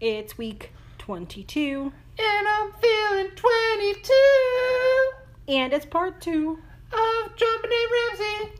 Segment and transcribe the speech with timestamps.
[0.00, 4.12] It's week 22, And I'm feeling 22
[5.48, 6.58] and it's part two.
[6.92, 8.52] of JonBenét Ramsey.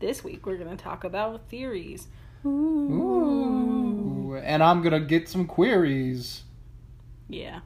[0.00, 2.08] This week we're going to talk about theories.
[2.44, 4.36] Ooh.
[4.42, 6.42] And I'm gonna get some queries.
[7.28, 7.60] Yeah,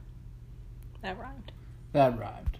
[1.01, 1.51] that rhymed.
[1.91, 2.50] That rhymed.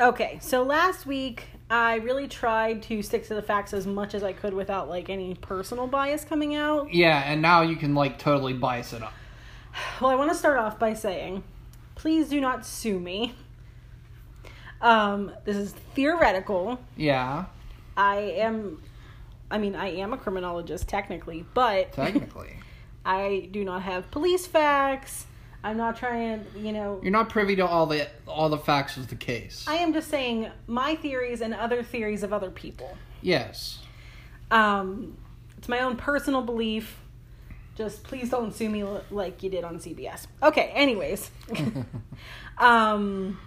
[0.00, 4.22] Okay, so last week I really tried to stick to the facts as much as
[4.22, 6.94] I could without like any personal bias coming out.
[6.94, 9.12] Yeah, and now you can like totally bias it up.
[10.00, 11.42] Well, I want to start off by saying,
[11.94, 13.34] please do not sue me.
[14.80, 16.78] Um, this is theoretical.
[16.96, 17.46] Yeah,
[17.96, 18.80] I am,
[19.50, 22.54] I mean, I am a criminologist technically, but technically.
[23.04, 25.26] I do not have police facts.
[25.64, 27.00] I'm not trying, you know.
[27.02, 29.64] You're not privy to all the all the facts of the case.
[29.66, 32.96] I am just saying my theories and other theories of other people.
[33.22, 33.80] yes.
[34.50, 35.18] Um,
[35.58, 37.00] it's my own personal belief.
[37.76, 40.26] Just please don't sue me like you did on CBS.
[40.42, 41.30] Okay, anyways.
[42.58, 43.38] um,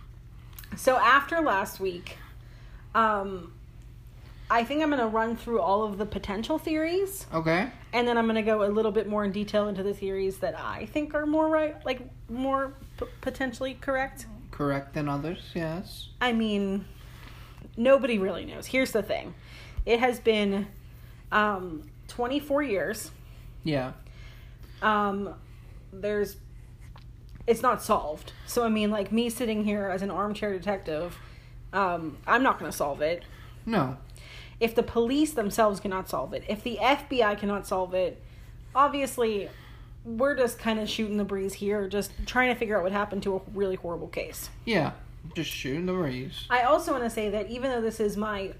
[0.77, 2.17] so after last week,
[2.93, 3.53] um,
[4.51, 7.69] I think I'm going to run through all of the potential theories, Okay.
[7.93, 10.39] and then I'm going to go a little bit more in detail into the theories
[10.39, 14.25] that I think are more right, like more p- potentially correct.
[14.51, 15.39] Correct than others.
[15.55, 16.09] Yes.
[16.19, 16.83] I mean,
[17.77, 18.67] nobody really knows.
[18.67, 19.33] Here's the thing
[19.85, 20.67] it has been
[21.31, 23.11] um, 24 years.
[23.63, 23.93] Yeah.
[24.81, 25.33] Um,
[25.93, 26.35] there's,
[27.47, 28.33] it's not solved.
[28.47, 31.17] So, I mean, like me sitting here as an armchair detective,
[31.71, 33.23] um, I'm not going to solve it.
[33.65, 33.95] No.
[34.61, 38.21] If the police themselves cannot solve it, if the FBI cannot solve it,
[38.73, 39.49] obviously
[40.05, 43.23] we're just kind of shooting the breeze here, just trying to figure out what happened
[43.23, 44.49] to a really horrible case.
[44.65, 44.91] Yeah.
[45.35, 46.45] Just shooting the breeze.
[46.49, 48.53] I also want to say that even though this is my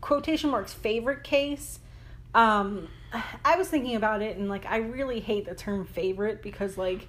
[0.00, 1.80] quotation marks favorite case,
[2.34, 2.88] um,
[3.44, 7.08] I was thinking about it and like I really hate the term favorite because like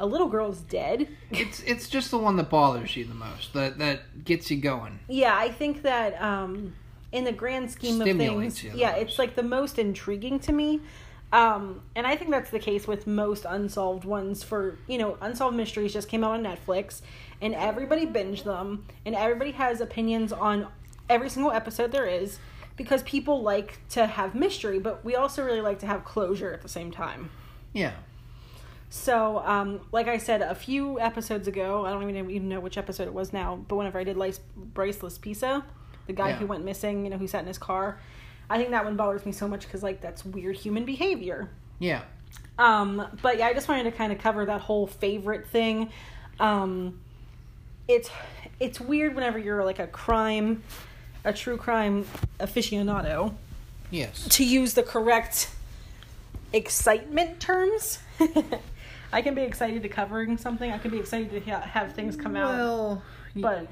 [0.00, 1.08] a little girl's dead.
[1.30, 3.52] It's it's just the one that bothers you the most.
[3.52, 5.00] That that gets you going.
[5.08, 6.74] yeah, I think that um,
[7.14, 10.52] in the grand scheme of Stimulates things, you yeah, it's like the most intriguing to
[10.52, 10.80] me.
[11.32, 15.56] Um, and I think that's the case with most unsolved ones for, you know, Unsolved
[15.56, 17.02] Mysteries just came out on Netflix
[17.40, 20.68] and everybody binged them and everybody has opinions on
[21.08, 22.38] every single episode there is
[22.76, 26.62] because people like to have mystery, but we also really like to have closure at
[26.62, 27.30] the same time.
[27.72, 27.92] Yeah.
[28.90, 32.78] So, um, like I said a few episodes ago, I don't even even know which
[32.78, 35.64] episode it was now, but whenever I did Lice, Braceless Pizza,
[36.06, 36.36] the guy Yeah.
[36.36, 37.98] who went missing, you know, who sat in his car,
[38.50, 41.48] I think that one bothers me so much because, like, that's weird human behavior.
[41.78, 42.02] Yeah.
[42.58, 45.90] Um, but yeah, I just wanted to kind of cover that whole favorite thing.
[46.40, 47.00] Um,
[47.88, 48.10] it's
[48.60, 50.62] it's weird whenever you're like a crime,
[51.24, 52.06] a true crime
[52.38, 53.34] aficionado,
[53.90, 54.26] Yes.
[54.30, 55.50] to use the correct
[56.52, 57.98] excitement terms.
[59.12, 60.70] I can be excited to covering something.
[60.70, 62.54] I can be excited to ha- have things come out.
[62.54, 63.02] Well,
[63.36, 63.68] But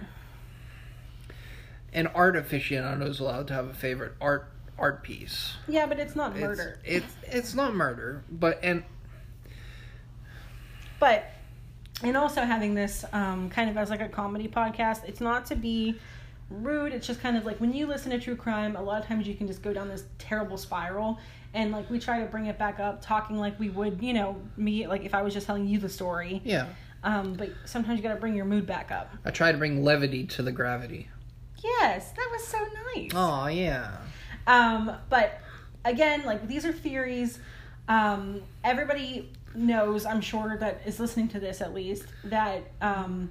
[1.92, 4.48] an art aficionado is allowed to have a favorite art
[4.78, 5.54] art piece.
[5.68, 6.78] yeah, but it's not It's- murder.
[6.84, 8.82] It's, it's not murder, but and
[10.98, 11.24] but
[12.02, 15.04] and also having this um, kind of as like a comedy podcast.
[15.06, 15.98] It's not to be
[16.50, 16.92] rude.
[16.92, 19.26] It's just kind of like when you listen to true crime, a lot of times
[19.26, 21.18] you can just go down this terrible spiral.
[21.54, 24.40] And like we try to bring it back up, talking like we would, you know,
[24.56, 26.40] me like if I was just telling you the story.
[26.44, 26.66] yeah,
[27.04, 29.12] Um, but sometimes you got to bring your mood back up.
[29.24, 31.08] I try to bring levity to the gravity.
[31.62, 32.58] Yes, that was so
[32.94, 33.10] nice.
[33.14, 33.96] Oh yeah.
[34.46, 35.40] Um, but
[35.84, 37.38] again, like these are theories.
[37.88, 43.30] Um, everybody knows, I'm sure, that is listening to this at least, that um,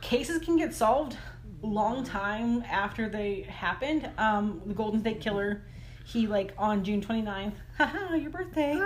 [0.00, 1.16] cases can get solved
[1.62, 4.08] long time after they happened.
[4.18, 5.62] Um, the Golden State Killer,
[6.04, 8.80] he like on June 29th, haha, your birthday.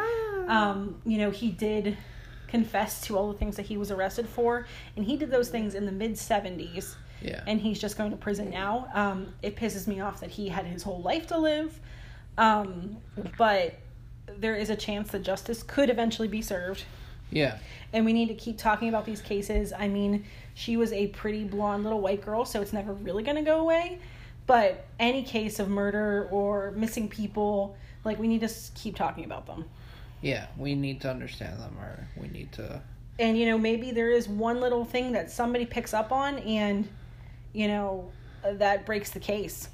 [0.49, 1.97] Um, you know, he did
[2.49, 4.67] confess to all the things that he was arrested for,
[4.97, 7.43] and he did those things in the mid 70s Yeah.
[7.47, 8.89] and he's just going to prison now.
[8.95, 11.79] Um, it pisses me off that he had his whole life to live,
[12.39, 12.97] um,
[13.39, 13.75] but
[14.39, 16.85] there is a chance that justice could eventually be served,
[17.31, 17.59] yeah.
[17.93, 19.73] and we need to keep talking about these cases.
[19.73, 20.25] I mean,
[20.55, 23.61] she was a pretty blonde little white girl, so it's never really going to go
[23.61, 23.99] away.
[24.47, 29.47] But any case of murder or missing people, like we need to keep talking about
[29.47, 29.65] them.
[30.21, 30.47] Yeah.
[30.57, 32.83] We need to understand them, or we need to.
[33.19, 36.89] and you know maybe there is one little thing that somebody picks up on and
[37.53, 38.11] you know
[38.45, 39.69] uh, that breaks the case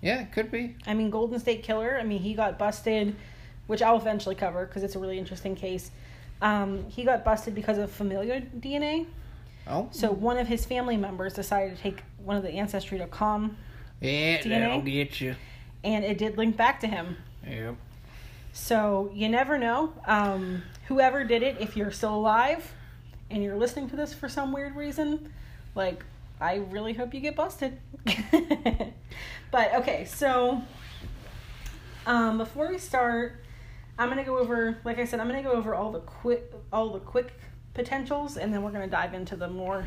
[0.00, 0.76] Yeah, it could be.
[0.86, 3.14] i mean golden state killer i mean he got busted
[3.66, 5.90] which i'll eventually cover because it's a really interesting case
[6.42, 9.06] Um, he got busted because of familial DNA.
[9.68, 9.88] Oh.
[9.92, 13.56] So one of his family members decided to take one of the ancestry.com
[14.00, 14.48] Yeah, DNA?
[14.48, 15.36] that'll get you.
[15.84, 17.16] and it did link back to him.
[17.46, 17.76] Yep.
[18.52, 19.92] So you never know.
[20.06, 22.72] Um, whoever did it, if you're still alive
[23.30, 25.32] and you're listening to this for some weird reason,
[25.76, 26.04] like
[26.42, 27.78] I really hope you get busted.
[29.50, 30.60] but okay, so
[32.04, 33.44] um, before we start,
[33.98, 36.90] I'm gonna go over, like I said, I'm gonna go over all the quick, all
[36.90, 37.38] the quick
[37.74, 39.86] potentials, and then we're gonna dive into the more,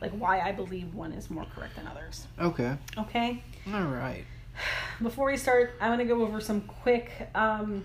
[0.00, 2.26] like why I believe one is more correct than others.
[2.40, 2.76] Okay.
[2.98, 4.24] Okay All right.
[5.02, 7.84] before we start, I'm to go over some quick um,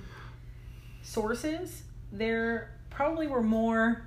[1.04, 1.84] sources.
[2.12, 4.02] There probably were more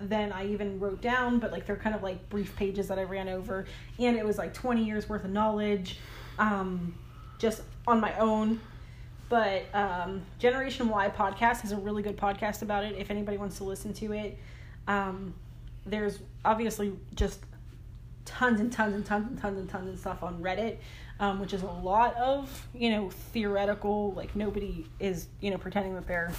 [0.00, 3.04] than I even wrote down, but like they're kind of like brief pages that I
[3.04, 3.66] ran over,
[3.98, 5.98] and it was like 20 years worth of knowledge,
[6.38, 6.94] um,
[7.38, 8.60] just on my own.
[9.28, 12.96] But um, Generation Why podcast is a really good podcast about it.
[12.98, 14.38] If anybody wants to listen to it,
[14.88, 15.34] um,
[15.86, 17.40] there's obviously just
[18.24, 20.78] tons and tons and tons and tons and tons of stuff on Reddit,
[21.20, 24.12] um, which is a lot of you know theoretical.
[24.14, 26.32] Like nobody is you know pretending that they're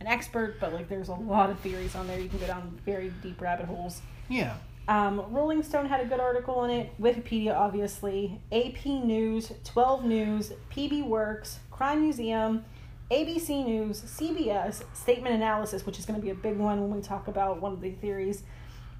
[0.00, 2.18] an expert, but like there's a lot of theories on there.
[2.18, 4.02] You can go down very deep rabbit holes.
[4.28, 4.56] Yeah.
[4.86, 6.92] Um, Rolling Stone had a good article on it.
[7.00, 8.38] Wikipedia, obviously.
[8.52, 12.64] AP News, 12 News, PB Works, Crime Museum,
[13.10, 17.00] ABC News, CBS, Statement Analysis, which is going to be a big one when we
[17.00, 18.42] talk about one of the theories,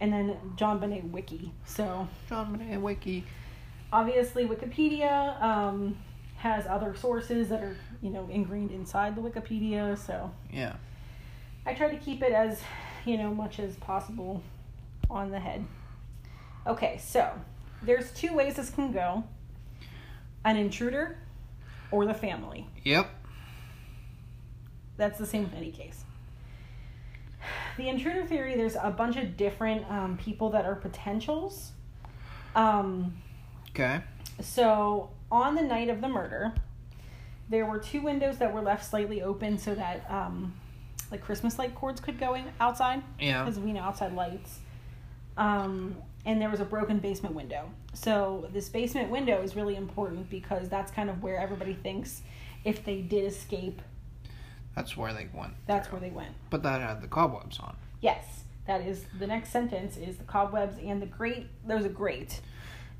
[0.00, 1.52] and then JonBenét Wiki.
[1.66, 3.24] So JonBenét Wiki.
[3.92, 5.96] obviously Wikipedia um,
[6.44, 9.96] has other sources that are you know ingrained inside the Wikipedia.
[9.98, 10.74] So Yeah.
[11.64, 12.60] I try to keep it as
[13.06, 14.42] you know much as possible
[15.08, 15.64] on the head.
[16.66, 17.32] Okay, so
[17.82, 19.24] there's two ways this can go:
[20.44, 21.16] an intruder
[21.90, 22.66] or the family.
[22.84, 23.08] Yep.
[24.98, 26.04] That's the same in any case.
[27.78, 31.72] The intruder theory, there's a bunch of different um, people that are potentials.
[32.54, 33.14] Um,
[33.70, 34.00] Okay.
[34.40, 36.54] So, on the night of the murder,
[37.48, 40.54] there were two windows that were left slightly open so that um,
[41.10, 43.44] like Christmas light cords could go in outside Yeah.
[43.44, 44.60] because we know outside lights.
[45.36, 47.70] Um, and there was a broken basement window.
[47.92, 52.22] So this basement window is really important because that's kind of where everybody thinks
[52.64, 53.82] if they did escape,
[54.74, 55.52] That's where they went.
[55.66, 55.98] that's through.
[56.00, 56.34] where they went.
[56.50, 57.76] But that had the cobwebs on.
[58.00, 61.46] Yes, that is the next sentence is the cobwebs and the grate.
[61.66, 62.40] There's a grate,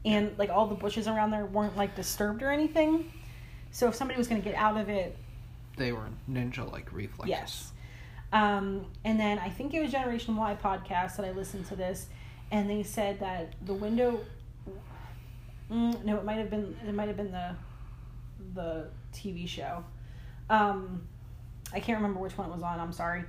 [0.04, 3.12] and like all the bushes around there weren't like disturbed or anything.
[3.70, 5.16] So if somebody was going to get out of it,
[5.76, 7.28] They were ninja like reflexes.
[7.30, 7.70] yes.
[8.32, 12.06] Um, and then I think it was Generation Why podcast that I listened to this,
[12.50, 14.20] and they said that the window.
[15.70, 17.54] Mm, no, it might have been it might have been the
[18.54, 19.84] the TV show.
[20.50, 21.06] Um,
[21.72, 22.78] I can't remember which one it was on.
[22.80, 23.24] I'm sorry,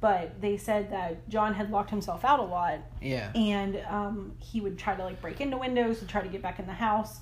[0.00, 3.30] but they said that John had locked himself out a lot, Yeah.
[3.34, 6.58] and um, he would try to like break into windows to try to get back
[6.58, 7.20] in the house,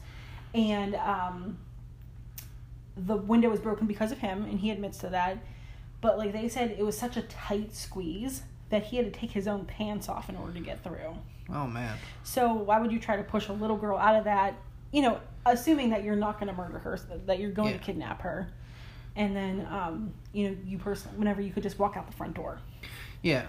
[0.54, 1.58] and um,
[2.96, 5.38] the window was broken because of him, and he admits to that.
[6.00, 9.30] But like they said, it was such a tight squeeze that he had to take
[9.30, 11.16] his own pants off in order to get through.
[11.52, 11.96] Oh man.
[12.24, 14.54] So why would you try to push a little girl out of that?
[14.92, 17.78] You know, assuming that you're not going to murder her, that you're going Yeah.
[17.78, 18.48] to kidnap her,
[19.14, 22.34] and then um, you know you personally, whenever you could just walk out the front
[22.34, 22.58] door.
[23.26, 23.46] Yeah.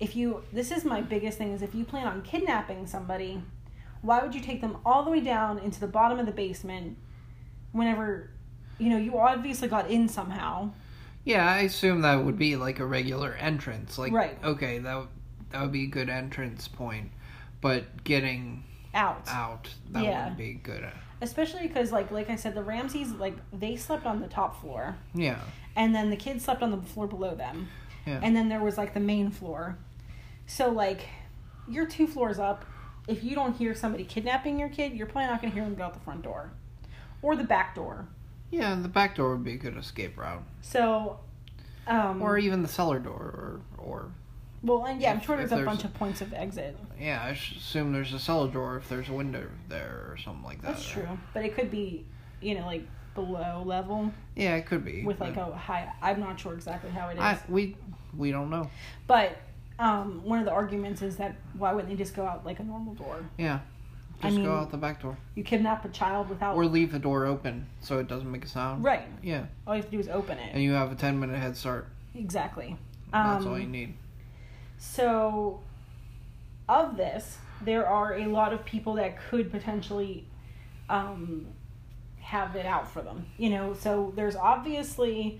[0.00, 3.42] If you, this is my biggest thing is if you plan on kidnapping somebody,
[4.00, 6.96] why would you take them all the way down into the bottom of the basement?
[7.72, 8.30] Whenever,
[8.78, 10.70] you know, you obviously got in somehow.
[11.24, 13.98] Yeah, I assume that would be like a regular entrance.
[13.98, 14.36] Like, Right.
[14.42, 15.08] okay, that would,
[15.50, 17.10] that would be a good entrance point.
[17.60, 19.22] But getting Out.
[19.28, 20.20] out, that Yeah.
[20.20, 20.84] wouldn't be good.
[21.20, 24.96] Especially because, like, like I said, the Ramseys like, they slept on the top floor,
[25.14, 25.38] Yeah.
[25.76, 27.68] and then the kids slept on the floor below them,
[28.06, 28.20] Yeah.
[28.22, 29.78] and then there was like the main floor.
[30.46, 31.06] So, like,
[31.68, 32.64] you're two floors up.
[33.08, 35.74] If you don't hear somebody kidnapping your kid, you're probably not going to hear them
[35.74, 36.52] go out the front door
[37.22, 38.06] or the back door.
[38.50, 40.42] yeah, the back door would be a good escape route.
[40.60, 41.20] So,
[41.86, 44.12] um, Or even the cellar door, or, or
[44.62, 46.76] well, and yeah, I'm sure if there's a there's- bunch of points of exit.
[47.00, 50.60] yeah, I assume there's a cellar door if there's a window there or something like
[50.62, 50.72] that.
[50.74, 52.04] That's true, but it could be,
[52.40, 55.04] you know, like below level Yeah, it could be.
[55.04, 55.92] with like a high.
[56.00, 57.76] I'm not sure exactly how it is, I, we
[58.16, 58.70] we don't know.
[59.06, 59.36] but
[59.78, 62.62] um, one of the arguments is that why wouldn't they just go out like a
[62.64, 63.18] normal door?
[63.38, 63.60] Yeah.
[64.22, 65.16] I Just mean- go out the back door.
[65.34, 68.48] You kidnap a child without Or leave the door open so it doesn't make a
[68.48, 68.84] sound.
[68.84, 69.02] right.
[69.22, 69.46] Yeah.
[69.66, 70.50] All you have to do is open it.
[70.54, 71.88] And you have a 10 minute head start.
[72.14, 72.76] Exactly.
[73.12, 73.94] That's Um, all you need.
[74.78, 75.60] So,
[76.68, 80.26] of this, there are a lot of people that could potentially
[80.88, 81.46] um,
[82.32, 83.26] have it out for them.
[83.36, 85.38] You know, so there's obviously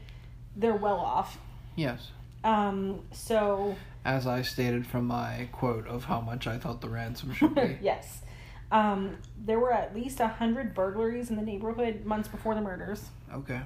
[0.54, 1.38] they're well off.
[1.74, 2.10] Yes.
[2.44, 7.32] Um, so As I stated from my quote of how much I thought the ransom
[7.32, 7.78] should be.
[7.82, 8.20] yes,
[8.70, 13.06] um, there were at least a hundred burglaries in the neighborhood months before the murders.
[13.34, 13.60] Okay.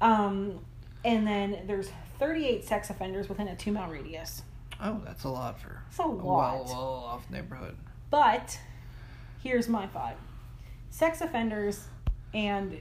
[0.00, 0.60] Um,
[1.04, 1.90] and then there's
[2.20, 4.42] 38 sex offenders within a two mile radius.
[4.80, 6.22] Oh, that's a lot for It's a a lot.
[6.24, 7.76] well, well off neighborhood.
[8.10, 8.56] But
[9.42, 10.16] here's my thought
[10.90, 11.86] sex offenders,
[12.34, 12.78] and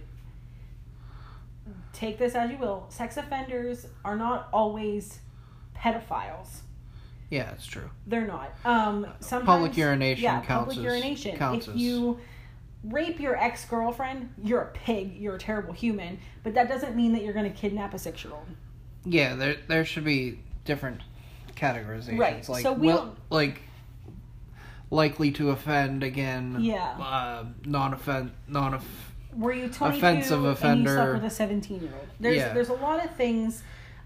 [1.93, 5.19] take this as you will, sex offenders are not always
[5.75, 6.59] pedophiles.
[7.29, 7.89] Yeah, it's true.
[8.07, 8.53] They're not.
[8.65, 11.37] Um, sometimes, Public urination yeah, counts public as- urination.
[11.37, 12.19] counts if you
[12.83, 15.15] rape your ex girlfriend, you're a pig.
[15.15, 16.19] You're a terrible human.
[16.43, 18.47] But that doesn't mean that you're going to kidnap a six year old.
[19.05, 21.01] Yeah, there there should be different
[21.55, 22.19] categorizations.
[22.19, 23.61] Right, Like so we will- like
[24.89, 26.57] likely to offend again.
[26.59, 26.83] Yeah.
[26.99, 29.10] Uh, non offend non off.
[29.35, 30.93] Were you 22 Offensive and you offender.
[30.95, 32.07] slept with a 17 year old?
[32.19, 32.53] There's Yeah.
[32.53, 33.63] there's a lot of things.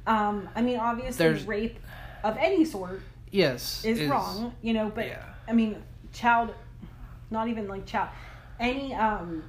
[0.08, 1.80] Um, I mean, obviously, There's- rape
[2.24, 3.02] of any sort
[3.32, 3.84] Yes.
[3.84, 4.92] is, wrong, you know.
[4.94, 5.24] But yeah.
[5.48, 5.82] I mean,
[6.14, 6.54] child,
[7.32, 8.10] not even like child,
[8.60, 9.44] any um,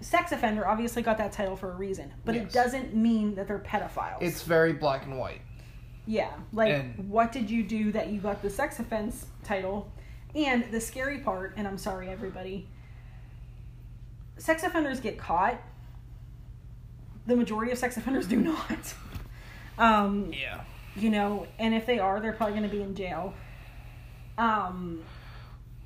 [0.00, 3.58] sex offender obviously got that title for a reason, but it doesn't mean that they're
[3.58, 4.18] pedophiles.
[4.20, 5.42] It's very black and white.
[6.06, 9.90] yeah, like and- what did you do that you got the sex offense title?
[10.34, 12.66] And the scary part, and I'm sorry, everybody,
[14.42, 15.60] sex offenders get caught.
[17.26, 18.94] The majority of sex offenders do not.
[19.78, 20.62] Um, Yeah.
[20.96, 23.34] you know, and if they are, they're probably going to be in jail.
[24.36, 25.02] Um,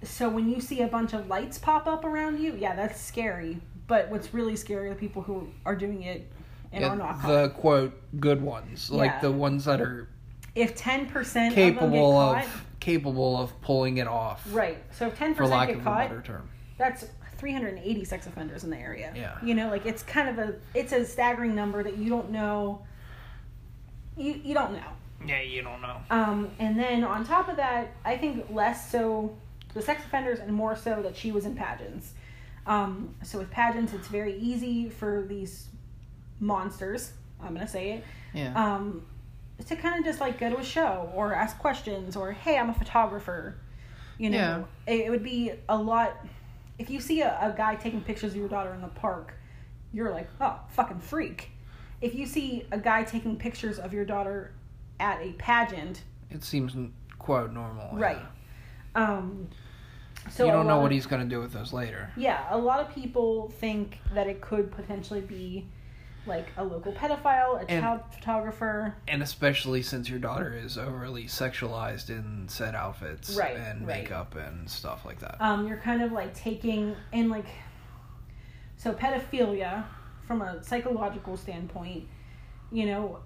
[0.03, 3.59] so when you see a bunch of lights pop up around you, yeah, that's scary.
[3.87, 6.31] But what's really scary are the people who are doing it
[6.73, 7.29] and Yeah, are not caught.
[7.29, 9.21] the quote good ones, like Yeah.
[9.21, 10.09] the ones that are
[10.55, 14.43] if ten percent of capable caught, of capable of pulling it off.
[14.51, 14.79] right?
[14.91, 16.49] So if ten percent get of a caught, better term.
[16.79, 17.05] that's
[17.39, 19.13] 380 sex offenders in the area.
[19.15, 19.37] Yeah.
[19.43, 22.83] You know, like it's kind of a it's a staggering number that you don't know.
[24.17, 24.89] You you don't know.
[25.27, 25.97] Yeah, you don't know.
[26.11, 29.35] Um, and then on top of that, I think less so
[29.75, 32.13] the sex offenders and more so that she was in pageants.
[32.67, 35.69] Um, so with pageants, it's very easy for these
[36.41, 38.53] monsters, I'm going to say it, Yeah.
[38.55, 39.07] um,
[39.67, 42.71] to kind of just like go to a show or ask questions or, hey, I'm
[42.71, 43.57] a photographer.
[44.19, 46.17] You know, it, it would be a lot.
[46.79, 49.35] If you see a, a guy taking pictures of your daughter in the park,
[49.93, 51.51] you're like, oh, fucking freak.
[52.01, 54.53] If you see a guy taking pictures of your daughter
[55.01, 56.77] at a pageant, it seems
[57.19, 57.99] quote normal.
[57.99, 58.05] yeah.
[58.05, 58.23] right?
[58.95, 59.49] Um,
[60.31, 62.11] so you don't know what of- he's going to do with those later.
[62.17, 65.67] Yeah, a lot of people think that it could potentially be
[66.27, 68.95] like a local pedophile, a And- child photographer.
[69.09, 74.03] And especially since your daughter is overly sexualized in said outfits Right, and right.
[74.03, 75.37] makeup and stuff like that.
[75.41, 77.47] Um, you're kind of like taking and like
[78.77, 79.85] so pedophilia
[80.27, 82.07] from a psychological standpoint,
[82.73, 83.21] you know,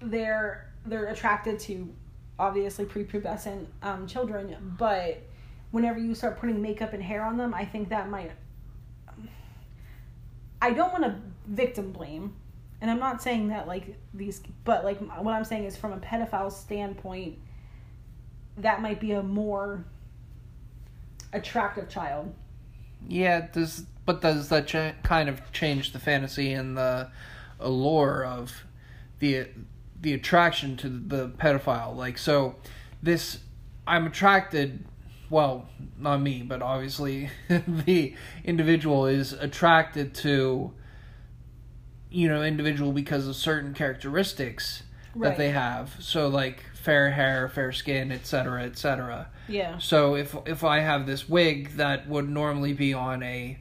[0.00, 1.94] they're they're attracted to
[2.38, 5.22] obviously prepubescent um, children, but
[5.70, 8.32] whenever you start putting makeup and hair on them, I think that might.
[10.60, 11.14] I don't want to
[11.46, 12.34] victim blame,
[12.80, 15.98] and I'm not saying that like these, but like what I'm saying is from a
[15.98, 17.38] pedophile standpoint,
[18.58, 19.84] that might be a more
[21.32, 22.34] attractive child.
[23.08, 27.10] Yeah, does but does that cha- kind of change the fantasy and the
[27.60, 28.64] allure of
[29.20, 29.46] the
[30.00, 31.96] the attraction to the pedophile?
[31.96, 32.56] Like, so
[33.02, 33.38] this
[33.86, 34.84] I'm attracted.
[35.30, 35.66] Well,
[35.98, 40.72] not me, but obviously the individual is attracted to
[42.12, 44.82] you know individual because of certain characteristics
[45.16, 45.94] that they have.
[45.98, 49.28] So like fair hair, fair skin, etc., etc.
[49.48, 49.78] Yeah.
[49.78, 53.58] So if if I have this wig that would normally be on a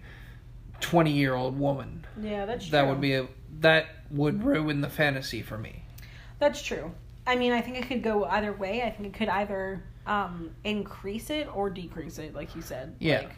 [0.80, 2.72] 20 year old woman, Yeah, that's true.
[2.72, 3.28] that would be a
[3.60, 5.84] that would ruin the fantasy for me.
[6.40, 6.92] That's true.
[7.28, 8.82] I mean, I think it could go either way.
[8.82, 12.96] I think it could either um, increase it or decrease it, like you said.
[13.00, 13.20] Yeah.
[13.20, 13.32] Like,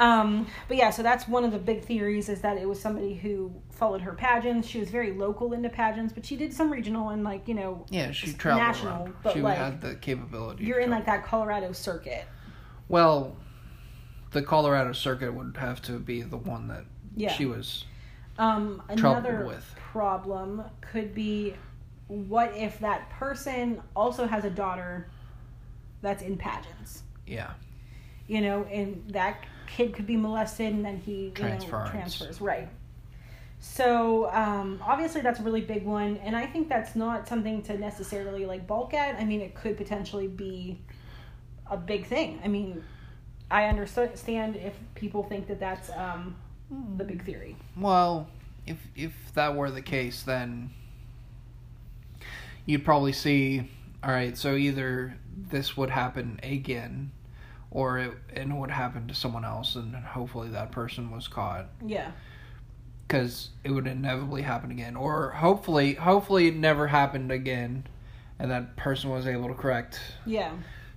[0.00, 3.14] um, but yeah, so that's one of the big theories is that it was somebody
[3.14, 4.66] who followed her pageants.
[4.66, 7.84] She was very local into pageants, but she did some regional and like you know
[7.90, 8.92] Yeah, she traveled national.
[9.02, 9.14] around.
[9.22, 10.64] But she like had the capability.
[10.64, 12.24] you're in like that Colorado circuit.
[12.88, 13.36] Well,
[14.32, 17.32] the Colorado circuit would have to be the one that Yeah.
[17.32, 17.84] she was.
[18.38, 19.74] Um, another with.
[19.76, 21.54] problem could be
[22.08, 25.08] what if that person also has a daughter
[26.02, 27.02] that's in pageants?
[27.26, 27.50] Yeah.
[28.26, 29.44] You know, and that
[29.76, 31.70] kid could be molested and then he Transfers.
[31.70, 32.40] know, transfers.
[32.40, 32.68] Right.
[33.60, 37.76] So um, obviously that's a really big one, and I think that's not something to
[37.76, 39.16] necessarily like bulk at.
[39.16, 40.78] I mean, it could potentially be
[41.70, 42.40] a big thing.
[42.42, 42.82] I mean,
[43.50, 46.36] I understand if people think that that's um,
[46.96, 47.56] the big theory.
[47.76, 48.28] Well,
[48.66, 50.70] if if that were the case, then
[52.64, 53.70] you'd probably see.
[54.02, 55.14] All right, so either
[55.50, 57.10] this would happen again,
[57.70, 61.66] or it, it would happen to someone else, and hopefully that person was caught.
[61.84, 62.10] Yeah.
[63.06, 67.86] because it would inevitably happen again, or hopefully, hopefully it never happened again,
[68.38, 70.00] and that person was able to correct.
[70.26, 70.52] Yeah.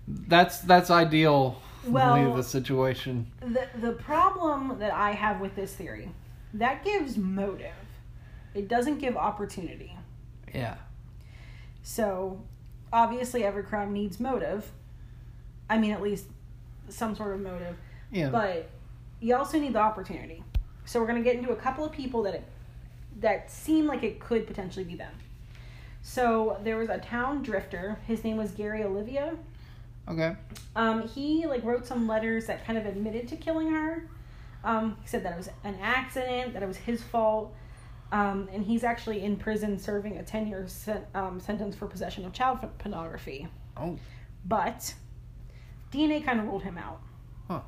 [0.08, 1.62] That's that's ideal.
[1.88, 3.28] Well- the situation.
[3.42, 6.10] The the problem that I have with this theory,
[6.54, 7.72] that gives motive.
[8.54, 9.98] It doesn't give opportunity.
[10.54, 10.76] Yeah,
[11.82, 12.44] So,
[12.92, 14.72] obviously every crime needs motive.
[15.70, 16.26] I mean at least
[16.94, 17.76] some sort of motive.
[18.12, 18.70] yeah, But
[19.20, 20.44] you also need the opportunity.
[20.86, 22.44] So we're going to get into a couple of people that it,
[23.20, 25.14] that seem like it could potentially be them.
[26.02, 27.98] So there was a town drifter.
[28.08, 29.38] His name was Gary Oliva.
[30.10, 30.36] okay,
[30.76, 34.08] Um, he like wrote some letters that kind of admitted to killing her.
[34.66, 37.54] Um, he said that it was an accident, that it was his fault,
[38.12, 42.26] um, and he's actually in prison serving a ten year sen- um, sentence for possession
[42.26, 43.48] of child pornography.
[43.78, 43.98] Oh.
[44.46, 44.94] But
[45.94, 47.00] DNA kind of ruled him out.
[47.48, 47.62] Huh.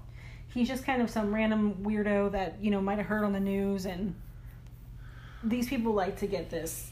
[0.54, 3.40] He's just kind of some random weirdo that you know might have heard on the
[3.40, 4.16] news, and
[5.44, 6.92] these people like to get this,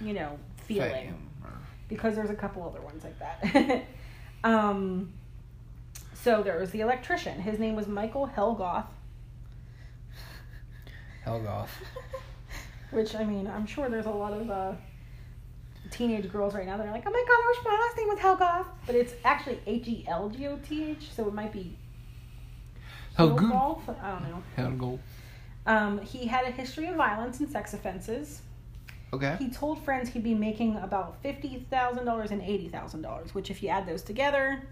[0.00, 1.30] you know, feeling Fame,
[1.88, 3.84] because there's a couple other ones like that.
[4.44, 5.12] um,
[6.14, 7.40] so there was the electrician.
[7.40, 8.86] His name was Michael Helgoth,
[11.24, 11.68] Helgoth.
[12.90, 14.72] which I mean, I'm sure there's a lot of uh,
[15.92, 18.08] teenage girls right now that are like, "Oh my god, I wish my last name
[18.08, 21.52] was Helgoth," but it's actually H E L G O T H, so it might
[21.52, 21.76] be.
[23.18, 23.88] Helgoth.
[24.02, 24.42] I don't know.
[24.56, 25.00] Helgoth.
[25.66, 28.42] Um, he had a history of violence and sex offenses.
[29.12, 29.36] Okay.
[29.38, 33.50] He told friends he'd be making about fifty thousand dollars and eighty thousand dollars, which,
[33.50, 34.62] if you add those together,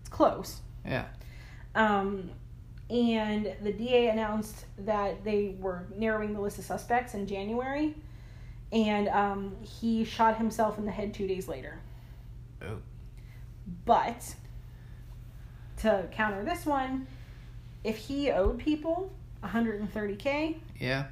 [0.00, 0.60] it's close.
[0.84, 1.06] Yeah.
[1.74, 2.30] Um,
[2.90, 7.94] and the DA announced that they were narrowing the list of suspects in January,
[8.74, 11.78] and um, he shot himself in the head two days later.
[12.60, 12.78] Oh.
[13.86, 14.34] But
[15.78, 17.06] to counter this one,
[17.84, 19.12] if he owed people
[19.44, 21.06] 130k, Yeah.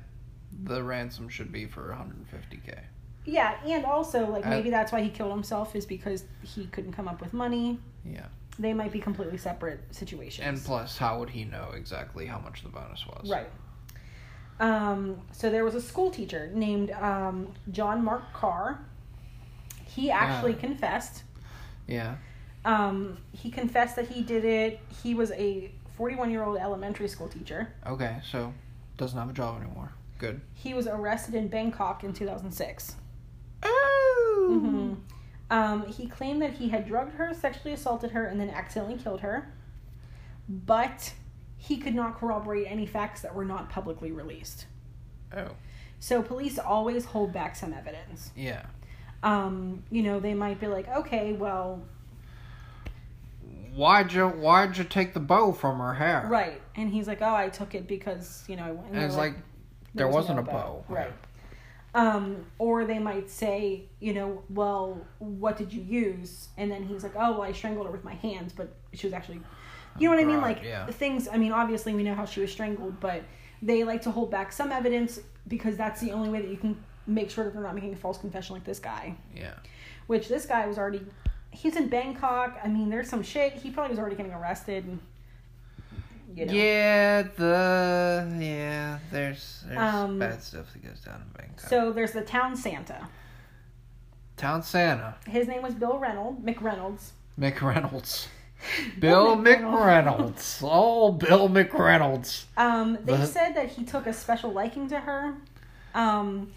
[0.65, 2.79] The ransom should be for 150k.
[3.25, 7.09] yeah, and also like maybe that's why he killed himself is because he couldn't come
[7.09, 7.79] up with money.
[8.05, 8.27] Yeah.
[8.59, 10.47] They might be completely separate situations.
[10.47, 13.31] And plus, how would he know exactly how much the bonus was?
[13.31, 13.49] Right.
[14.61, 18.79] Um, so there was a school teacher named um, John Mark Karr.
[19.87, 20.61] He actually Ah.
[20.61, 21.25] confessed.
[21.87, 22.17] Yeah.
[22.65, 24.81] Um, he confessed that he did it.
[25.03, 27.73] He was a 41 year old elementary school teacher.
[27.87, 28.21] Okay.
[28.31, 28.53] So,
[28.99, 29.91] doesn't have a job anymore.
[30.19, 30.41] Good.
[30.55, 32.95] He was arrested in Bangkok in 2006.
[33.65, 34.59] Oh.
[34.61, 34.95] hmm
[35.51, 39.21] Um, he claimed that he had drugged her, sexually assaulted her, and then accidentally killed
[39.21, 39.53] her.
[40.49, 41.13] But
[41.63, 44.67] he could not corroborate any facts that were not publicly released.
[45.37, 45.53] Oh.
[46.01, 48.33] So police always hold back some evidence.
[48.37, 48.67] Yeah.
[49.23, 51.81] um, you know, they might be like, okay, well,
[53.75, 56.27] Why'd you Why'd you take the bow from her hair?
[56.29, 56.61] right.
[56.75, 58.93] And he's like, oh, I took it because, you know, I went.
[58.93, 59.35] And it's like,
[59.95, 60.85] there "There's wasn't no a bow.
[60.89, 61.13] Right.
[61.95, 66.49] Um, or they might say, you know, well, what did you use?
[66.59, 69.15] And then he's like, oh, well, I strangled her with my hands, but she was
[69.15, 69.41] actually,
[69.99, 70.41] you know what I mean?
[70.41, 70.87] Like yeah.
[70.87, 71.29] things.
[71.29, 73.23] I mean, obviously we know how she was strangled, but
[73.61, 76.83] they like to hold back some evidence because that's the only way that you can
[77.07, 79.15] make sure that they're not making a false confession like this guy.
[79.35, 79.55] Yeah.
[80.07, 81.01] which this guy was already
[81.51, 82.59] he's in Bangkok.
[82.65, 83.53] I mean, there's some shit.
[83.55, 84.85] He probably was already getting arrested.
[84.85, 84.99] And,
[86.35, 86.53] you know.
[86.53, 87.23] Yeah.
[87.37, 88.99] The yeah.
[89.11, 91.69] There's there's Um, bad stuff that goes down in Bangkok.
[91.69, 93.09] So there's the town Santa.
[94.37, 95.15] Town Santa.
[95.29, 97.11] His name was Bill Reynolds, McReynolds.
[97.39, 98.27] McReynolds.
[98.99, 100.61] Bill McReynolds.
[100.63, 102.45] Oh, Bill McReynolds.
[102.57, 105.35] Um, they The- said that he took a special liking to her.
[105.95, 106.53] Um,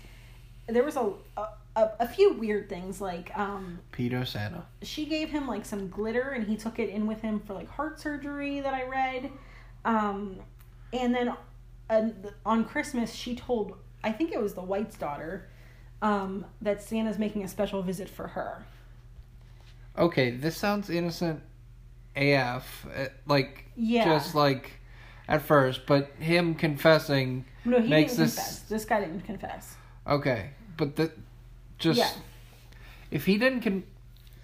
[0.68, 4.64] there was a, a a few weird things like um, Peter Santa.
[4.82, 7.70] she gave him like some glitter and he took it in with him for like
[7.70, 9.30] heart surgery that I read.
[9.84, 10.38] Um,
[10.94, 11.34] and then
[11.90, 12.10] uh,
[12.46, 15.50] on Christmas, she told, I think it was the White's daughter,
[16.02, 18.64] um, that Santa's making a special visit for her.
[19.98, 21.42] Okay, this sounds innocent
[22.16, 22.86] AF.
[22.96, 24.06] uh, Like, Yeah.
[24.06, 24.72] just like
[25.28, 27.46] at first, but him confessing.
[27.66, 28.60] No, he Makes didn't this- confess.
[28.62, 29.76] This guy didn't confess.
[30.08, 31.12] Okay, but the
[31.80, 32.10] just Yeah.
[33.12, 33.84] if he didn't con,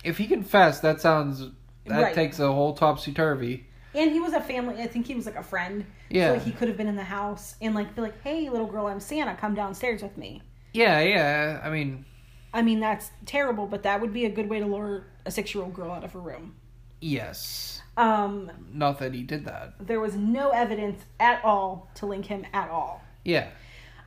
[0.04, 1.48] if he confessed, that sounds
[1.86, 2.14] that Right.
[2.16, 3.68] takes a whole topsy turvy.
[3.94, 5.86] And he was a family, I think he was like a friend.
[6.10, 6.28] Yeah.
[6.30, 8.68] So like, he could have been in the house and like be like, hey, little
[8.68, 10.42] girl, I'm Santa, come downstairs with me.
[10.74, 11.60] Yeah, yeah.
[11.64, 12.06] I mean,
[12.54, 15.54] I mean, that's terrible, but that would be a good way to lure a six
[15.54, 16.56] year old girl out of her room.
[17.02, 17.82] Yes.
[17.98, 19.74] Um, Not that he did that.
[19.86, 23.04] there was no evidence at all to link him at all.
[23.26, 23.50] Yeah.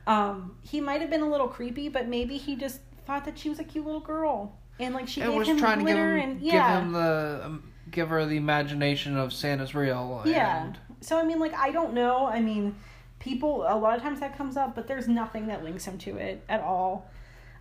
[0.07, 3.49] Um, he might have been a little creepy, but maybe he just thought that she
[3.49, 5.93] was a cute little girl, and like she It gave was him trying to give
[5.95, 10.23] glitter him, and give him the um, give her the imagination of Santa's real.
[10.25, 10.65] yeah.
[10.65, 12.25] And, So I mean, like I don't know.
[12.25, 12.75] I mean,
[13.19, 16.17] people a lot of times that comes up, but there's nothing that links him to
[16.17, 17.09] it at all.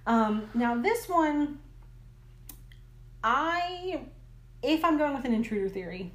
[0.06, 1.58] Um, now this one,
[3.22, 4.00] I,
[4.64, 6.12] if I'm going with an intruder theory,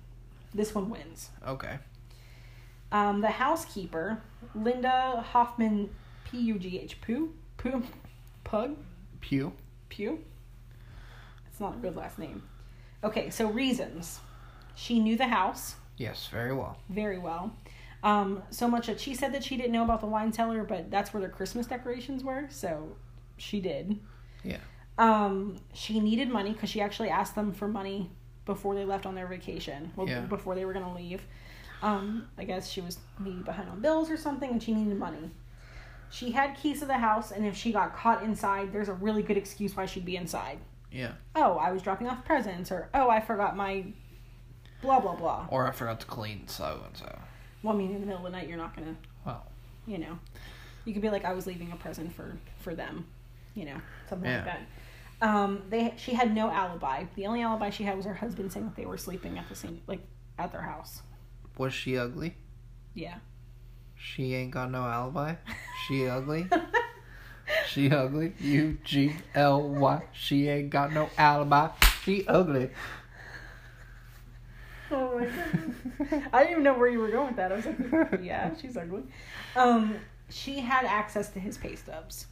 [0.54, 1.30] this one wins.
[1.48, 1.80] okay.
[2.92, 4.20] Um, the housekeeper,
[4.56, 5.92] Linda Hoffman,
[6.26, 7.84] P U G H, Pooh, Pooh,
[8.44, 8.78] Pug,
[9.22, 9.54] Pew.
[9.90, 10.24] Pew.
[11.52, 12.42] It's not a good last name.
[13.04, 14.20] Okay, so reasons.
[14.76, 16.78] She knew the house Yes, very well.
[16.90, 17.56] very well.
[18.02, 20.90] Um, so much that she said that she didn't know about the wine cellar, but
[20.90, 22.96] that's where their Christmas decorations were, so
[23.38, 24.00] she did.
[24.44, 24.58] Yeah.
[24.98, 28.10] Um, she needed money because she actually asked them for money
[28.50, 29.92] before they left on their vacation.
[29.96, 30.22] Well, Yeah.
[30.22, 31.22] before they were gonna leave.
[31.84, 35.30] Um, I guess she was maybe behind on bills or something, and she needed money.
[36.10, 39.22] She had keys to the house, and if she got caught inside, there's a really
[39.22, 40.58] good excuse why she'd be inside.
[40.92, 41.12] Yeah.
[41.36, 43.86] Oh, I was dropping off presents, or oh, I forgot my
[44.82, 45.46] blah blah blah.
[45.52, 47.20] Or I forgot to clean so and so.
[47.62, 49.46] Well, I mean, in the middle of the night, you're not gonna, Well.
[49.86, 50.18] you know,
[50.86, 53.06] you could be like, I was leaving a present for for them,
[53.54, 54.62] you know, something like that.
[55.22, 57.06] Um, they she had no alibi.
[57.16, 59.56] The only alibi she had was her husband saying that they were sleeping at the
[59.56, 60.02] same like
[60.38, 61.02] at their house.
[61.58, 62.36] Was she ugly?
[62.94, 63.16] Yeah.
[63.96, 65.36] She ain't got no alibi.
[65.88, 66.48] She ugly.
[67.68, 68.34] she ugly.
[68.40, 70.04] U G L Y.
[70.14, 71.70] She ain't got no alibi.
[72.04, 72.70] She ugly.
[74.92, 75.26] Oh my
[75.98, 76.24] goodness.
[76.32, 77.52] I didn't even know where you were going with that.
[77.52, 79.04] I was like, yeah, she's ugly.
[79.56, 79.96] Um,
[80.30, 82.28] she had access to his pay stubs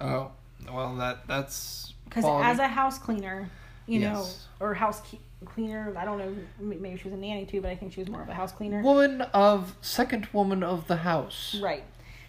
[0.00, 0.30] Oh,
[0.70, 3.48] well that that's because as a house cleaner,
[3.86, 4.26] you know,
[4.60, 5.00] or house
[5.46, 5.94] cleaner.
[5.96, 6.34] I don't know.
[6.58, 8.52] Maybe she was a nanny too, but I think she was more of a house
[8.52, 8.82] cleaner.
[8.82, 11.56] woman of second woman of the house.
[11.62, 11.84] Right.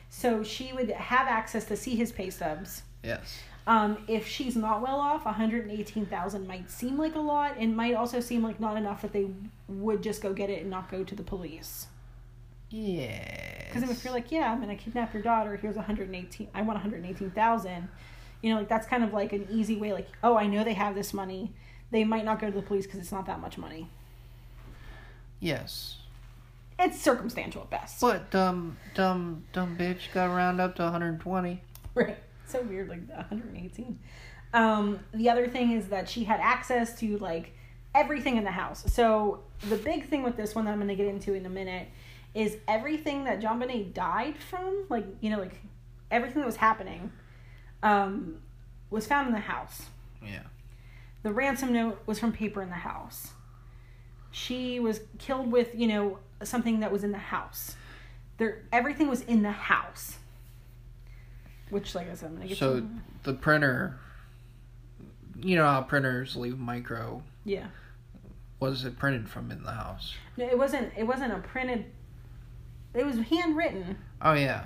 [0.10, 2.84] So she would have access to see his pay stubs.
[3.04, 3.42] Yes.
[3.68, 7.20] Um, if she's not well off, one hundred and eighteen thousand might seem like a
[7.20, 9.28] lot, and might also seem like not enough that they
[9.68, 11.88] would just go get it and not go to the police.
[12.70, 13.66] Yeah.
[13.68, 15.58] Because if you're like, yeah, I'm gonna kidnap your daughter.
[15.58, 16.48] Here's one hundred eighteen.
[16.54, 17.90] I want one hundred eighteen thousand.
[18.42, 19.94] You know, like that's kind of like an easy way.
[19.94, 21.54] Like, oh, I know they have this money.
[21.92, 23.88] They might not go to the police because it's not that much money.
[25.40, 25.98] Yes.
[26.80, 28.02] It's circumstantial at best.
[28.02, 31.62] But dumb dumb dumb bitch got to round up to 120.
[31.94, 32.18] Right.
[32.46, 34.00] So weird, like 118.
[34.54, 37.54] Um, the other thing is that she had access to like
[37.94, 38.84] everything in the house.
[38.92, 41.88] So the big thing with this one that I'm gonna get into in a minute
[42.34, 45.62] is everything that JonBenét died from, like you know, like
[46.10, 47.12] everything that was happening,
[47.84, 48.38] um,
[48.90, 49.84] was found in the house.
[50.26, 50.44] Yeah.
[51.24, 53.32] The ransom note was from paper in the house.
[54.32, 57.76] She was killed with, you know, something that was in the house.
[58.38, 60.18] There, everything was in the house.
[61.70, 62.88] Which, like I said, I'm gonna get So to.
[63.24, 63.98] the printer
[65.44, 67.68] you know how printers leave micro Yeah.
[68.60, 70.14] was it printed from in the house?
[70.38, 70.92] No, it wasn't.
[70.98, 71.86] It wasn't a printed.
[72.94, 74.66] It was handwritten Oh yeah.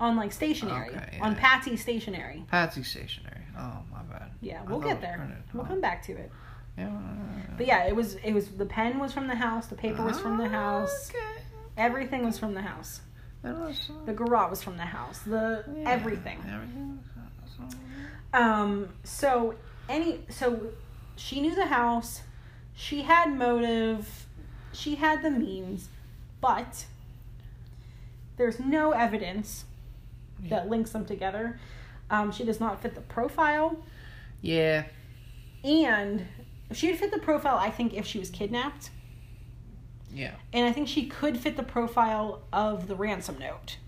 [0.00, 1.38] On like stationery Okay, on yeah.
[1.40, 2.44] Patsy stationery.
[2.50, 3.40] Patsy stationery.
[3.58, 4.30] Oh my bad.
[4.40, 5.42] Yeah, we'll get there.
[5.54, 5.66] We'll Oh.
[5.66, 6.30] come back to it.
[6.76, 6.90] Yeah.
[7.56, 8.16] But yeah, it was.
[8.16, 8.48] It was.
[8.48, 9.66] The pen was from the house.
[9.68, 11.10] The paper was from the house.
[11.10, 11.42] Okay.
[11.78, 13.00] Everything was from the house.
[13.42, 15.20] Was, uh, The garage was from the house.
[15.20, 16.38] The yeah, everything.
[16.46, 16.98] Everything.
[18.34, 18.90] Um.
[19.04, 19.54] So
[19.88, 20.20] any.
[20.28, 20.72] So
[21.16, 22.22] she knew the house.
[22.74, 24.26] She had motive.
[24.72, 25.88] She had the means,
[26.42, 26.84] but
[28.36, 29.64] there's no evidence
[30.48, 31.58] that links them together.
[32.10, 33.76] Um, she does not fit the profile,
[34.40, 34.84] Yeah.
[35.64, 36.24] and
[36.72, 37.56] she would fit the profile.
[37.58, 38.90] I think if she was kidnapped,
[40.12, 40.34] Yeah.
[40.52, 43.78] and I think she could fit the profile of the ransom note.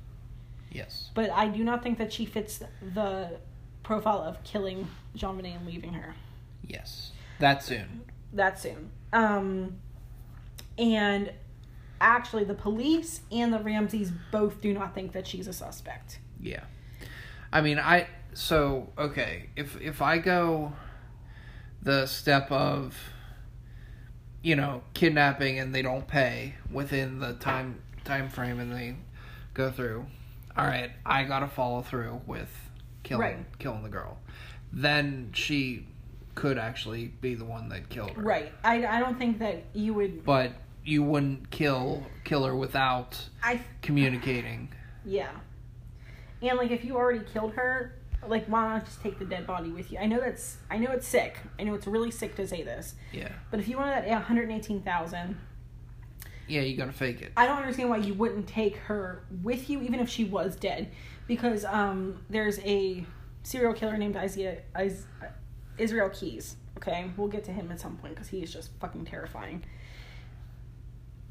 [0.71, 1.11] Yes.
[1.15, 2.61] But I do not think that she fits
[2.95, 3.39] the
[3.83, 6.15] profile of killing JonBenét and leaving her.
[6.67, 7.13] Yes.
[7.39, 8.03] That soon.
[8.33, 8.91] that soon.
[9.13, 9.79] Um,
[10.77, 11.33] and
[12.01, 16.19] actually, the police and the Ramseys both do not think that she's a suspect.
[16.41, 16.65] Yeah.
[17.53, 20.73] I mean, I so okay, if if I go
[21.83, 22.97] the step of
[24.43, 28.95] you know, kidnapping and they don't pay within the time time frame and they
[29.55, 30.07] go through.
[30.57, 32.49] All right, I got to follow through with
[33.03, 33.59] killing Right.
[33.59, 34.19] killing the girl.
[34.73, 35.87] Then she
[36.35, 38.23] could actually be the one that killed her.
[38.23, 38.53] Right.
[38.63, 40.25] I, I don't think that you would.
[40.25, 40.53] But
[40.85, 44.69] you wouldn't kill kill her without I communicating.
[45.05, 45.31] yeah.
[46.43, 47.95] And like, if you already killed her,
[48.27, 49.99] like, why not just take the dead body with you?
[49.99, 50.57] I know that's.
[50.71, 51.39] I know it's sick.
[51.59, 52.95] I know it's really sick to say this.
[53.13, 53.31] Yeah.
[53.51, 55.37] But if you wanted that one hundred eighteen thousand,
[56.47, 57.33] Yeah, you got to fake it.
[57.37, 60.91] I don't understand why you wouldn't take her with you, even if she was dead,
[61.27, 63.05] because um, there's a
[63.43, 65.07] serial killer named Isaiah, Is,
[65.79, 66.57] Israel Keyes.
[66.77, 69.65] Okay, we'll get to him at some point because he is just fucking terrifying.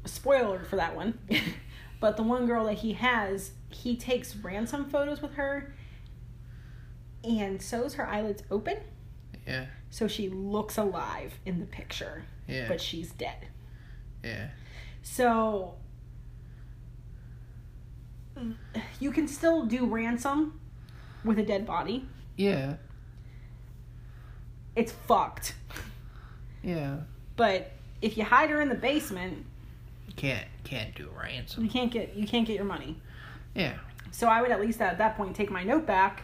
[0.04, 1.18] Spoiler for that one.
[2.00, 5.74] but the one girl that he has, he takes ransom photos with her
[7.24, 8.78] and sews her eyelids open
[9.46, 9.66] Yeah.
[9.90, 12.68] so she looks alive in the picture, Yeah.
[12.68, 13.48] but she's dead.
[14.24, 14.48] yeah.
[15.02, 15.74] So
[19.00, 20.60] you can still do ransom
[21.24, 22.06] with a dead body.
[22.36, 22.76] Yeah.
[24.76, 25.54] It's fucked.
[26.62, 26.98] Yeah.
[27.36, 29.44] But if you hide her in the basement,
[30.06, 31.64] You can't can't do ransom.
[31.64, 33.00] you can't get you can't get your money.
[33.58, 33.74] Yeah.
[34.12, 36.22] So I would at least at that point take my note back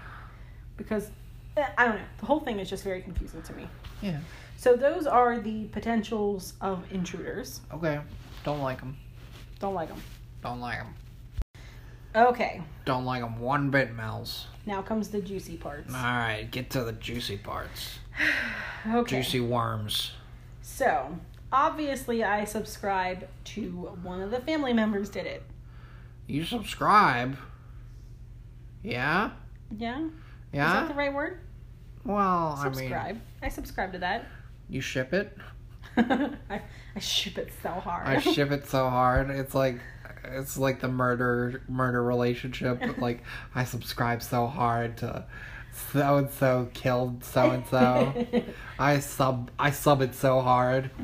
[0.77, 1.11] because
[1.57, 2.05] eh, I don't know.
[2.19, 3.69] The whole thing is just very confusing to me.
[4.01, 4.21] Yeah.
[4.57, 7.61] So those are the potentials of intruders.
[7.73, 8.01] Okay.
[8.45, 8.97] Don't like them.
[9.59, 10.01] Don't like them.
[10.43, 10.95] Don't like them.
[12.15, 12.63] Okay.
[12.85, 14.47] Don't like them one bit, Mel's.
[14.67, 15.93] Now comes the juicy parts.
[15.93, 17.99] All right, get to the juicy parts.
[18.87, 19.23] Okay.
[19.23, 20.13] Juicy worms.
[20.61, 21.19] So,
[21.51, 23.71] obviously, I subscribe to
[24.03, 25.43] one of the family members did it.
[26.27, 27.37] You subscribe.
[28.83, 29.31] Yeah.
[29.77, 30.09] Yeah?
[30.53, 30.67] Yeah?
[30.69, 31.41] Is that the right word?
[32.05, 33.21] well, I mean, Subscribe.
[33.43, 34.27] I subscribe to that.
[34.69, 35.37] you ship it.
[35.97, 36.61] I,
[36.97, 38.07] I ship it so hard.
[38.07, 39.31] I ship it so hard.
[39.31, 39.81] It's like
[40.25, 42.83] it's like the murder murder relationship.
[42.99, 43.23] Like
[43.55, 45.25] I subscribe so hard to
[45.93, 48.27] so and so killed so and so.
[48.79, 50.91] I sub I sub it so hard.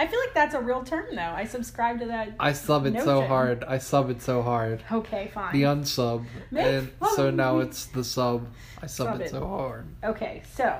[0.00, 1.20] I feel like that's a real term, though.
[1.20, 2.34] I subscribe to that.
[2.40, 3.64] I sub it so hard.
[3.64, 4.82] I sub it so hard.
[4.90, 5.52] Okay, fine.
[5.52, 6.24] The unsub.
[6.50, 8.48] Make And so now it's the sub.
[8.80, 9.30] I sub, Sub it, it.
[9.30, 9.86] so hard.
[10.02, 10.74] Okay, so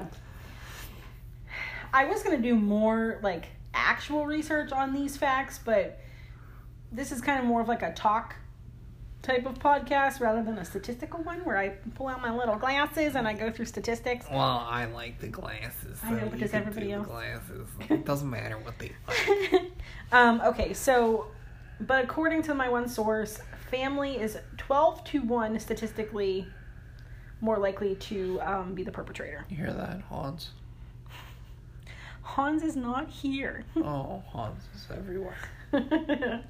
[1.93, 6.01] I was gonna do more like actual research on these facts, but
[6.91, 8.37] this is kind of more of like a talk
[9.23, 13.17] type of podcast rather than a statistical one where I pull out my little glasses
[13.17, 14.27] and I go through statistics.
[14.31, 16.01] Well, I like the glasses.
[16.03, 17.07] I know, so but does everybody else?
[17.07, 17.69] Glasses.
[17.91, 19.63] It doesn't matter what they like.
[20.13, 21.27] um, okay, so
[21.81, 26.47] but according to my one source, family is twelve to one statistically
[27.41, 29.45] more likely to um, be the perpetrator.
[29.49, 30.51] You hear that, Hans?
[32.23, 33.65] Hans is not here.
[33.77, 35.37] Oh, Hans is everywhere.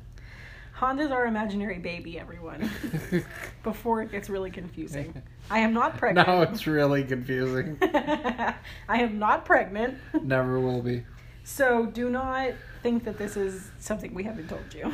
[0.80, 2.70] Hans is our imaginary baby, everyone.
[3.62, 5.12] Before it gets really confusing.
[5.50, 6.26] I am not pregnant.
[6.26, 7.76] now it's really confusing.
[7.82, 8.54] I
[8.88, 9.98] am not pregnant.
[10.22, 11.04] Never will be.
[11.44, 14.90] So do not think that this is something we haven't told you.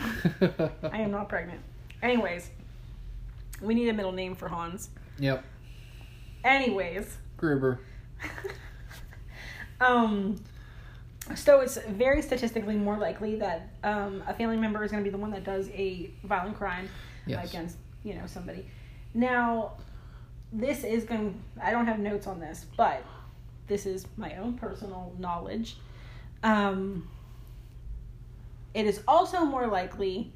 [0.91, 1.61] I am not pregnant.
[2.03, 2.51] Anyways,
[3.63, 4.91] we need a middle name for Hans.
[5.21, 5.45] Yep.
[6.43, 7.79] Anyways, Gruber.
[9.81, 10.43] um,
[11.35, 15.13] so it's very statistically more likely that um, a family member is going to be
[15.13, 16.89] the one that does a violent crime
[17.27, 17.49] Yes.
[17.51, 18.67] against you know somebody.
[19.13, 19.73] Now,
[20.53, 21.43] this is going.
[21.61, 23.03] I don't have notes on this, but
[23.67, 25.77] this is my own personal knowledge.
[26.45, 27.09] Um,
[28.75, 30.33] it is also more likely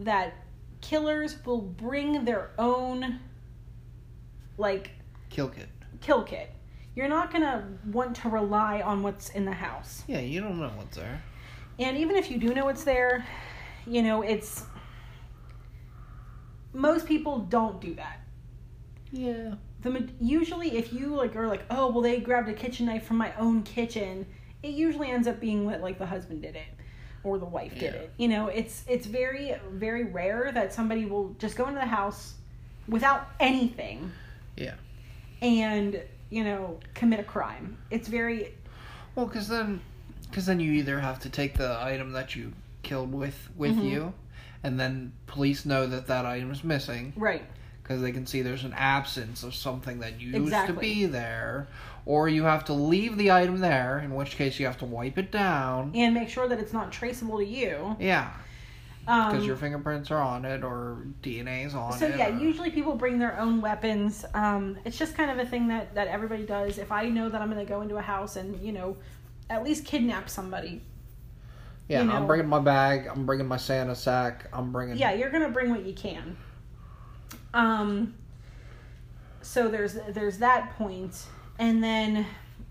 [0.00, 0.34] that
[0.80, 3.20] killers will bring their own
[4.56, 4.90] like
[5.30, 5.68] Kill kit.
[6.00, 6.50] kill kit.
[6.98, 10.02] You're not gonna want to rely on what's in the house.
[10.08, 11.22] Yeah, you don't know what's there.
[11.78, 13.24] And even if you do know what's there,
[13.86, 14.64] you know, it's
[16.72, 18.18] most people don't do that.
[19.12, 19.54] Yeah.
[19.82, 23.16] The usually if you like are like, "Oh, well they grabbed a kitchen knife from
[23.16, 24.26] my own kitchen."
[24.64, 26.66] It usually ends up being that like the husband did it
[27.22, 28.00] or the wife did Yeah.
[28.00, 28.12] it.
[28.16, 32.34] You know, it's it's very very rare that somebody will just go into the house
[32.88, 34.10] without anything
[34.56, 34.74] Yeah.
[35.40, 37.78] and, you know, commit a crime.
[37.90, 38.54] It's very
[39.14, 39.80] Well, because then,
[40.28, 43.90] because then you either have to take the item that you killed with with Mhm.
[43.90, 44.12] you,
[44.62, 47.42] and then police know that that item is missing right.
[47.82, 50.74] because they can see there's an absence of something that used Exactly.
[50.74, 51.66] to be there,
[52.06, 55.16] or you have to leave the item there, in which case you have to wipe
[55.18, 55.90] it down.
[55.94, 57.96] and make sure that it's not traceable to you.
[57.98, 58.30] Yeah,
[59.08, 62.10] because Um, your fingerprints are on it or DNA's on so it.
[62.10, 64.26] So yeah, or- usually people bring their own weapons.
[64.34, 66.76] Um, it's just kind of a thing that that everybody does.
[66.76, 68.98] If I know that I'm going to go into a house and you know,
[69.48, 70.82] at least kidnap somebody,
[71.88, 72.02] yeah.
[72.02, 73.06] you I'm bringing my bag.
[73.06, 74.46] I'm bringing my Santa sack.
[74.52, 74.98] I'm bringing.
[74.98, 76.36] yeah, you're going to bring what you can.
[77.54, 78.14] Um.
[79.40, 81.24] So there's there's that point,
[81.58, 82.26] and then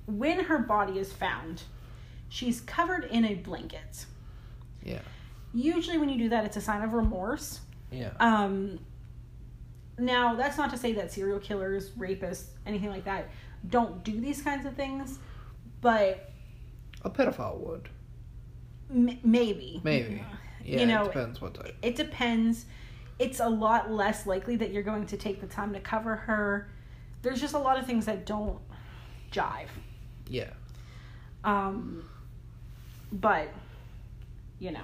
[0.05, 1.63] when her body is found,
[2.29, 4.05] she's covered in a blanket.
[4.83, 4.99] Yeah.
[5.53, 7.61] Usually, when you do that, it's a sign of remorse.
[7.91, 8.11] Yeah.
[8.19, 8.79] Um,
[9.97, 13.29] now, that's not to say that serial killers, rapists, anything like that
[13.69, 15.19] don't do these kinds of things,
[15.81, 16.31] but
[17.03, 17.89] A pedophile would.
[18.93, 19.81] m- maybe.
[19.83, 20.23] Maybe.
[20.63, 21.75] Yeah, You know, it depends what type.
[21.81, 22.65] It depends.
[23.19, 26.69] It's a lot less likely that you're going to take the time to cover her
[27.21, 28.59] there's just a lot of things that don't
[29.31, 29.67] jive.
[30.29, 30.51] Yeah.
[31.43, 32.07] Um,
[33.11, 33.49] but,
[34.59, 34.83] you know.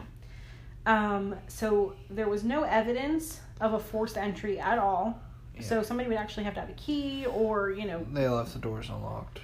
[0.86, 5.20] Um, so there was no evidence of a forced entry at all.
[5.60, 8.60] So somebody would actually have to have a key or, you know, They left the
[8.60, 9.40] doors unlocked.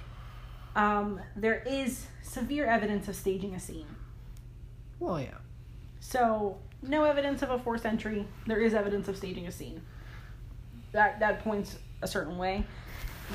[0.74, 3.86] um, there is severe evidence of staging a scene.
[4.98, 5.38] Well, yeah.
[6.00, 8.26] So no evidence of a forced entry.
[8.46, 9.82] There is evidence of staging a scene.
[10.92, 12.64] That that points a certain way.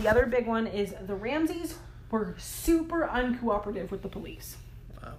[0.01, 1.77] The other big one is the Ramseys
[2.11, 4.57] were super uncooperative with the police.
[5.01, 5.13] Wow.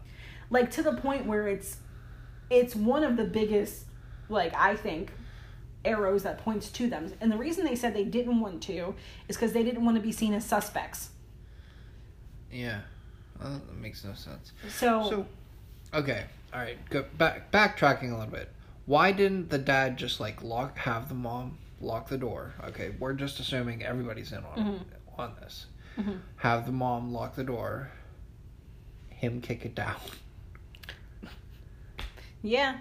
[0.51, 1.79] Like to the point where it's
[2.51, 3.85] it's one of the biggest
[4.29, 5.13] like I think
[5.85, 7.13] arrows that points to them.
[7.21, 8.95] And the reason they said they didn't want to
[9.29, 11.11] is cuz they didn't want to be seen as suspects.
[12.51, 12.81] Yeah.
[13.41, 14.53] Well, that makes no sense.
[14.69, 15.27] So, So,
[15.95, 16.79] okay, all right.
[16.91, 17.51] Go back.
[17.53, 18.51] Backtracking a little bit.
[18.87, 22.55] Why didn't the dad just like lock, have the mom lock the door?
[22.65, 24.81] Okay, we're just assuming everybody's in on Mhm.
[25.19, 25.67] on this.
[25.99, 26.21] Mhm.
[26.37, 27.91] Have the mom lock the door.
[29.11, 29.97] Him kick it down.
[32.47, 32.77] Yeah.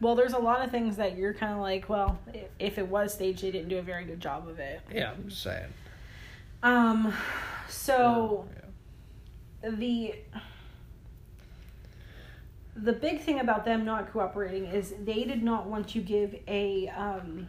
[0.00, 2.18] Well, there's a lot of things that you're kind of like, well,
[2.58, 4.80] if it was staged, they didn't do a very good job of it.
[4.92, 5.72] Yeah, I'm just saying.
[6.62, 7.12] Um,
[7.68, 8.48] so
[9.62, 9.70] Yeah.
[9.70, 10.14] the
[12.74, 16.88] the big thing about them not cooperating is they did not want to give a
[16.88, 17.46] um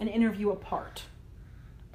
[0.00, 1.02] an interview apart,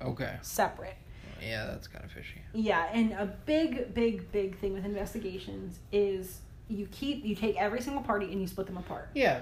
[0.02, 0.38] Okay.
[0.42, 0.96] separate.
[1.42, 2.42] Yeah, that's kind of fishy.
[2.54, 7.82] Yeah, and a big, big, big thing with investigations is you keep you take every
[7.82, 9.10] single party and you split them apart.
[9.14, 9.42] Yeah.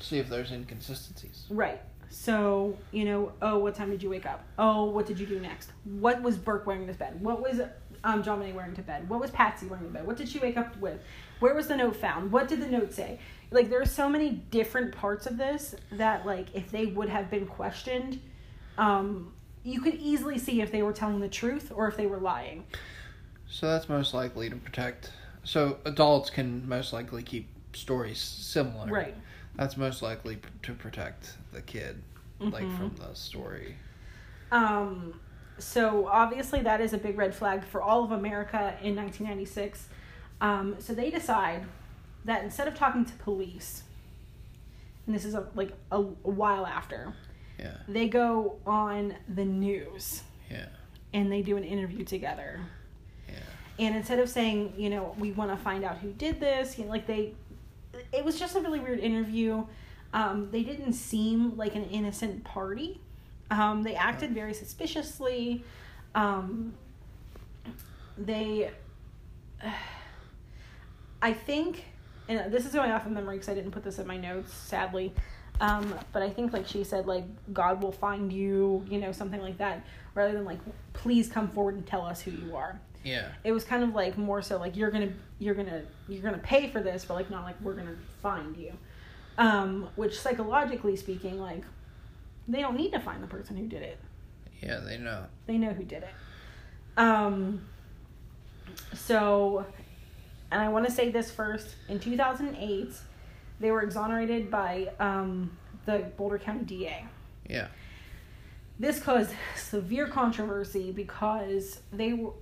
[0.00, 1.46] See if there's inconsistencies.
[1.50, 1.80] Right.
[2.08, 4.44] So, you know, oh, what time did you wake up?
[4.58, 5.70] Oh, what did you do next?
[5.84, 7.20] What was Burke wearing to bed?
[7.20, 7.60] What was
[8.04, 8.22] um,
[8.54, 9.08] wearing to bed?
[9.08, 10.06] What was Patsy wearing to bed?
[10.06, 11.00] What did she wake up with?
[11.40, 12.30] Where was the note found?
[12.30, 13.18] What did the note say?
[13.50, 17.30] Like, there are so many different parts of this that, like, if they would have
[17.30, 18.20] been questioned,
[18.78, 19.32] um,
[19.62, 22.64] you could easily see if they were telling the truth or if they were lying.
[23.48, 25.10] So that's most likely to protect.
[25.46, 28.88] So adults can most likely keep stories similar.
[28.88, 29.14] Right.
[29.54, 32.02] That's most likely p- to protect the kid,
[32.40, 32.76] like Mhm.
[32.76, 33.76] from the story.
[34.50, 35.20] Um,
[35.58, 39.88] so obviously that is a big red flag for all of America in 1996.
[40.40, 41.64] Um, so they decide
[42.24, 43.84] that instead of talking to police,
[45.06, 47.14] and this is a, like a, a while after,
[47.58, 47.76] Yeah.
[47.86, 50.66] they go on the news Yeah.
[51.14, 52.60] and they do an interview together.
[53.78, 56.84] And instead of saying, you know, we want to find out who did this, you
[56.84, 57.34] know, like they,
[58.12, 59.64] it was just a really weird interview.
[60.14, 63.00] Um, they didn't seem like an innocent party.
[63.50, 65.62] Um, they acted very suspiciously.
[66.14, 66.72] Um,
[68.16, 68.70] they,
[71.20, 71.84] I think,
[72.28, 74.52] and this is going off of memory because I didn't put this in my notes,
[74.52, 75.12] sadly.
[75.60, 79.40] Um, but I think like she said, like God will find you, you know, something
[79.40, 79.84] like that,
[80.14, 80.58] rather than like,
[80.94, 83.28] please come forward and tell us who you are Yeah.
[83.44, 86.68] it was kind of like more so like you're gonna you're gonna you're gonna pay
[86.70, 88.72] for this but like not like we're gonna find you
[89.38, 91.62] um which psychologically speaking like
[92.48, 93.98] they don't need to find the person who did it
[94.60, 94.80] Yeah.
[94.80, 95.26] They know.
[95.46, 96.14] they know who did it
[96.96, 97.60] um
[98.94, 99.64] so
[100.50, 102.88] and i want to say this first in 2008
[103.60, 107.04] they were exonerated by um the boulder county da
[107.48, 107.68] Yeah.
[108.78, 112.32] this caused severe controversy because they were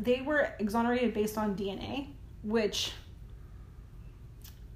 [0.00, 2.08] they were exonerated based on DNA,
[2.42, 2.92] which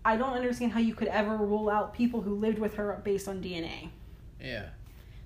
[0.04, 3.28] I don't understand how you could ever rule out people who lived with her based
[3.28, 3.90] on DNA.
[4.40, 4.66] Yeah.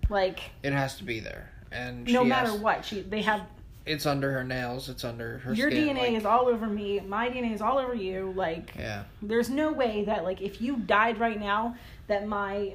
[0.08, 3.42] Like It has to be there, and no matter has- what, she they have
[3.86, 4.88] It's under her nails.
[4.88, 5.54] It's under her.
[5.54, 8.32] your skin, DNA like- is all over me, my DNA is all over you.
[8.36, 9.04] Like Yeah.
[9.22, 12.74] there's no way that like if you died right now that my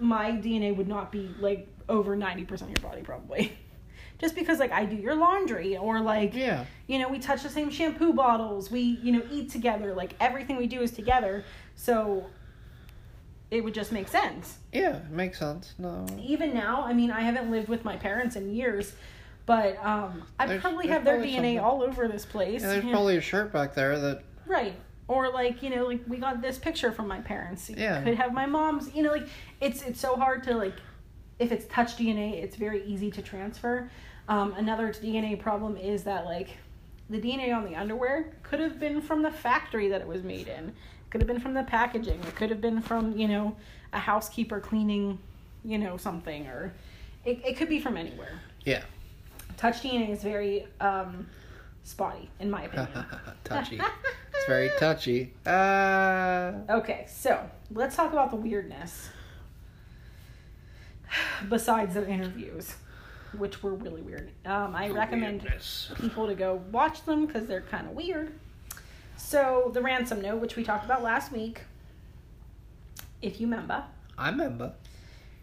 [0.00, 3.52] my DNA would not be like over 90% of your body probably.
[4.22, 6.64] Just because like I do your laundry or like Yeah.
[6.86, 10.56] you know we touch the same shampoo bottles, we you know eat together, like everything
[10.56, 11.44] we do is together.
[11.74, 12.26] So
[13.50, 14.58] it would just make sense.
[14.72, 14.98] Yeah.
[14.98, 15.74] It makes sense.
[15.76, 16.06] No.
[16.20, 18.92] Even now, I mean, I haven't lived with my parents in years,
[19.44, 22.62] but um I There's- probably there's have their probably DNA something- all over this place.
[22.62, 24.22] Yeah, there's probably a shirt back there that.
[24.46, 24.74] Right.
[25.08, 27.68] Or like, you know, like we got this picture from my parents.
[27.68, 28.00] You Yeah.
[28.04, 29.26] Could have my mom's, you know, like
[29.60, 30.74] it's it's so hard to like
[31.40, 33.90] if it's touch DNA, it's very easy to transfer.
[34.28, 36.50] Um, another DNA problem is that like
[37.10, 40.48] the DNA on the underwear could have been from the factory that it was made
[40.48, 40.72] in.
[41.10, 42.20] Could have been from the packaging.
[42.22, 43.56] It could have been from, you know,
[43.92, 45.18] a housekeeper cleaning,
[45.64, 46.72] you know, something or
[47.24, 48.40] it, it could be from anywhere.
[48.64, 48.82] Yeah.
[49.56, 51.26] Touch DNA is very um,
[51.84, 53.04] spotty, in my opinion.
[53.44, 53.80] touchy.
[54.34, 55.34] it's very touchy.
[55.44, 56.52] Uh.
[56.70, 59.10] Okay, so let's talk about the weirdness.
[61.48, 62.74] Besides the interviews.
[63.38, 64.30] Which were really weird.
[64.44, 65.90] Um, I recommend Weirdness.
[65.98, 68.32] people to go watch them because they're kind of weird.
[69.16, 71.62] So, the ransom note, which we talked about last week,
[73.20, 73.84] if you remember.
[74.18, 74.72] I remember.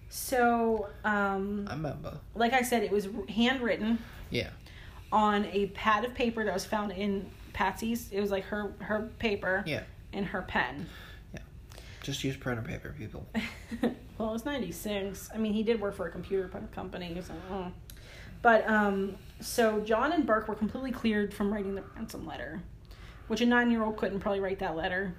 [0.09, 2.17] So, um, I remember.
[2.35, 4.49] like I said, it was handwritten Yeah.
[5.11, 8.11] on a pad of paper that was found in Patsy's.
[8.11, 9.83] It was like her her paper Yeah.
[10.13, 10.87] and her pen.
[11.33, 11.39] Yeah.
[12.03, 13.27] Just use printer paper, people.
[14.17, 15.29] well, it was 96.
[15.33, 17.33] I mean, he did work for a computer company, so.
[17.51, 17.69] uh.
[18.41, 22.61] But, um, so John and Burke were completely cleared from writing the ransom letter,
[23.27, 25.13] which a nine year old couldn't probably write that letter.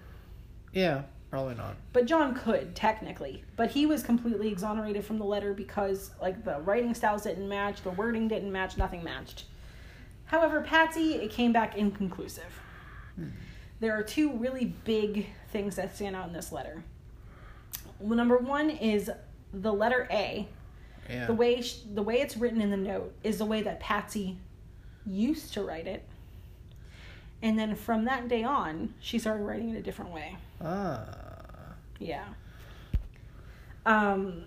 [0.73, 1.77] Yeah, probably not.
[1.93, 3.45] But John could, technically.
[3.57, 7.83] But he was completely exonerated from the letter because, like, the writing styles didn't match,
[7.83, 9.45] the wording didn't match, nothing matched.
[10.27, 12.61] However, Patsy, it came back inconclusive.
[13.81, 16.85] There are two really big things that stand out in this letter.
[18.01, 19.11] Well, number one is
[19.53, 20.49] the letter A.
[21.09, 21.27] Yeah.
[21.27, 24.39] The way sh- the way it's written in the note is the way that Patsy
[25.07, 26.07] used to write it.
[27.43, 30.37] And then from that day on, she started writing it a different way.
[30.63, 31.05] Ah.
[31.99, 32.25] Yeah.
[33.87, 34.45] Um.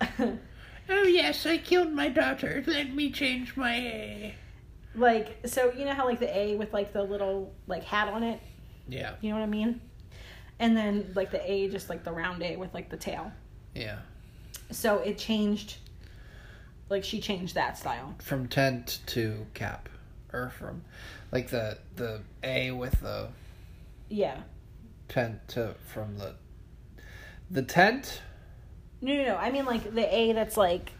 [0.90, 2.64] Oh yes, I killed my daughter.
[2.66, 4.34] Let me change my A.
[4.94, 8.22] like so you know how like the A with like the little like hat on
[8.22, 8.40] it,
[8.88, 9.12] Yeah.
[9.20, 9.82] you know what I mean?
[10.60, 13.32] And then like the A just like the round A with like the tail.
[13.74, 13.98] Yeah.
[14.70, 15.76] So it changed
[16.88, 18.14] like she changed that style.
[18.18, 19.88] From tent to cap,
[20.32, 20.82] or from,
[21.30, 23.28] like the the A with the
[24.08, 24.38] Yeah.
[25.08, 26.34] tent to from the
[27.50, 28.22] the tent.
[29.00, 29.36] No, no, no.
[29.36, 30.92] I mean like the A that's like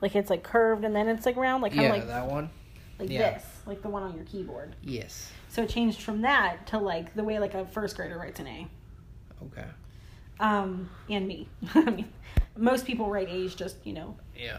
[0.00, 2.26] like it's like curved and then it's like round, like kind yeah, of like that
[2.30, 2.50] one.
[2.98, 3.34] like yeah.
[3.34, 4.74] this, like the one on your keyboard.
[4.82, 5.30] Yes.
[5.48, 8.46] So it changed from that to like the way like a first grader writes an
[8.46, 8.66] A.
[9.44, 9.66] Okay.
[10.40, 11.48] Um, and me.
[11.74, 12.12] I mean,
[12.56, 14.16] most people write A's just you know.
[14.36, 14.58] Yeah.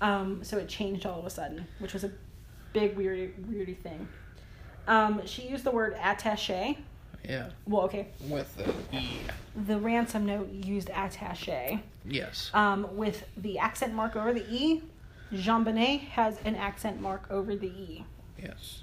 [0.00, 2.10] Um, so it changed all of a sudden, which was a
[2.72, 4.08] big weird weirdy thing.
[4.88, 6.76] Um, she used the word attaché.
[7.24, 7.50] Yeah.
[7.66, 8.08] Well, okay.
[8.28, 9.08] With the E.
[9.66, 11.80] The ransom note used attaché.
[12.04, 12.50] Yes.
[12.52, 14.82] Um, with the accent mark over the E,
[15.32, 18.04] JonBenét has an accent mark over the E.
[18.42, 18.82] Yes.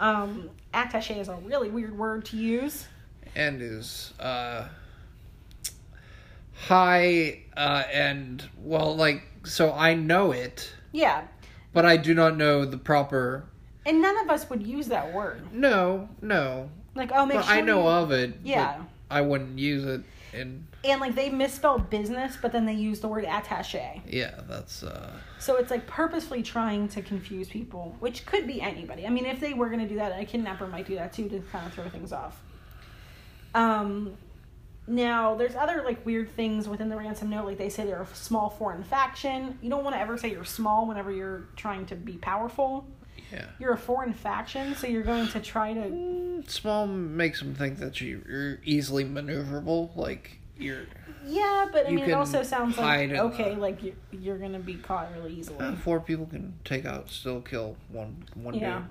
[0.00, 2.86] Um, attaché is a really weird word to use.
[3.34, 4.68] and is uh
[6.54, 11.22] high uh and well like so I know it Yeah,
[11.72, 13.44] but I do not know the proper
[13.84, 15.52] and none of us would use that word.
[15.52, 18.82] no no Like, oh, make but sure I know you- of it Yeah.
[19.10, 23.08] I wouldn't use it in And like they misspelled business, but then they use the
[23.08, 24.00] word attaché.
[24.06, 29.06] yeah that's uh So it's like purposefully trying to confuse people, which could be anybody.
[29.06, 31.28] I mean, if they were going to do that, a kidnapper might do that too
[31.28, 32.42] to kind of throw things off.
[33.54, 34.16] Um,
[34.86, 37.46] now there's other like weird things within the ransom note.
[37.46, 39.58] Like they say they're a small foreign faction.
[39.62, 42.86] You don't want to ever say you're small whenever you're trying to be powerful.
[43.32, 45.80] yeah You're a foreign faction, so you're going to try to.
[45.80, 50.82] Mm, small makes them think that you're easily maneuverable like you're
[51.26, 54.58] Yeah, but I mean, it also sounds like okay, the- like you, you're going to
[54.58, 55.58] be caught really easily.
[55.58, 58.78] uh, four people can take out still kill one one Yeah.
[58.80, 58.86] dude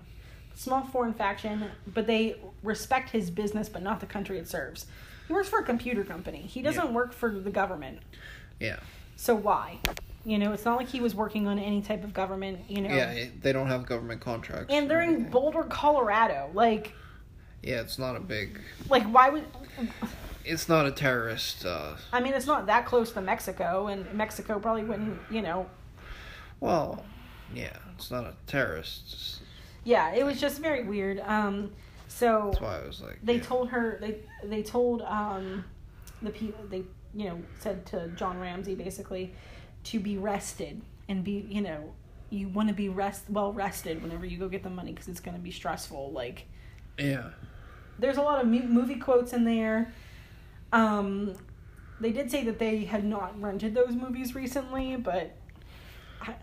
[0.54, 4.86] Small foreign faction, but they respect his business, but not the country it serves.
[5.28, 6.40] He works for a computer company.
[6.42, 6.92] He doesn't Yeah.
[6.92, 8.00] work for the government.
[8.60, 8.78] yeah
[9.16, 9.80] So why?
[10.24, 12.60] You know, it's not like he was working on any type of government.
[12.70, 12.94] You know.
[12.96, 15.30] yeah they don't have government contracts And they're in.
[15.30, 16.50] Boulder, Colorado.
[16.54, 16.94] Like,
[17.64, 18.60] yeah it's not a big
[18.90, 19.46] like why would?
[20.46, 24.60] It's not a terrorist uh I mean, it's not that close to Mexico, and Mexico
[24.60, 25.20] probably wouldn't.
[25.30, 25.68] You know.
[26.60, 27.04] well
[27.54, 29.42] yeah it's not a terrorist
[29.84, 31.20] Yeah, it was just very weird.
[31.22, 31.72] Um,
[32.08, 33.42] so that's why i was like they yeah.
[33.42, 35.64] told her they they told um
[36.22, 36.84] the people they
[37.14, 39.34] you know said to John Ramsey basically
[39.86, 41.94] to be rested and be you know
[42.30, 45.20] you want to be rest well rested whenever you go get the money because it's
[45.20, 46.46] going to be stressful like
[46.98, 47.30] yeah
[47.98, 49.94] there's a lot of movie quotes in there
[50.72, 51.34] um
[52.00, 55.36] they did say that they had not rented those movies recently but
[56.22, 56.36] I,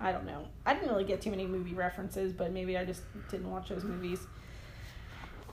[0.00, 0.46] I don't know.
[0.66, 3.84] I didn't really get too many movie references but maybe i just didn't watch those
[3.84, 4.20] movies.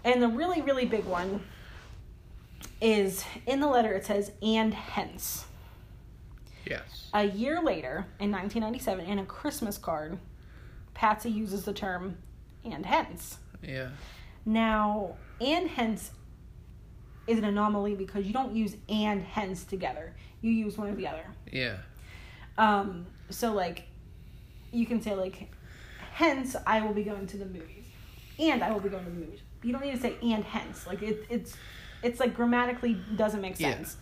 [0.03, 1.43] And the really really big one
[2.81, 5.45] is in the letter it says and hence.
[6.65, 7.09] Yes.
[7.13, 10.17] A year later in 1997 in a christmas card
[10.93, 12.17] patsy uses the term
[12.63, 13.37] and hence.
[13.63, 13.89] Yeah.
[14.45, 16.11] Now, and hence
[17.31, 20.13] is an anomaly because you don't use and hence together.
[20.41, 21.25] You use one or the other.
[21.51, 21.77] yeah
[22.57, 23.83] Um, so like
[24.71, 25.51] you can say like
[26.13, 27.85] hence I will be going to the movies.
[28.39, 29.39] And I will be going to the movies.
[29.63, 30.87] You don't need to say and hence.
[30.87, 31.55] Like it it's
[32.03, 33.73] it's like grammatically doesn't make Yeah.
[33.75, 33.97] sense.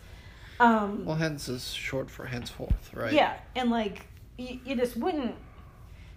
[0.58, 4.06] Um well hence is short for henceforth right yeah, and like
[4.38, 5.34] you, you just wouldn't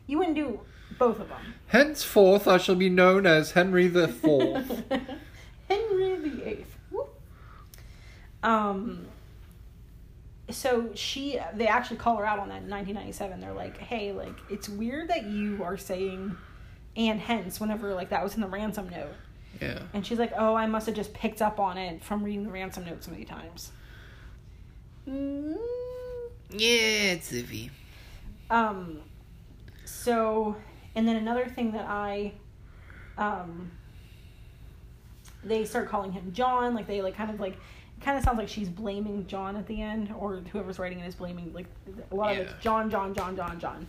[0.07, 0.59] you wouldn't do
[0.99, 1.53] both of them.
[1.68, 4.84] Henceforth, I shall be known as Henry the Fourth.
[5.70, 6.72] Henry the Eighth.
[8.44, 9.08] Um.
[10.50, 13.39] So she, they actually call her out on that in 1997.
[13.39, 16.36] They're like, "Hey, like it's weird that you are saying,
[16.98, 19.14] and hence whenever like that was in the ransom note."
[19.62, 19.80] yeah.
[19.94, 22.52] And she's like, "Oh, I must have just picked up on it from reading the
[22.52, 23.72] ransom note so many times."
[25.08, 25.56] Mm,
[26.50, 27.70] Yeah, it's iffy.
[28.50, 29.00] um.
[29.86, 30.56] So,
[30.96, 32.34] and then another thing that I,
[33.18, 33.72] um.
[35.46, 37.58] They start calling him John, like they like kind of like,
[38.04, 41.16] kind of sounds like she's blaming John at the end, or whoever's writing it is
[41.16, 41.68] blaming like
[42.12, 43.88] a lot of it's John, John, John, John, John.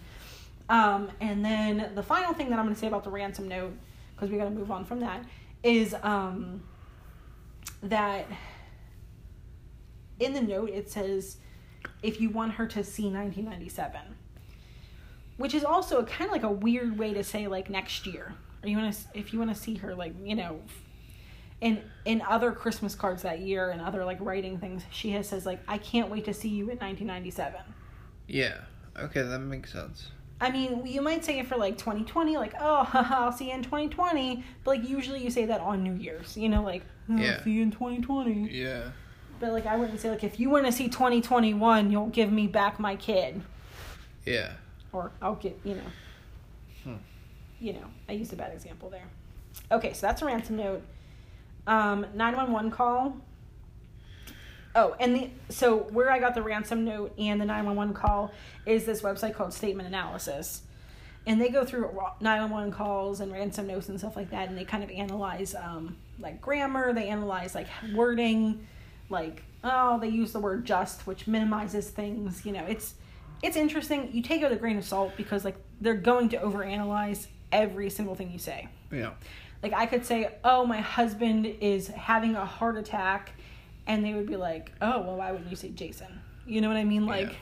[0.69, 3.75] Um, and then the final thing that I'm going to say about the ransom note,
[4.15, 5.25] because we got to move on from that,
[5.63, 6.63] is um,
[7.83, 8.27] that
[10.21, 11.39] in the note it says
[12.03, 14.01] if you want her to see 1997,
[15.37, 18.35] which is also a kind of like a weird way to say like next year,
[18.63, 20.61] or you want to if you want to see her like you know.
[21.65, 25.47] In, in other Christmas cards that year and other like writing things, she has says
[25.47, 27.61] like I can't wait to see you in 1997.
[28.29, 28.59] Yeah.
[28.99, 30.11] Okay, that makes sense.
[30.41, 33.55] I mean, you might say it for like 2020, like, oh, haha, I'll see you
[33.55, 34.45] in 2020.
[34.63, 37.43] But like, usually you say that on New Year's, you know, like, oh, Yeah.
[37.43, 38.51] see you in 2020.
[38.51, 38.91] Yeah.
[39.41, 42.47] But like, I wouldn't say, like, if you want to see 2021, you'll give me
[42.47, 43.41] back my kid.
[44.27, 44.53] Yeah.
[44.93, 45.91] Or I'll get, you know.
[46.85, 46.97] Hmm.
[47.59, 49.09] You know, I used a bad example there.
[49.73, 50.83] Okay, so that's a ransom note.
[51.67, 53.17] Um, 911 call.
[54.77, 58.33] Oh, and the so where I got the ransom note and the 911 call
[58.67, 60.63] is this website called Statement Analysis.
[61.27, 61.91] And they go through
[62.21, 65.97] 911 calls and ransom notes and stuff like that, and they kind of analyze um,
[66.19, 68.67] like grammar, they analyze like wording,
[69.09, 72.45] like oh they use the word just, which minimizes things.
[72.45, 72.95] You know, it's
[73.43, 74.11] it's interesting.
[74.13, 77.91] You take it with a grain of salt because like they're going to overanalyze every
[77.91, 78.69] single thing you say.
[78.91, 79.13] Yeah.
[79.63, 83.33] Like I could say, "Oh, my husband is having a heart attack,"
[83.87, 86.77] and they would be like, "Oh, well, why wouldn't you say Jason?" You know what
[86.77, 87.07] I mean?
[87.07, 87.37] Like,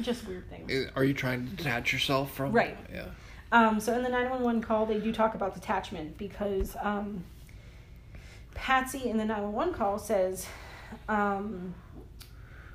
[0.00, 0.90] just weird things.
[0.94, 2.52] Are you trying to detach yourself from?
[2.52, 2.76] Right.
[2.92, 3.06] Yeah.
[3.50, 7.24] Um, so in the 911 call, they do talk about detachment because um,
[8.54, 10.46] Patsy in the 911 call says,
[11.08, 11.74] um,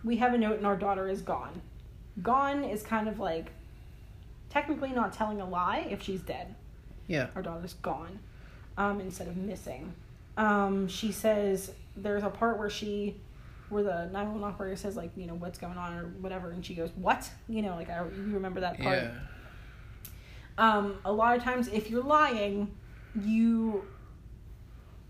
[0.03, 1.61] We have a note and our daughter is gone.
[2.21, 3.51] Gone is kind of like
[4.49, 6.55] technically not telling a lie if she's dead.
[7.07, 7.27] Yeah.
[7.35, 8.19] Our daughter's gone
[8.77, 9.93] um, instead of missing.
[10.37, 13.15] Um, she says there's a part where she
[13.69, 16.75] where the 911 operator says like you know what's going on or whatever and she
[16.75, 19.11] goes what you know like I, you remember that part Yeah.
[20.57, 22.71] um, a lot of times if you're lying
[23.19, 23.85] you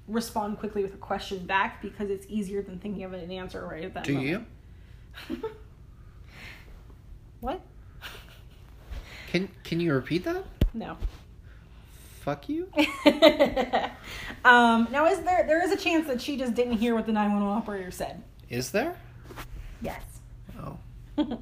[0.07, 3.83] respond quickly with a question back because it's easier than thinking of an answer right
[3.83, 4.45] at that Do moment.
[5.29, 5.37] you?
[7.41, 7.61] what
[9.31, 10.43] Can Can you repeat that?
[10.73, 10.97] no
[12.23, 12.67] Fuck you.
[14.45, 17.11] um, now is there there is a chance that she just didn't hear what the
[17.11, 18.95] 911 operator said Is there?
[19.81, 20.01] yes
[20.61, 20.77] Oh.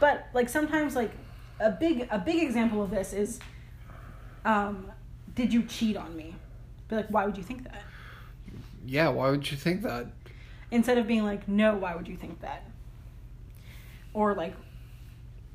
[0.00, 1.10] but like sometimes like
[1.60, 3.40] a big a big example of this is
[4.44, 4.90] um
[5.34, 6.34] did you cheat on me
[6.88, 7.82] be like why would you think that
[8.84, 9.08] Yeah.
[9.08, 10.06] Why would you think that?
[10.70, 12.64] instead of being like no why would you think that
[14.12, 14.54] or like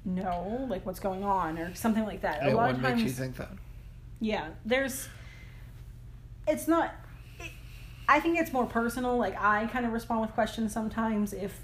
[0.06, 2.90] no like what's going on or something like that Yeah, a lot what of makes
[2.90, 3.50] times you think that?
[4.20, 5.10] Yeah there's
[6.48, 6.94] it's not
[7.40, 7.52] it,
[8.08, 11.60] i think it's more personal like i kind of respond with questions sometimes if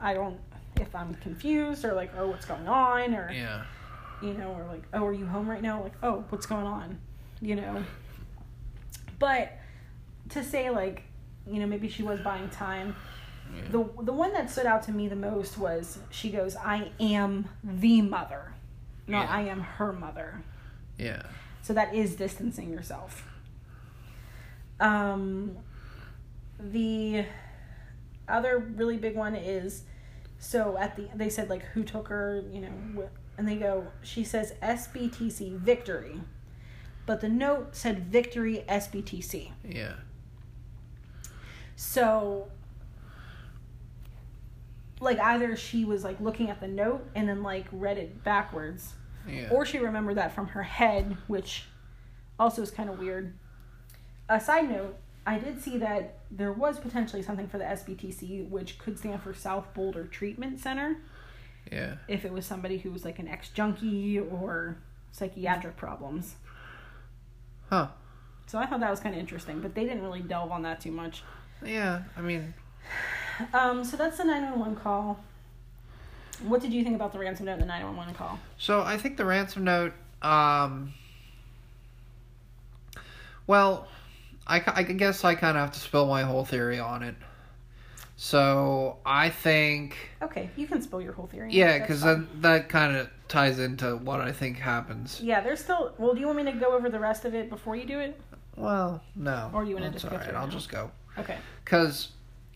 [0.00, 0.38] i don't
[0.80, 3.62] if i'm confused or like oh what's going on or Yeah.
[4.22, 6.98] you know or like oh are you home right now like oh what's going on
[7.40, 7.84] you know
[9.18, 9.52] but
[10.30, 11.02] to say like
[11.46, 12.96] you know maybe she was buying time
[13.54, 13.62] Yeah.
[13.70, 17.48] the the one that stood out to me the most was she goes i am
[17.62, 18.52] the mother
[19.06, 19.34] not Yeah.
[19.36, 20.42] i am her mother
[20.98, 21.22] yeah.
[21.62, 23.28] So that is distancing yourself.
[24.80, 25.56] Um,
[26.58, 27.24] the
[28.28, 29.84] other really big one is
[30.38, 33.08] so at the they said like who took her, you know,
[33.38, 36.20] and they go she says SBTC victory,
[37.06, 39.52] but the note said victory SBTC.
[39.64, 39.94] Yeah.
[41.76, 42.48] So
[45.00, 48.94] like either she was like looking at the note and then like read it backwards
[49.28, 49.48] Yeah.
[49.50, 51.64] or she remembered that from her head, which
[52.38, 53.34] also is kind of weird.
[54.28, 54.96] A side note,
[55.26, 59.32] I did see that there was potentially something for the SBTC, which could stand for
[59.34, 60.96] South Boulder Treatment Center,
[61.70, 61.96] yeah.
[62.08, 64.78] if it was somebody who was like an ex junkie or
[65.12, 66.36] psychiatric problems.
[67.68, 67.88] Huh.
[68.46, 70.80] So I thought that was kind of interesting, but they didn't really delve on that
[70.80, 71.22] too much.
[71.64, 72.02] Yeah.
[72.16, 72.54] I mean.
[73.54, 75.20] Um, so that's the 911 call.
[76.44, 78.38] What did you think about the ransom note and the 911 call?
[78.58, 79.92] So I think the ransom note.
[80.22, 80.92] Um,
[83.46, 83.88] well,
[84.46, 87.14] I, I guess I kind of have to spill my whole theory on it.
[88.16, 91.50] So I think, Okay, you can spill your whole theory.
[91.52, 95.20] yeah, because then that kind of ties into what I think happens.
[95.20, 95.92] Yeah, there's still.
[95.98, 97.98] Well, do you want me to go over the rest of it before you do
[97.98, 98.20] it?
[98.56, 100.34] Well, no, Or you wanna just go all right.
[100.34, 100.52] I'll now?
[100.52, 101.38] just go Okay.
[101.64, 102.08] because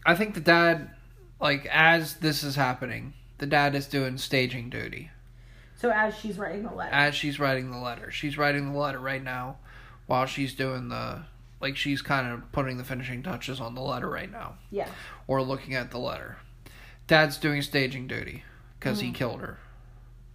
[0.04, 0.90] I think the dad,
[1.40, 5.10] like, as this is happening, the dad is doing staging duty.
[5.76, 6.92] So as she's writing the letter.
[6.94, 8.10] as she's writing the letter.
[8.10, 9.58] She's writing the letter right now
[10.06, 11.22] while she's doing the
[11.60, 14.88] like she's kind of putting the finishing touches on the letter right now yeah.
[15.26, 16.36] or looking at the letter.
[17.06, 18.44] Dad's doing staging duty
[18.80, 19.58] cuz he killed her.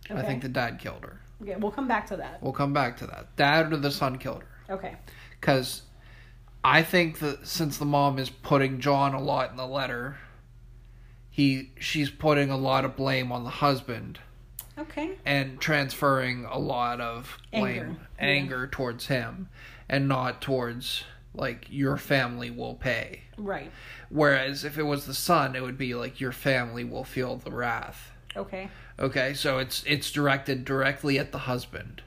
[0.06, 0.14] Okay.
[0.14, 0.28] I Mm-hmm.
[0.28, 1.20] Think the dad killed her.
[1.42, 2.42] Okay, we'll come back to that.
[2.42, 3.36] We'll come back to that.
[3.36, 4.96] Dad or the son killed her Okay.
[5.42, 5.84] cuz
[6.64, 10.18] I think that since the mom is putting John a lot in the letter,
[11.32, 14.20] he she's putting a lot of blame on the husband
[14.78, 15.18] Okay.
[15.26, 17.96] and transferring a lot of blame, Anger.
[18.20, 18.70] anger, Yeah.
[18.78, 19.48] towards him,
[19.90, 23.22] and not towards like your family will pay.
[23.38, 23.72] Right.
[24.10, 27.52] Whereas if it was the son, it would be like your family will feel the
[27.52, 28.12] wrath.
[28.36, 28.70] Okay.
[29.00, 32.02] Okay, so it's it's directed directly at the husband,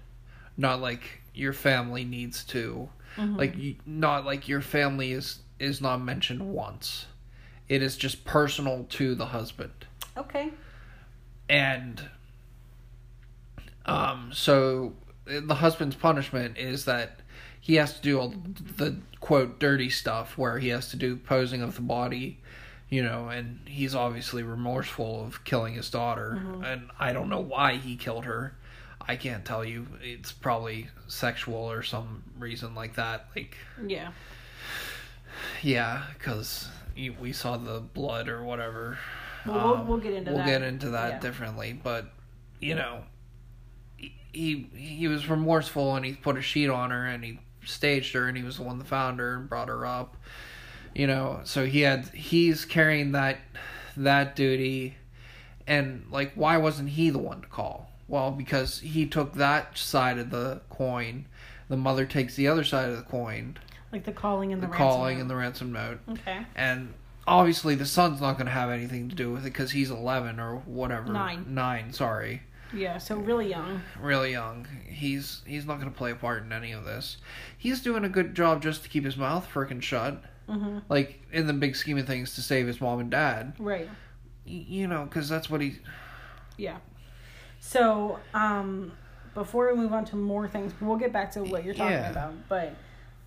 [0.56, 3.36] not like your family needs to, Mhm.
[3.38, 7.06] like you, not like your family is is not mentioned once.
[7.68, 9.72] It is just personal to the husband.
[10.16, 10.50] Okay.
[11.48, 12.08] and
[13.86, 14.92] um so
[15.26, 17.20] the husband's punishment is that
[17.60, 18.34] he has to do all
[18.76, 22.38] the quote dirty stuff where he has to do posing of the body
[22.90, 26.40] you know and he's obviously remorseful of killing his daughter.
[26.64, 28.54] And i don't know why he killed her.
[29.06, 29.86] I can't tell you.
[30.02, 33.56] It's probably sexual or some reason like that like
[33.86, 34.12] Yeah.
[35.62, 36.68] yeah because
[37.20, 38.98] we saw the blood or whatever
[39.46, 40.50] Well, we'll, Um, we'll get into that we'll that.
[40.60, 41.20] get into that Yeah.
[41.20, 42.10] differently but
[42.60, 43.02] you know
[44.32, 48.26] he he was remorseful and he put a sheet on her and he staged her
[48.28, 50.16] and he was the one that found her and brought her up
[50.94, 53.38] you know so he had he's carrying that
[53.96, 54.96] that duty
[55.66, 60.18] and like why wasn't he the one to call well because he took that side
[60.18, 61.24] of the coin
[61.68, 63.56] the mother takes the other side of the coin
[63.94, 65.20] Like the calling and the, the calling note.
[65.22, 66.44] and the ransom note Okay.
[66.56, 66.92] and
[67.28, 70.38] obviously the son's not going to have anything to do with it because he's 11
[70.40, 71.46] or whatever Nine.
[71.54, 72.42] nine sorry
[72.72, 73.82] Yeah, so really young.
[74.00, 77.18] really young he's he's not going to play a part in any of this
[77.56, 81.46] he's doing a good job just to keep his mouth freaking shut hmm like in
[81.46, 83.88] the big scheme of things to save his mom and dad Right.
[84.44, 85.78] Y- you know because that's what he
[86.58, 86.78] Yeah.
[87.60, 88.92] So, um,
[89.32, 92.10] before we move on to more things, we'll get back to what you're talking Yeah.
[92.10, 92.34] about.
[92.48, 92.76] But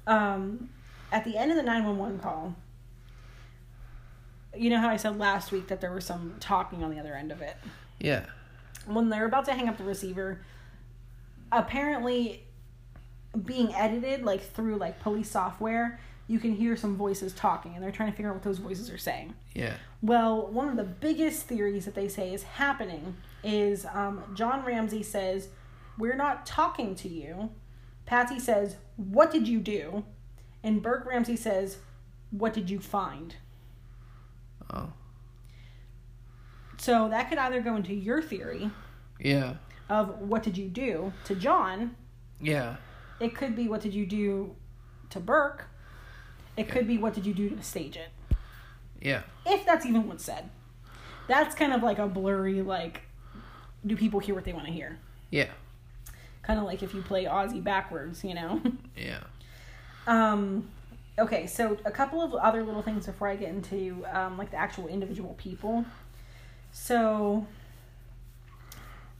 [0.07, 0.69] um,
[1.11, 2.55] at the end of the 911 call,
[4.55, 7.13] you know how I said last week that there was some talking on the other
[7.13, 7.55] end of it?
[7.99, 8.25] yeah
[8.85, 10.41] When they're about to hang up the receiver,
[11.51, 12.43] apparently
[13.45, 17.91] being edited like through like police software, you can hear some voices talking and they're
[17.91, 19.33] trying to figure out what those voices are saying.
[19.53, 24.65] yeah Well, one of the biggest theories that they say is happening is um, John
[24.65, 25.49] Ramsey says,
[25.97, 27.51] We're not talking to you.
[28.07, 30.03] Patsy says, What did you do?
[30.63, 31.77] And Burke Ramsey says,
[32.31, 33.35] What did you find?
[34.73, 34.91] oh
[36.77, 38.71] So that could either go into your theory
[39.19, 39.55] yeah
[39.89, 41.95] of what did you do to John.
[42.41, 42.75] yeah
[43.19, 44.55] It could be what did you do
[45.11, 45.65] to Burke.
[46.57, 48.09] It could be what did you do to stage it.
[49.01, 50.49] yeah If that's even what's said.
[51.27, 53.01] That's kind of like a blurry, like,
[53.85, 54.97] do people hear what they want to hear?
[55.29, 55.49] yeah
[56.47, 58.61] kind of like if you play Ozzy backwards, you know.
[58.97, 59.19] yeah
[60.07, 60.67] um,
[61.19, 64.57] okay, so a couple of other little things before I get into um, like the
[64.57, 65.85] actual individual people.
[66.71, 67.45] So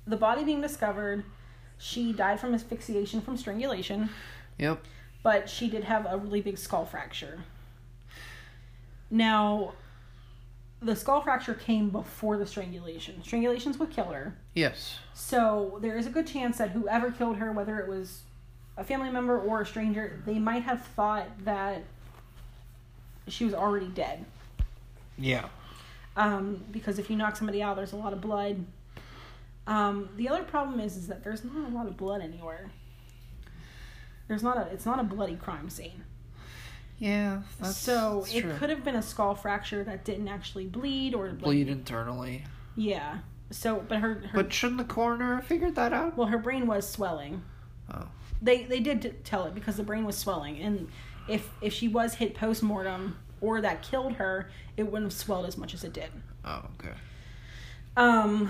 [0.08, 1.26] the body being discovered,
[1.78, 4.10] she died from asphyxiation from strangulation,
[4.58, 4.84] yep
[5.28, 7.40] but she did have a really big skull fracture.
[9.10, 9.74] Now,
[10.82, 13.22] the skull fracture came before the strangulation.
[13.24, 14.36] Strangulation's what killed her.
[14.54, 18.22] yes So there is a good chance that whoever killed her, whether it was
[18.78, 21.82] a family member or a stranger, they might have thought that
[23.28, 24.24] she was already dead.
[25.18, 25.48] yeah
[26.16, 28.64] Um, because if you knock somebody out, there's a lot of blood.
[29.66, 32.70] Um, the other problem is is that there's not a lot of blood anywhere.
[34.28, 34.62] There's not a.
[34.74, 36.04] It's not a bloody crime scene.
[37.00, 38.54] Yeah that's, so that's it true.
[38.58, 42.44] could have been a skull fracture that didn't actually bleed or like, bleed internally
[42.76, 43.20] Yeah.
[43.50, 46.68] So, but her, her but shouldn't the coroner have figured that out well, her brain
[46.68, 47.44] was swelling.
[47.94, 48.08] oh
[48.42, 50.90] They they did tell it because the brain was swelling, and
[51.30, 55.46] if if she was hit post mortem or that killed her, it wouldn't have swelled
[55.46, 56.10] as much as it did.
[56.44, 56.94] oh okay
[57.96, 58.50] Um,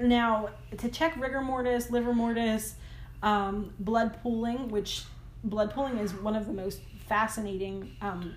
[0.00, 2.74] now to check rigor mortis, livor mortis,
[3.22, 5.04] um, blood pooling, which
[5.44, 8.34] blood pooling is one of the most fascinating um,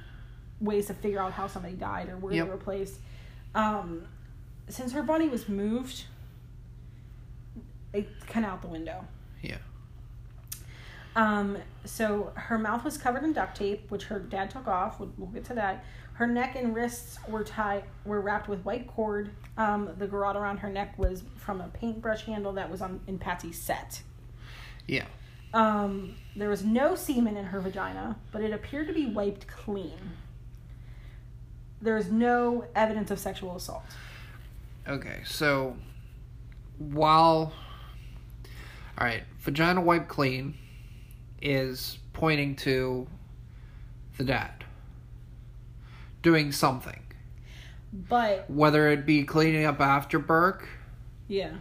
[0.59, 2.45] ways to figure out how somebody died or where Yep.
[2.45, 2.99] they were placed.
[3.55, 4.07] Um,
[4.69, 6.05] since her body was moved,
[7.93, 9.05] it's kind of out the window.
[9.41, 9.57] Yeah.
[11.15, 14.99] Um, so her mouth was covered in duct tape, which her dad took off.
[14.99, 15.84] We'll, we'll get to that.
[16.13, 19.32] Her neck and wrists were tied, were wrapped with white cord.
[19.57, 23.17] Um, the garrote around her neck was from a paintbrush handle that was on in
[23.17, 24.01] Patsy's set.
[24.88, 25.05] Yeah.
[25.54, 29.97] Um, there was no semen in her vagina, but it appeared to be wiped clean.
[31.82, 33.84] There is no evidence of sexual assault.
[34.88, 35.76] Okay, so
[36.78, 37.54] while
[38.97, 40.56] all right, vagina wipe clean
[41.41, 43.08] is pointing to
[44.18, 44.64] the dad
[46.22, 47.02] doing something,
[47.91, 50.68] But whether it be cleaning up after Burke
[51.28, 51.54] yeah,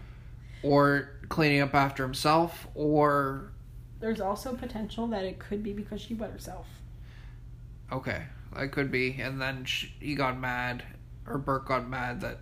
[0.63, 3.53] or cleaning up after himself or
[4.01, 6.67] there's also potential that it could be because she wet herself.
[7.93, 8.25] okay,
[8.57, 10.83] that could be, and then she, he got mad
[11.27, 12.39] or Burke got mad that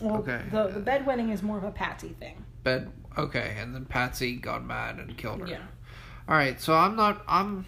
[0.00, 0.42] Well, Okay.
[0.50, 2.44] The the bedwetting is more of a Patsy thing.
[2.62, 5.46] bed okay, and then Patsy got mad and killed her.
[5.46, 5.62] Yeah.
[6.28, 7.66] All right, so I'm not I'm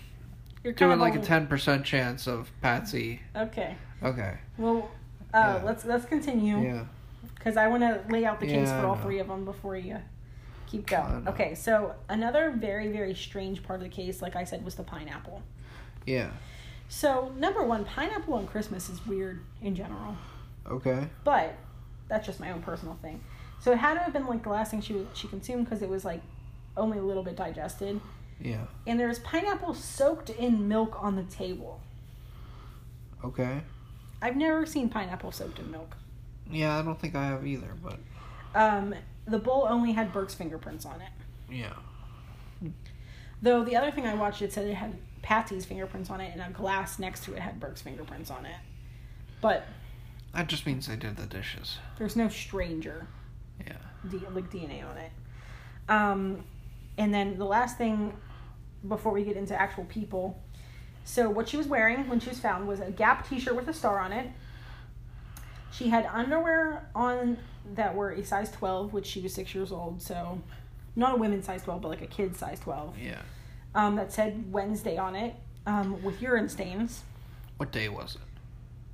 [0.62, 3.20] You're doing like a ten percent chance of Patsy.
[3.36, 3.76] Okay.
[4.02, 4.38] Okay.
[4.58, 4.90] Well,
[5.34, 5.62] uh, Yeah.
[5.64, 6.84] let's let's continue Yeah.
[7.36, 9.02] because I want to lay out the case Yeah, for all know.
[9.02, 9.98] three of them before you
[10.72, 11.28] keep going.
[11.28, 14.82] Okay, so another very very strange part of the case, like I said, was the
[14.82, 15.42] pineapple.
[16.06, 16.30] Yeah.
[16.88, 20.16] So number one, pineapple on Christmas is weird in general,
[20.66, 21.08] Okay.
[21.24, 21.54] but
[22.08, 23.22] that's just my own personal thing.
[23.60, 25.88] So it had to have been like the last thing she she consumed because it
[25.88, 26.22] was like
[26.76, 28.00] only a little bit digested,
[28.40, 28.64] Yeah.
[28.86, 31.80] and there was pineapple soaked in milk on the table.
[33.24, 33.60] Okay.
[34.20, 35.96] I've never seen pineapple soaked in milk.
[36.50, 37.98] Yeah, I don't think I have either, but
[38.54, 38.94] Um,
[39.26, 41.10] the bowl only had Burke's fingerprints on it.
[41.50, 41.74] yeah.
[43.40, 46.40] Though the other thing I watched, it said it had Patsy's fingerprints on it, and
[46.40, 48.54] a glass next to it had Burke's fingerprints on it.
[49.40, 49.66] But
[50.32, 51.78] That just means they did the dishes.
[51.98, 53.06] there's no stranger
[53.66, 53.76] Yeah.
[54.08, 55.10] D- like DNA on it.
[55.88, 56.44] Um,
[56.96, 58.16] and then the last thing
[58.86, 60.40] before we get into actual people.
[61.04, 63.72] So what she was wearing when she was found was a Gap T-shirt with a
[63.74, 64.30] star on it.
[65.72, 67.38] She had underwear on
[67.74, 70.40] that were a size 12, which she was six years old, so
[70.96, 72.98] not a women's size 12, but like a kid's size 12.
[72.98, 73.22] Yeah.
[73.74, 75.34] Um, that said Wednesday on it
[75.66, 77.02] um, with urine stains.
[77.56, 78.20] What day was it?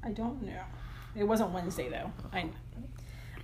[0.06, 0.62] I don't know.
[1.16, 2.12] It wasn't Wednesday though.
[2.32, 2.50] I.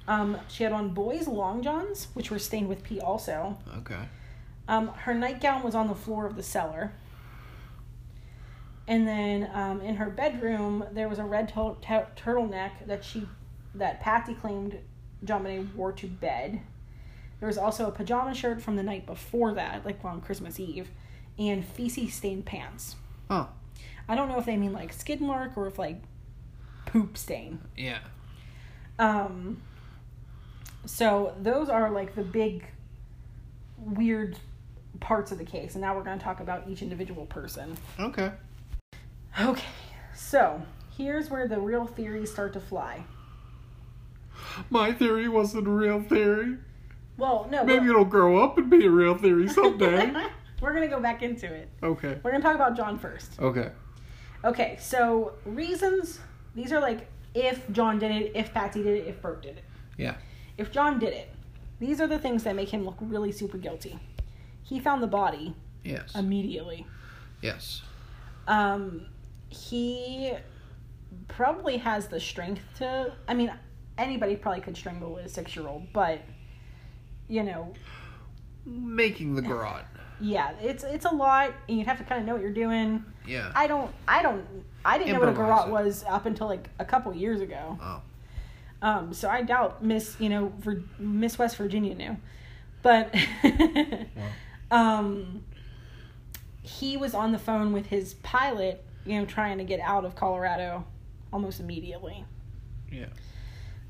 [0.06, 3.56] Um, she had on boys' long johns, which were stained with pee also.
[3.78, 4.00] Okay.
[4.68, 6.92] Um, her nightgown was on the floor of the cellar.
[8.86, 13.26] And then um, in her bedroom, there was a red tur- tur- turtleneck that she,
[13.74, 14.78] that Patsy claimed
[15.24, 16.60] Bonet wore to bed.
[17.40, 20.88] There was also a pajama shirt from the night before that, like on Christmas Eve,
[21.38, 22.96] and feces stained pants.
[23.28, 23.48] Oh.
[24.08, 26.02] I don't know if they mean like skid mark or if like
[26.86, 27.60] poop stain.
[27.76, 28.00] Yeah.
[28.98, 29.62] Um,
[30.86, 32.66] so those are like the big
[33.78, 34.38] weird
[35.00, 37.76] parts of the case, and now we're going to talk about each individual person.
[37.98, 38.30] Okay.
[39.40, 39.66] Okay,
[40.14, 40.62] so
[40.96, 43.04] here's where the real theories start to fly.
[44.70, 46.56] My theory wasn't a real theory.
[47.16, 50.12] Well, no, Maybe it'll grow up and be a real theory someday.
[50.60, 51.68] we're going to go back into it.
[51.82, 52.18] okay.
[52.22, 53.38] We're going to talk about John first.
[53.40, 53.70] Okay.
[54.44, 56.20] Okay, so reasons.
[56.54, 59.64] These are like if John did it, if Patsy did it, if Burke did it.
[59.96, 60.16] Yeah.
[60.58, 61.28] If John did it,
[61.80, 63.98] these are the things that make him look really super guilty.
[64.62, 65.54] He found the body
[65.84, 66.14] Yes.
[66.14, 66.86] immediately.
[67.42, 67.82] yes.
[68.48, 69.06] Um,
[69.48, 70.32] he
[71.28, 73.12] probably has the strength to.
[73.28, 73.52] I mean,
[73.98, 76.20] anybody probably could strangle a six year old, but
[77.28, 77.72] you know,
[78.66, 79.84] Making the garrote.
[80.20, 83.04] yeah, it's it's a lot, and you'd have to kind of know what you're doing.
[83.26, 83.50] Yeah.
[83.54, 84.44] I don't, I don't,
[84.84, 85.72] I didn't know what a garrote it.
[85.72, 87.78] was up until like a couple years ago.
[87.80, 88.02] Oh.
[88.82, 92.16] Um, so I doubt Miss, you know, Vir- Miss West Virginia knew,
[92.82, 93.14] but
[94.70, 95.42] um,
[96.62, 100.14] he was on the phone with his pilot, you know, trying to get out of
[100.14, 100.84] Colorado
[101.32, 102.24] almost immediately.
[102.90, 103.06] Yeah.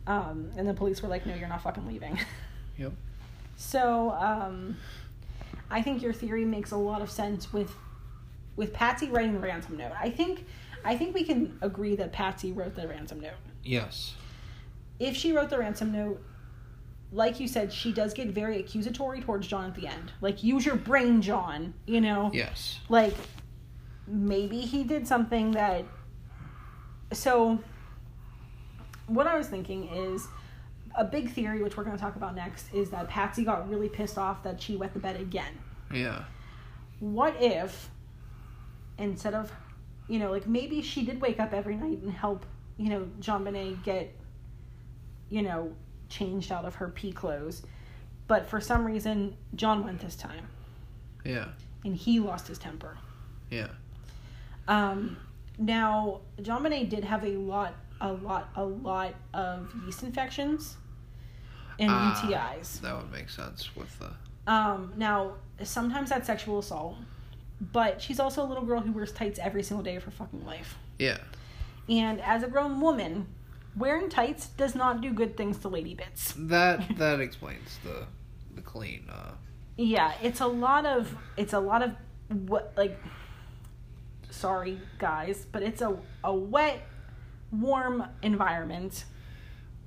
[0.07, 2.19] Um, and the police were like, "No, you're not fucking leaving."
[2.77, 2.93] Yep.
[3.57, 4.77] So um,
[5.71, 7.73] I think your theory makes a lot of sense with
[8.57, 9.93] with Patsy writing the ransom note.
[10.01, 10.45] I think
[10.85, 13.35] I think we can agree that Patsy wrote the ransom note.
[13.63, 14.15] Yes.
[14.99, 16.21] if she wrote the ransom note,
[17.13, 20.11] like you said, she does get very accusatory towards John at the end.
[20.21, 21.75] Like, use your brain, John.
[21.87, 22.81] You know, Yes.
[22.89, 23.15] like
[24.09, 25.85] maybe he did something that.
[27.13, 27.61] So,
[29.07, 30.27] what I was thinking is,
[30.97, 33.89] a big theory, which we're going to talk about next, is that Patsy got really
[33.89, 35.53] pissed off that she wet the bed again.
[35.93, 36.25] Yeah.
[37.01, 37.91] What if,
[38.99, 39.53] instead of,
[40.09, 42.47] you know, like maybe she did wake up every night and help,
[42.77, 44.15] you know, JonBenét get,
[45.31, 45.75] you know,
[46.09, 47.63] changed out of her pea clothes,
[48.29, 50.47] but for some reason John went this time
[51.25, 51.49] Yeah.
[51.85, 52.97] and he lost his temper.
[53.51, 53.69] Yeah.
[54.69, 55.17] Um,
[55.59, 60.77] now, John Bonet did have a lot, a lot, a lot of yeast infections
[61.79, 62.81] and Ah, UTIs.
[62.81, 64.11] That would make sense with the.
[64.51, 66.97] Um, now, sometimes that's sexual assault,
[67.73, 70.45] but she's also a little girl who wears tights every single day of her fucking
[70.45, 70.77] life.
[70.99, 71.19] Yeah.
[71.89, 73.27] And as a grown woman,
[73.77, 76.35] wearing tights does not do good things to lady bits.
[76.37, 78.07] That that explains the
[78.55, 79.09] the clean.
[79.11, 79.33] Uh,
[79.77, 81.91] Yeah, it's a lot of it's a lot of
[82.49, 82.99] what like
[84.31, 86.87] sorry guys, but it's a a wet
[87.61, 89.05] warm environment.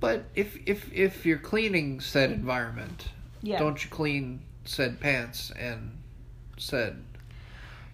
[0.00, 2.34] but if if if you're cleaning said mm.
[2.34, 3.08] environment,
[3.42, 3.58] Yeah.
[3.58, 5.96] don't you clean said pants and
[6.56, 7.02] said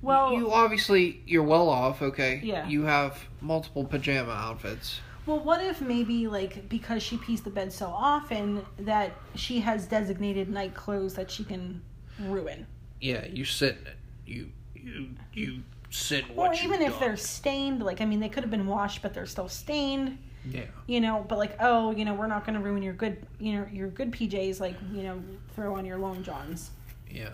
[0.02, 2.66] well, you obviously you're well off okay Yeah.
[2.68, 7.72] you have multiple pajama outfits well what if maybe like because she pees the bed
[7.72, 11.80] so often that she has designated night clothes that she can
[12.20, 12.66] ruin.
[13.00, 13.78] yeah you sit
[14.26, 15.62] you you you
[15.94, 18.66] sit Or what even you've if they're stained, like I mean they could have been
[18.66, 20.18] washed but they're still stained.
[20.44, 20.64] yeah.
[20.86, 23.52] You know but like oh you know we're not going to ruin your good you
[23.54, 25.22] know your good pjs like you know
[25.54, 26.70] throw on your long johns.
[27.10, 27.30] Yeah.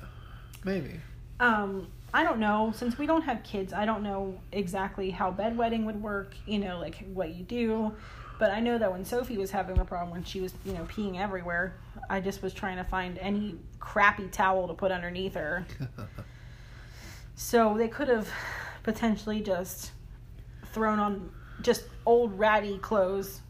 [0.65, 1.01] Maybe.
[1.41, 2.73] Um i don't know.
[2.75, 6.79] Since we don't have kids i don't know exactly how bedwetting would work you know
[6.79, 7.93] like what you do.
[8.39, 10.85] But i know that when sophie was having the problem when she was you know
[10.85, 11.75] peeing everywhere
[12.09, 15.67] i just was trying to find any crappy towel to put underneath her
[17.41, 18.29] so they could have
[18.83, 19.93] potentially just
[20.75, 21.31] thrown on
[21.63, 23.41] just old ratty clothes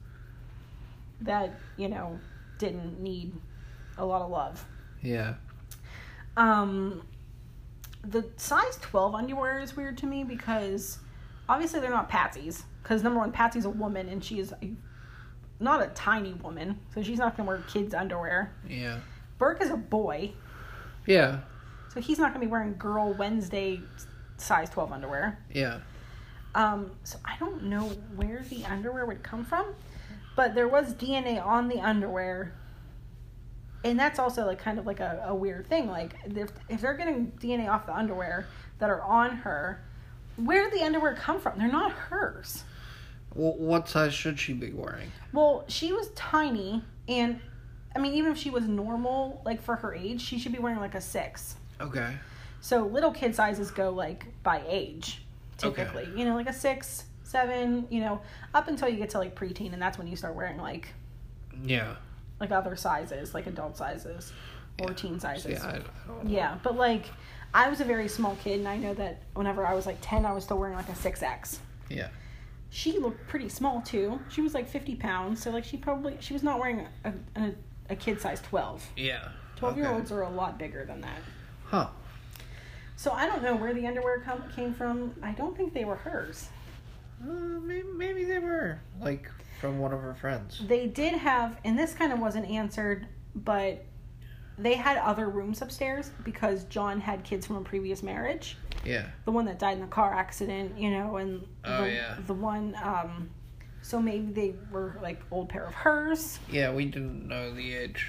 [1.20, 2.16] that you know
[2.59, 3.32] didn't need
[3.99, 4.64] a lot of love.
[5.03, 5.34] Yeah.
[6.36, 7.03] Um
[8.05, 11.01] the size 12 underwear is weird to me because
[11.49, 14.70] obviously they're not patsy's because number one patsy's a woman and she is a,
[15.59, 18.55] not a tiny woman so she's not going to wear kids underwear.
[18.68, 19.01] Yeah.
[19.36, 20.30] Burke is a boy.
[21.07, 21.41] Yeah
[21.93, 23.80] so he's not going to be wearing girl wednesday
[24.36, 25.80] size 12 underwear yeah
[26.55, 29.66] Um, so I don't know where the underwear would come from,
[30.34, 32.53] but there was DNA on the underwear.
[33.84, 35.86] And that's also like kind of like a, a weird thing.
[35.88, 38.47] Like if if they're getting DNA off the underwear
[38.80, 39.80] that are on her,
[40.36, 41.57] where did the underwear come from?
[41.59, 42.64] They're not hers.
[43.34, 47.38] well, what size should she be wearing Well, she was tiny, and
[47.95, 50.80] I mean, even if she was normal, like for her age, she should be wearing
[50.80, 51.55] like a six.
[51.80, 52.16] Okay
[52.60, 55.22] So little kid sizes go like by age,
[55.62, 55.84] Okay.
[55.84, 56.08] typically.
[56.18, 57.86] You know, like a six, seven.
[57.90, 58.20] You know,
[58.54, 60.88] up until you get to like preteen, and that's when you start wearing like
[61.64, 61.96] yeah
[62.40, 64.32] like other sizes, like adult sizes
[64.80, 64.94] or Yeah.
[64.96, 65.52] teen sizes.
[65.52, 65.72] yeah I, I
[66.06, 66.30] don't know.
[66.30, 67.06] Yeah, but like
[67.52, 70.24] I was a very small kid, and I know that whenever I was like ten,
[70.24, 71.58] I was still wearing like a six X.
[71.88, 72.08] yeah
[72.70, 74.20] She looked pretty small too.
[74.28, 77.52] She was like fifty pounds, so like she probably she was not wearing a a,
[77.90, 78.86] a kid size twelve.
[78.96, 81.18] yeah Twelve year olds are a lot bigger than that.
[81.70, 81.88] Huh
[82.96, 85.14] So I don't know where the underwear come, came from.
[85.22, 86.48] I don't think they were hers.
[87.22, 91.78] uh, maybe, maybe they were like from one of her friends They did have, and
[91.78, 93.84] this kind of wasn't answered, but
[94.58, 98.56] they had other rooms upstairs because John had kids from a previous marriage.
[98.84, 102.16] yeah The one that died in the car accident, you know, and Oh, the, yeah.
[102.26, 102.74] the one.
[102.82, 103.30] Um,
[103.82, 106.38] so maybe they were like old pair of hers.
[106.50, 108.08] yeah we didn't know the age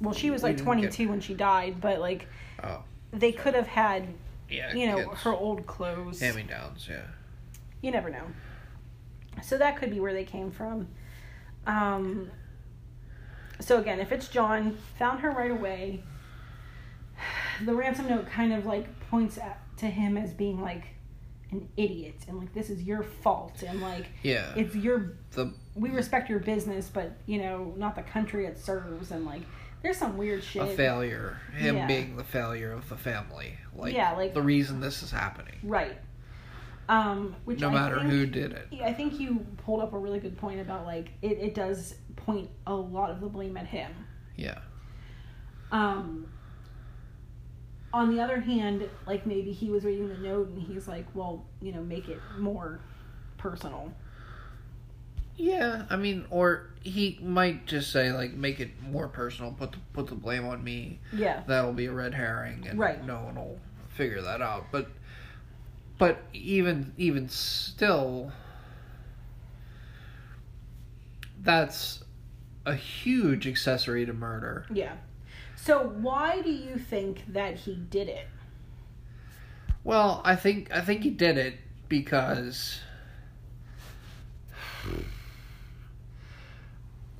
[0.00, 2.28] Well, she was We like 22 get- when she died, but like
[2.62, 2.82] oh
[3.12, 4.08] they could have had,
[4.50, 6.20] yeah you know, her old clothes.
[6.20, 7.02] hand me downs yeah
[7.80, 8.24] you never know.
[9.42, 10.88] So that could be where they came from.
[11.66, 12.30] Um,
[13.60, 16.02] so again, if it's John, found her right away.
[17.64, 20.88] The ransom note kind of like points at, to him as being like
[21.50, 25.88] an idiot and like this is your fault and like yeah it's your the we
[25.88, 29.40] respect your business but you know not the country it serves and like
[29.82, 30.62] there's some weird shit.
[30.62, 31.86] a failure him Yeah.
[31.86, 35.98] being the failure of the family like Yeah, like- the reason this is happening Right.
[36.88, 39.98] Um, which no I matter think- who did it I think you pulled up a
[39.98, 43.66] really good point about like it, it does point a lot of the blame at
[43.66, 43.92] him.
[44.36, 44.58] yeah
[45.72, 46.26] Um
[47.92, 51.46] on the other hand, like maybe he was reading the note and he's like, Well,
[51.62, 52.80] you know, make it more
[53.38, 53.92] personal.
[55.38, 59.52] Yeah, I mean, or he might just say like, make it more personal.
[59.52, 60.98] Put the put the blame on me.
[61.12, 61.42] Yeah.
[61.46, 63.02] That'll be a red herring, and Right.
[63.04, 63.58] no one will
[63.88, 64.66] figure that out.
[64.72, 64.88] But,
[65.96, 68.32] but even even still,
[71.40, 72.02] that's
[72.66, 74.66] a huge accessory to murder.
[74.72, 74.96] Yeah.
[75.56, 78.26] So why do you think that he did it?
[79.84, 81.54] Well, I think I think he did it
[81.88, 82.80] because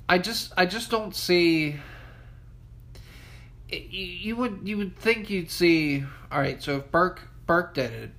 [0.09, 1.75] I just I just don't see
[3.69, 7.75] it, you, you would you would think you'd see all right so if Burke Burke
[7.75, 8.11] did it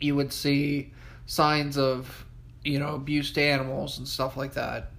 [0.00, 0.92] you would see
[1.26, 2.24] signs of
[2.62, 4.92] you know abuse to animals and stuff like that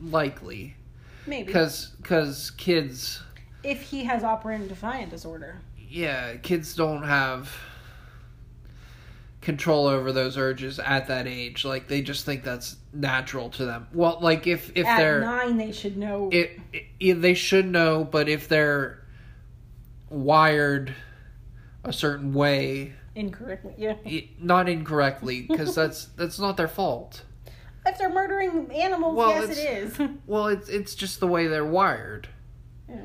[0.00, 0.76] likely
[1.26, 1.42] Maybe.
[1.48, 3.20] because because kids
[3.64, 5.58] if he has operant defiant disorder.
[5.76, 7.52] yeah, kids don't have
[9.46, 11.64] control over those urges at that age.
[11.64, 13.86] Like they just think that's natural to them.
[13.94, 16.28] Well, like if if At they're nine, they should know.
[16.32, 16.58] it,
[16.98, 19.04] it they should know, but if they're
[20.10, 20.94] wired
[21.84, 23.74] a certain way, incorrectly.
[23.78, 23.94] Yeah.
[24.04, 27.22] it, not incorrectly, because that's that's not their fault.
[27.86, 32.28] If they're murdering animals, Well, yes, it's- Well, it's it's just the way they're wired.
[32.88, 32.96] yeah.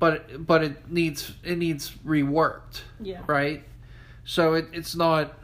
[0.00, 2.80] But but it needs it needs reworked.
[3.00, 3.20] Yeah.
[3.28, 3.62] right?
[4.24, 5.39] So it, it's not.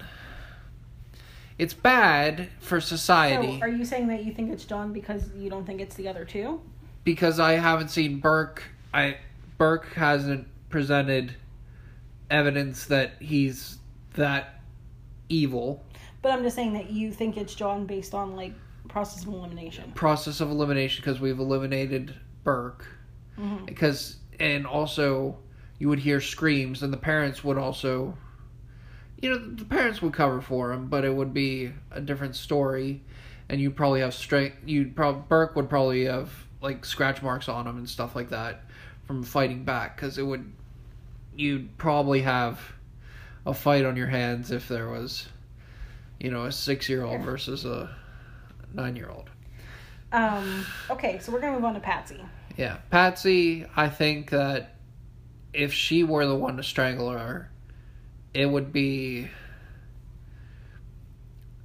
[1.58, 5.48] It's bad for society So, are you saying that you think it's John because you
[5.48, 6.60] don't think it's the other two?
[7.04, 8.64] because I haven't seen Burke.
[8.92, 9.18] I
[9.58, 11.34] Burke hasn't presented
[12.30, 13.78] evidence that he's
[14.14, 14.60] that
[15.28, 15.84] evil.
[16.22, 18.52] But I'm just saying that you think it's John based on like
[18.88, 19.92] process of elimination.
[19.92, 22.84] Process of elimination because we've eliminated Burke.
[23.38, 23.66] Mhm.
[23.66, 25.38] Because and also
[25.78, 28.16] you would hear screams and the parents would also.
[29.20, 33.02] You know the parents would cover for him, but it would be a different story,
[33.48, 34.58] and you'd probably have strength.
[34.66, 38.64] You'd probably Burke would probably have like scratch marks on him and stuff like that
[39.06, 40.52] from fighting back, because it would.
[41.34, 42.60] You'd probably have
[43.44, 45.28] a fight on your hands if there was,
[46.18, 47.94] you know, a six-year-old versus a
[48.72, 49.30] nine-year-old.
[50.12, 52.20] Um, okay, so we're gonna move on to Patsy.
[52.56, 53.66] Yeah, Patsy.
[53.76, 54.76] I think that
[55.52, 57.50] if she were the one to strangle her,
[58.36, 59.28] it would be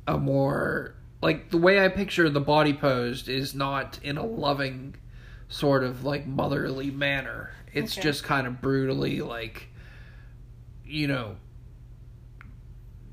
[0.08, 4.96] a more like the way I picture the body posed is not in a loving
[5.50, 7.52] sort of like motherly manner.
[7.74, 8.02] It's Okay.
[8.02, 9.68] just kind of brutally like
[10.86, 11.36] you know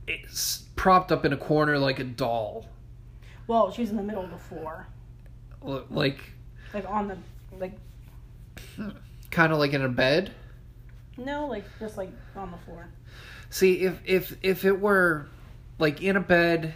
[0.07, 2.67] it's propped up in a corner like a doll.
[3.47, 4.87] Well, she's in the middle of the floor,
[5.63, 6.21] Like
[6.73, 7.19] like on the
[7.59, 7.73] like
[9.31, 10.33] kind of like in a bed.
[11.17, 12.89] no, like just like on the floor.
[13.51, 15.27] See, if if if it were
[15.79, 16.75] like in a bed,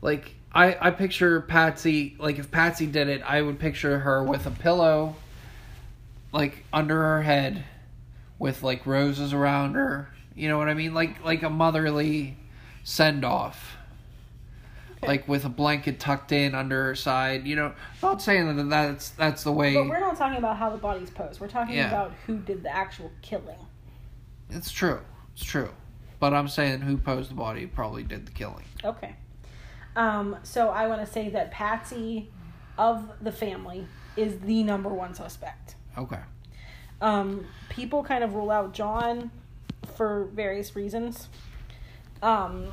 [0.00, 4.46] like I I picture Patsy like if Patsy did it, I would picture her with
[4.46, 5.16] a pillow
[6.32, 7.64] like under her head
[8.38, 10.08] with like roses around her.
[10.34, 10.94] You know what I mean?
[10.94, 12.36] Like like a motherly
[12.82, 13.76] send off.
[14.98, 15.06] Okay.
[15.06, 17.74] Like with a blanket tucked in under her side, you know.
[18.02, 19.74] Not saying that that's that's the way.
[19.74, 21.40] But we're not talking about how the bodies posed.
[21.40, 21.88] We're talking Yeah.
[21.88, 23.58] about who did the actual killing.
[24.50, 25.00] It's true.
[25.34, 25.70] It's true.
[26.20, 28.64] But I'm saying who posed the body probably did the killing.
[28.84, 29.14] Okay.
[29.96, 32.30] Um, so I want to say that Patsy
[32.78, 35.76] of the family is the number one suspect.
[35.96, 36.20] Okay.
[37.00, 39.30] Um, people kind of rule out John
[39.96, 41.28] for various reasons.
[42.22, 42.72] Um,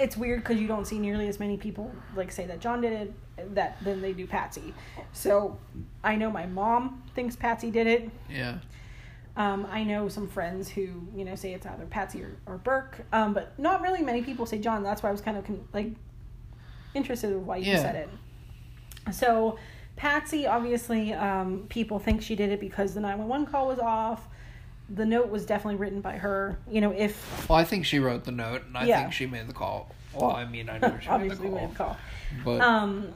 [0.00, 2.92] it's weird because you don't see nearly as many people like say that John did
[2.92, 4.74] it that than they do Patsy.
[5.12, 5.58] So
[6.02, 8.10] I know my mom thinks Patsy did it.
[8.30, 8.58] Yeah.
[9.38, 13.06] Um, I know some friends who you know say it's either Patsy or, or Burke,
[13.12, 14.82] um, but not really many people say John.
[14.82, 15.92] That's why I was kind of con- like
[16.92, 17.82] interested in why you Yeah.
[17.82, 18.10] said it.
[19.14, 19.56] So
[19.96, 23.78] Patsy, obviously, um, people think she did it because the nine one one call was
[23.78, 24.26] off.
[24.90, 26.58] The note was definitely written by her.
[26.68, 29.00] You know, if Well, I think she wrote the note, and I Yeah.
[29.02, 29.94] think she made the call.
[30.12, 31.96] Well, I mean, I know she made the obviously call, made the call.
[32.44, 33.12] but Um,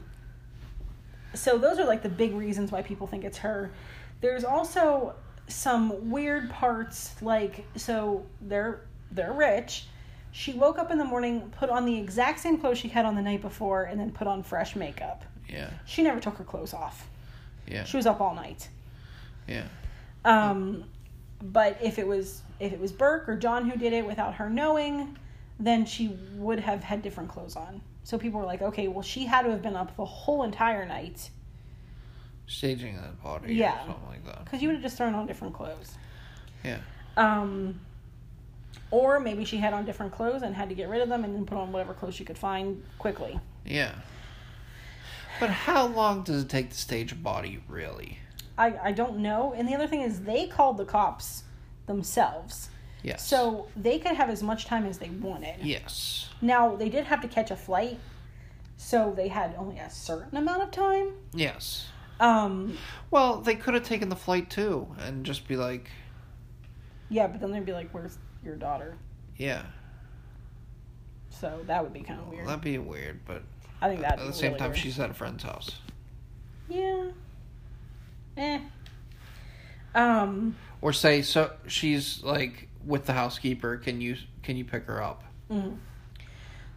[1.33, 3.71] so those are like the big reasons why people think it's her.
[4.21, 5.15] There's also
[5.47, 8.81] some weird parts, like so they're
[9.11, 9.85] they're rich.
[10.31, 13.15] She woke up in the morning, put on the exact same clothes she had on
[13.15, 15.23] the night before, and then put on fresh makeup.
[15.47, 17.07] yeah, She never took her clothes off.
[17.67, 18.67] yeah, She was up all night.
[19.47, 19.65] yeah,
[20.25, 20.85] Um,
[21.41, 24.49] but if it was if it was Burke or John who did it without her
[24.49, 25.17] knowing,
[25.59, 27.81] then she would have had different clothes on.
[28.03, 30.85] So people were like, okay, well she had to have been up the whole entire
[30.85, 31.29] night
[32.47, 33.73] staging that body, Yeah.
[33.83, 34.43] or something like that.
[34.45, 35.95] because you would have just thrown on different clothes.
[36.63, 36.79] Yeah,
[37.17, 37.79] Um,
[38.91, 41.35] or maybe she had on different clothes and had to get rid of them and
[41.35, 43.39] then put on whatever clothes she could find quickly.
[43.65, 43.95] yeah.
[45.39, 48.19] But how long does it take to stage a body, really?
[48.57, 49.51] I, I don't know.
[49.57, 51.43] And the other thing is, they called the cops
[51.87, 52.69] themselves.
[53.01, 53.27] Yes.
[53.27, 55.55] So they could have as much time as they wanted.
[55.61, 57.99] yes, Now, they did have to catch a flight,
[58.77, 61.09] so they had only a certain amount of time.
[61.33, 61.87] yes,
[62.19, 62.77] Um,
[63.11, 65.89] Well, they could have taken the flight too and just be like,
[67.09, 68.97] yeah, but then they'd be like, "Where's your daughter?"
[69.37, 69.63] yeah,
[71.29, 72.47] So that would be kind of weird.
[72.47, 73.19] that'd be weird.
[73.25, 73.43] But
[73.81, 75.79] I think that at the same time, she's at a friend's house.
[76.69, 77.09] yeah,
[78.37, 78.59] eh.
[79.95, 83.77] Um, Or say so she's like with the housekeeper.
[83.77, 85.23] Can you can you pick her up?
[85.51, 85.77] mhm.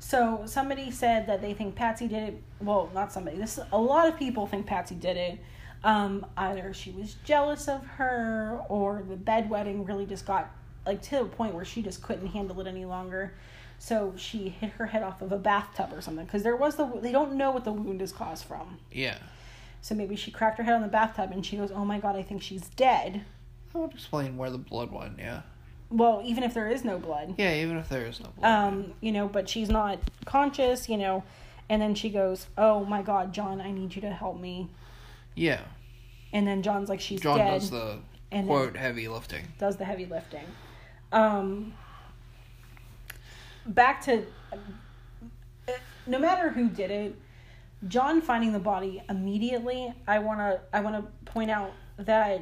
[0.07, 2.43] So somebody said that they think Patsy did it.
[2.61, 3.39] Well, not somebody.
[3.39, 5.41] This a lot of people think Patsy did it.
[5.83, 10.49] Um, either she was jealous of her, or the bedwetting really just got
[10.87, 13.35] like to a point where she just couldn't handle it any longer.
[13.81, 16.87] So she hit her head off of a bathtub or something because there was the
[17.03, 18.79] they don't know what the wound is caused from.
[18.93, 19.19] Yeah,
[19.81, 22.15] So maybe she cracked her head on the bathtub and she goes, "Oh my god,
[22.15, 23.25] I think she's dead."
[23.73, 25.19] that would explain where the blood went.
[25.19, 25.43] Yeah,
[25.91, 27.55] Well, even if there is no blood, yeah.
[27.55, 28.49] Even if there is no blood.
[28.49, 31.22] um, you know, but she's not conscious, you know.
[31.68, 34.68] And then she goes, "Oh my god, John, I need you to help me."
[35.34, 35.61] yeah,
[36.32, 37.99] And then John's like, "She's John dead." does the
[38.32, 39.47] and quote heavy lifting.
[39.59, 40.45] does the heavy lifting.
[41.12, 41.74] Um,
[43.64, 44.24] back to
[46.07, 47.16] no matter who did it,
[47.89, 49.93] John finding the body immediately.
[50.07, 52.41] I wanna I wanna point out that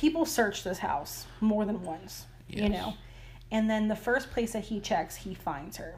[0.00, 2.26] people search this house more than once.
[2.48, 2.94] You know,
[3.52, 5.94] and then the first place that he checks, he finds her.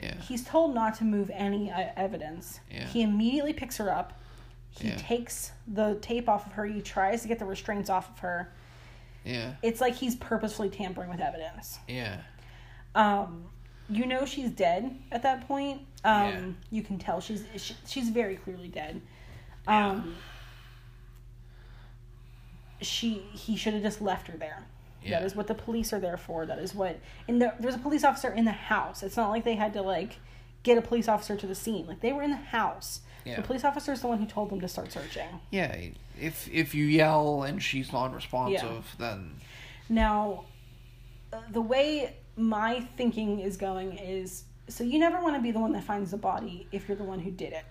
[0.00, 2.60] Yeah, He's told not to move any uh, evidence.
[2.70, 2.86] Yeah.
[2.86, 4.12] He immediately picks her up.
[4.70, 4.96] He Yeah.
[4.96, 6.64] takes the tape off of her.
[6.64, 8.52] He tries to get the restraints off of her.
[9.24, 11.80] yeah, It's like he's purposefully tampering with evidence.
[11.88, 12.20] yeah,
[12.94, 13.46] Um,
[13.88, 15.80] you know she's dead at that point.
[16.04, 16.40] Um, Yeah.
[16.70, 19.00] you can tell she's she, she's very clearly dead.
[19.66, 20.14] Um,
[22.80, 24.66] she he should have just left her there.
[25.02, 25.20] Yeah.
[25.20, 26.44] That is what the police are there for.
[26.46, 29.02] That is what and the, there's a police officer in the house.
[29.02, 30.18] It's not like they had to like
[30.62, 31.86] get a police officer to the scene.
[31.86, 33.00] Like they were in the house.
[33.24, 33.36] Yeah.
[33.36, 35.28] The police officer is the one who told them to start searching.
[35.50, 35.76] yeah.
[36.20, 39.36] If if you yell and she's non-responsive, then
[39.88, 40.44] Now,
[41.32, 45.58] uh, the way my thinking is going is so you never want to be the
[45.58, 47.64] one that finds the body if you're the one who did it.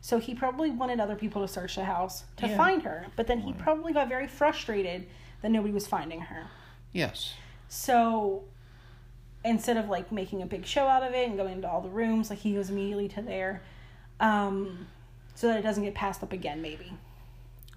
[0.00, 2.56] So he probably wanted other people to search the house to Yeah.
[2.56, 5.06] find her, but then he probably got very frustrated
[5.42, 6.46] that nobody was finding her.
[6.92, 7.34] yes,
[7.68, 8.44] So
[9.44, 11.88] instead of like making a big show out of it and going into all the
[11.88, 13.62] rooms, like he goes immediately to there,
[14.18, 14.86] um,
[15.34, 16.60] so that it doesn't get passed up again.
[16.60, 16.92] Maybe.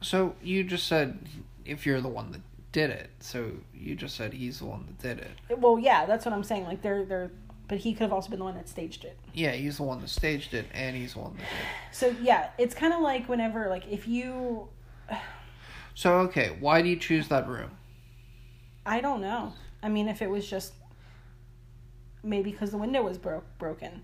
[0.02, 1.20] So you just said
[1.66, 2.42] if you're the one that
[2.74, 3.12] did it.
[3.20, 5.20] So you just said he's the one that did
[5.50, 5.60] it.
[5.60, 6.66] Well, yeah, that's what I'm saying.
[6.66, 7.32] Like they're they're,
[7.68, 9.18] but he could have also been the one that staged it.
[9.34, 11.96] Yeah, he's the one that staged it, and he's the one that did.
[11.96, 14.70] So yeah, it's kind of like whenever like if you
[15.96, 17.72] So okay, why do you choose that room?
[18.86, 19.54] I don't know.
[19.82, 20.74] I mean, if it was just
[22.24, 24.04] maybe because the window was broke broken.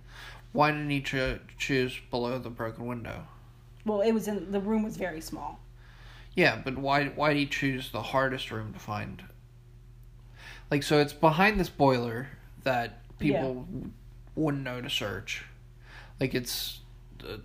[0.52, 3.28] Why didn't he cho- choose below the broken window?
[3.86, 5.60] Well, it was in the room was very small.
[6.36, 9.24] Yeah, but why why did he choose the hardest room to find?
[10.70, 12.30] Like, so it's behind this boiler
[12.64, 13.68] that people
[14.36, 15.46] wouldn't know to search.
[16.20, 16.80] Like, it's
[17.28, 17.38] uh,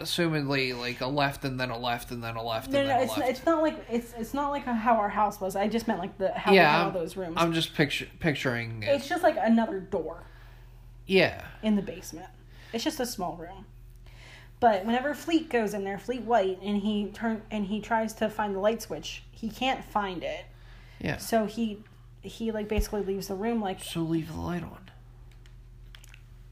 [0.00, 2.94] assumedly like a left and then a left and then a left No, and no,
[2.94, 3.30] then a it's left.
[3.30, 5.56] it's not like it's it's not like how our house was.
[5.56, 7.34] I just meant like the how Yeah, all those rooms.
[7.36, 8.88] I'm just picture picturing it.
[8.88, 10.22] it's just like another door
[11.06, 12.26] yeah, in the basement.
[12.72, 13.64] It's just a small room.
[14.58, 18.28] But whenever Fleet goes in there, Fleet White, and he turn and he tries to
[18.28, 20.44] find the light switch, he can't find it.
[20.98, 21.16] yeah.
[21.18, 21.78] So he
[22.26, 24.78] he like basically leaves the room like So leave the light on.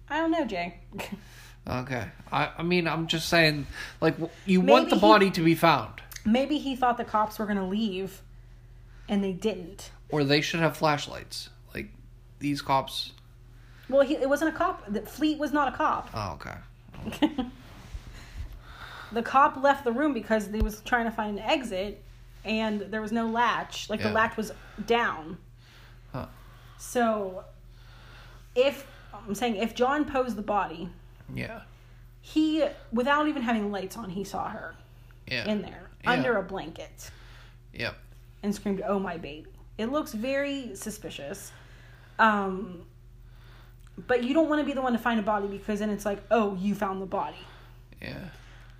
[0.08, 0.78] I don't know, Jay.
[1.68, 2.06] Okay.
[2.30, 3.66] I I mean, I'm just saying,
[4.00, 7.38] like, you want Maybe the he- body to be found, Maybe he thought the cops
[7.38, 8.20] were gonna leave,
[9.08, 9.90] and they didn't.
[10.10, 11.48] or they should have flashlights.
[11.74, 11.88] Like,
[12.38, 13.12] these cops.
[13.88, 14.84] Well, he, it wasn't a cop.
[14.92, 16.08] The Fleet was not a cop.
[16.14, 17.26] Oh, okay.
[19.12, 22.02] the cop left the room because he was trying to find an exit,
[22.44, 23.88] and there was no latch.
[23.90, 24.08] Like Yeah.
[24.08, 24.52] the latch was
[24.86, 25.38] down.
[26.78, 27.44] So,
[28.54, 30.88] if I'm saying if John posed the body,
[31.34, 31.62] Yeah.
[32.20, 34.74] he without even having lights on, he saw her
[35.26, 35.46] Yeah.
[35.46, 36.10] in there Yeah.
[36.12, 37.10] under a blanket
[37.72, 37.96] Yep.
[38.42, 41.50] and screamed, "Oh my baby!" It looks very suspicious.
[42.18, 42.86] Um,
[44.06, 46.04] but you don't want to be the one to find a body because then it's
[46.04, 47.38] like, "Oh, you found the body."
[48.00, 48.28] Yeah.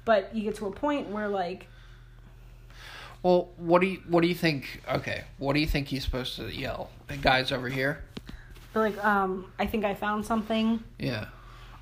[0.05, 1.69] But you get to a point where like
[3.25, 4.83] Well, what do you what do you think?
[4.87, 6.91] Okay, what do you think he's supposed to yell?
[7.09, 8.05] The guys over here.
[8.75, 11.27] like um I think I found something Yeah.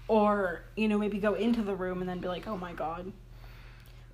[0.07, 3.13] or you know maybe go into the room and then be like, "Oh my god."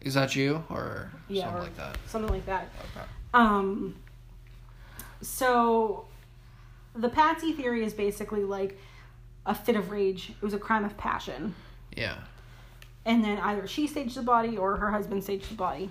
[0.01, 1.99] Is that you or Yeah, something or like that?
[2.07, 2.69] Something like that.
[2.97, 3.07] Okay.
[3.35, 3.97] Um
[5.21, 6.07] so
[6.95, 8.79] the Patsy theory is basically like
[9.45, 10.31] a fit of rage.
[10.31, 11.55] It was a crime of passion.
[11.95, 12.17] Yeah.
[13.05, 15.91] and then either she staged the body or her husband staged the body.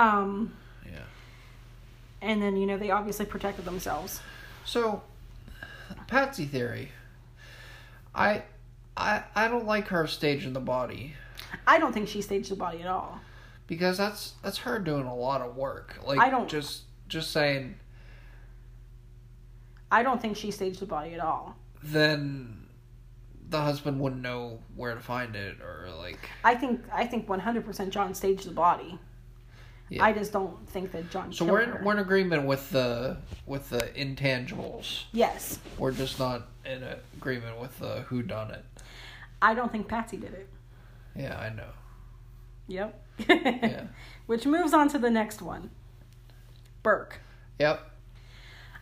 [0.00, 0.52] Um,
[0.86, 1.00] Yeah.
[2.22, 4.20] and then you know they obviously protected themselves.
[4.64, 5.02] So,
[6.06, 6.92] Patsy theory.
[8.14, 8.42] I,
[8.96, 11.14] I, I don't like her staging the body
[11.66, 13.20] I don't think she staged the body at all.
[13.66, 15.98] because that's that's her doing a lot of work.
[16.04, 17.76] Like I don't- just just saying.
[19.92, 21.56] I don't think she staged the body at all.
[21.82, 22.66] Then
[23.48, 26.18] the husband wouldn't know where to find it or like.
[26.44, 28.98] I think I think 100% John staged the body.
[29.90, 30.04] Yeah.
[30.04, 33.70] I just don't think that John So we're in, we're in agreement with the with
[33.70, 35.02] the intangibles.
[35.12, 36.84] yes, We're just not in
[37.18, 38.64] agreement with the who done it.
[39.42, 40.48] I don't think Patsy did it.
[41.16, 41.70] Yeah, I know.
[42.68, 43.02] Yep.
[43.28, 43.82] Yeah.
[44.26, 45.70] Which moves on to the next one.
[46.84, 47.20] Burke.
[47.58, 47.80] Yep.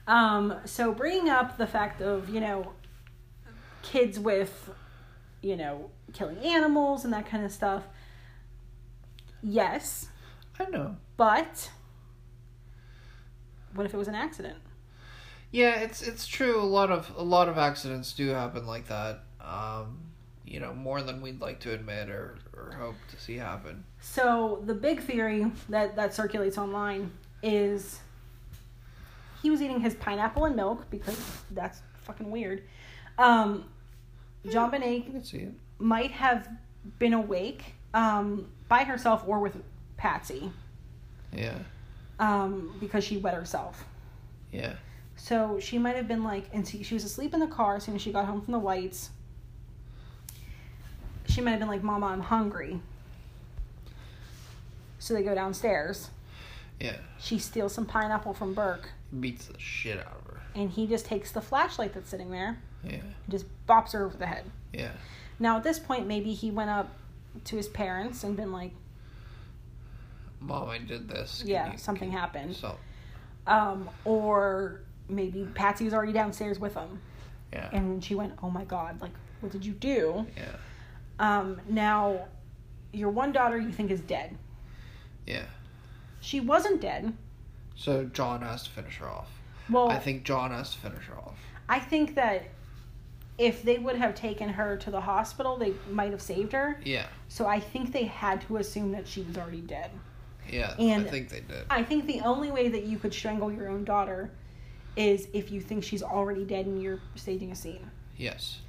[0.06, 2.72] Um, so bringing up the fact of, you know,
[3.82, 4.70] kids with,
[5.40, 7.84] you know, killing animals and that kind of stuff.
[9.42, 10.08] Yes,
[10.58, 10.96] I know.
[11.16, 11.70] but
[13.74, 14.58] what if it was an accident?
[15.50, 16.60] Yeah, it's it's true.
[16.60, 19.20] A lot of a lot of accidents do happen like that.
[19.40, 19.98] Um,
[20.44, 23.84] you know, more than we'd like to admit or, or hope to see happen.
[24.00, 27.12] So the big theory that that circulates online
[27.42, 28.00] is
[29.42, 31.18] he was eating his pineapple and milk because
[31.50, 32.64] that's fucking weird.
[33.18, 33.64] Um,
[34.46, 35.52] JonBenét can see it.
[35.78, 36.48] might have
[36.98, 39.56] been awake um, by herself or with
[39.98, 40.50] Patsy
[41.32, 41.58] Yeah.
[42.18, 43.84] um, because she wet herself.
[44.50, 44.74] Yeah.
[45.16, 47.82] So she might have been like, and she, she was asleep in the car as
[47.84, 49.10] soon as she got home from the Whites.
[51.26, 52.80] She might have been like, Mama, I'm hungry.
[54.98, 56.10] So they go downstairs.
[56.80, 56.96] Yeah.
[57.18, 60.40] She steals some pineapple from Burke, Beats the shit out of her.
[60.54, 62.94] and he just takes the flashlight that's sitting there Yeah.
[62.94, 64.44] and just bops her over the head.
[64.72, 64.92] Yeah.
[65.40, 66.88] Now, at this point, maybe he went up
[67.44, 68.72] to his parents and been like,
[70.40, 71.40] Mom, I did this.
[71.40, 72.56] Can yeah, you- something can- happened.
[72.56, 72.76] So
[73.46, 77.00] Um, or maybe Patsy was already downstairs with him.
[77.52, 77.70] yeah.
[77.72, 80.26] And she went, oh my God, like, what did you do?
[80.36, 80.56] Yeah.
[81.18, 82.26] Um, now,
[82.92, 84.36] your one daughter you think is dead.
[85.26, 85.46] Yeah.
[86.20, 87.14] She wasn't dead.
[87.74, 89.30] So John has to finish her off.
[89.70, 91.38] Well, I think John has to finish her off.
[91.68, 92.44] I think that
[93.38, 96.80] if they would have taken her to the hospital, they might have saved her.
[96.84, 97.06] Yeah.
[97.28, 99.90] So I think they had to assume that she was already dead.
[100.50, 100.74] Yeah.
[100.78, 101.64] And- I think they did.
[101.70, 104.30] I think the only way that you could strangle your own daughter
[104.96, 107.90] is if you think she's already dead and you're staging a scene.
[108.16, 108.60] Yes.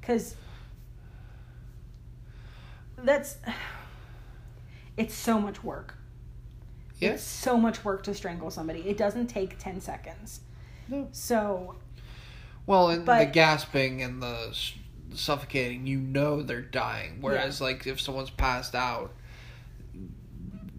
[0.00, 0.34] Because
[3.02, 3.38] that's.
[4.96, 5.94] It's so much work.
[7.00, 8.80] It's so much work to strangle somebody.
[8.80, 10.40] It doesn't take 10 seconds.
[10.88, 11.08] No.
[11.12, 11.76] So,
[12.66, 14.54] Well, and the gasping and the
[15.14, 17.18] suffocating, you know they're dying.
[17.22, 19.14] Whereas, like, if someone's passed out,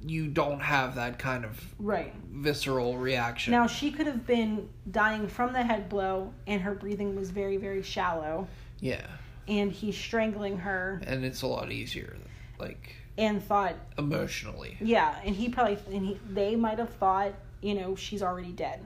[0.06, 2.14] you don't have that kind of right.
[2.32, 3.52] visceral reaction.
[3.52, 7.58] Now, she could have been dying from the head blow, and her breathing was very,
[7.58, 8.48] very shallow.
[8.80, 9.06] yeah,
[9.48, 12.16] And he's strangling her and it's a lot easier,
[12.60, 14.78] like and thought, emotionally.
[14.82, 15.20] yeah.
[15.24, 18.86] And he probably, and he, they might have thought, you know, she's already dead.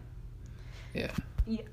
[0.93, 1.11] Yeah,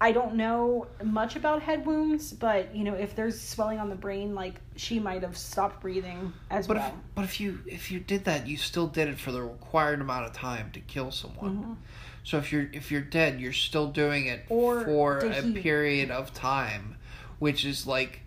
[0.00, 3.94] I don't know much about head wounds, but you know, if there's swelling on the
[3.96, 6.88] brain, like she might have stopped breathing as but well.
[6.88, 10.00] if but if you if you did that, you still did it for the required
[10.02, 11.56] amount of time to kill someone.
[11.64, 11.76] Mhm.
[12.24, 16.10] So if you're if you're dead, you're still doing it Or for a he- period
[16.10, 16.96] of time,
[17.38, 18.20] which is like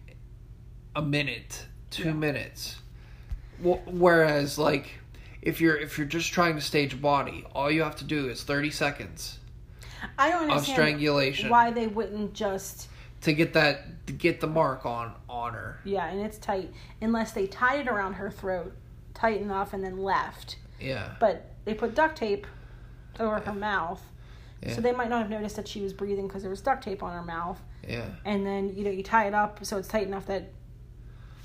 [0.96, 2.14] a minute, two Yeah.
[2.14, 2.78] minutes.
[3.62, 5.00] Whereas, like,
[5.42, 8.30] if you're if you're just trying to stage a body, all you have to do
[8.30, 9.40] is thirty seconds
[10.18, 12.88] I don't of understand strangulation why they wouldn't just
[13.22, 15.80] to get that to get the mark on on her.
[15.84, 16.72] yeah, and it's tight
[17.02, 18.76] unless they tied it around her throat
[19.14, 20.58] tight enough and then left.
[20.80, 22.46] Yeah, But they put duct tape
[23.20, 24.02] over her mouth.
[24.62, 24.76] Yeah.
[24.76, 27.02] So they might not have noticed that she was breathing because there was duct tape
[27.02, 27.62] on her mouth.
[27.88, 30.52] yeah, And then, you know, you tie it up so it's tight enough that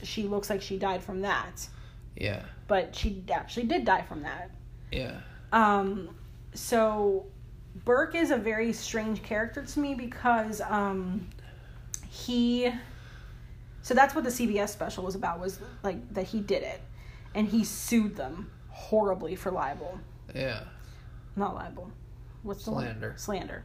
[0.03, 1.69] she looks like she died from that.
[2.17, 4.51] yeah, But she actually did die from that.
[4.91, 5.21] yeah,
[5.53, 6.17] Um,
[6.55, 7.27] so
[7.85, 11.27] Burke is a very strange character to me because um,
[12.09, 12.73] he.
[13.83, 16.81] So that's what the CBS special was about was like that he did it,
[17.35, 19.99] and he sued them horribly for libel,
[20.35, 20.65] yeah,
[21.37, 21.91] not libel.
[22.43, 23.09] What's the Slander.
[23.11, 23.19] one?
[23.19, 23.65] Slander.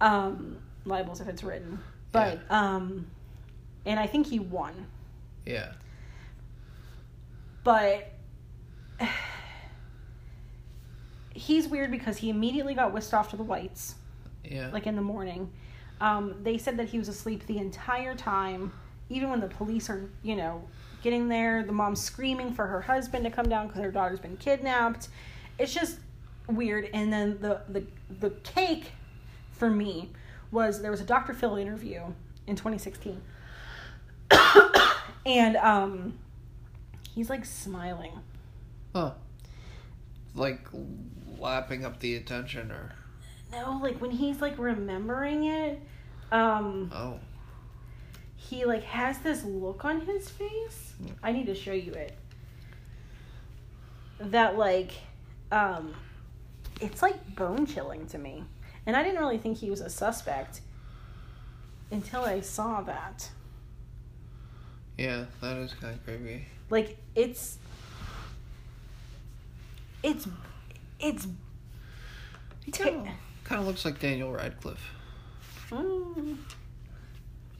[0.00, 1.80] Um, libels if it's written,
[2.12, 3.06] but um,
[3.84, 4.86] and I think he won,
[5.44, 5.72] yeah,
[7.64, 8.12] but
[11.38, 13.94] he's weird because he immediately got whisked off to the whites.
[14.44, 15.50] yeah, like in the morning.
[16.00, 18.72] Um, they said that he was asleep the entire time
[19.10, 20.62] even when the police are, you know,
[21.02, 24.36] getting there, the mom's screaming for her husband to come down because her daughter's been
[24.36, 25.08] kidnapped.
[25.58, 25.98] It's just
[26.46, 26.90] weird.
[26.92, 27.84] And then the the
[28.20, 28.92] the cake
[29.52, 30.10] for me
[30.50, 31.32] was there was a Dr.
[31.34, 32.02] Phil interview
[32.46, 33.20] in 2016.
[35.26, 36.18] and um
[37.14, 38.12] he's like smiling.
[38.94, 39.12] Huh.
[40.34, 40.68] Like
[41.40, 42.92] lapping up the attention or
[43.52, 45.80] No, like when he's like remembering it,
[46.32, 47.18] um oh.
[48.36, 50.94] he like has this look on his face.
[51.22, 52.16] I need to show you it.
[54.20, 54.92] That like
[55.50, 55.94] um
[56.80, 58.44] it's like bone chilling to me.
[58.86, 60.60] And I didn't really think he was a suspect
[61.90, 63.30] until I saw that.
[64.96, 66.46] Yeah, that is kind of creepy.
[66.70, 67.58] Like it's
[70.02, 70.26] it's
[71.00, 71.26] it's
[72.64, 73.06] He kind of
[73.44, 74.92] kind of looks like Daniel Radcliffe.
[75.70, 76.36] mm,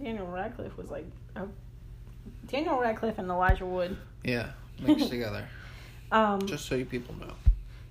[0.02, 1.06] Daniel Radcliffe was like
[1.36, 1.42] a,
[2.46, 3.96] Daniel Radcliffe and Elijah Wood.
[4.24, 4.50] Yeah,
[4.80, 5.46] mixed together.
[6.10, 7.34] Um Just so you people know.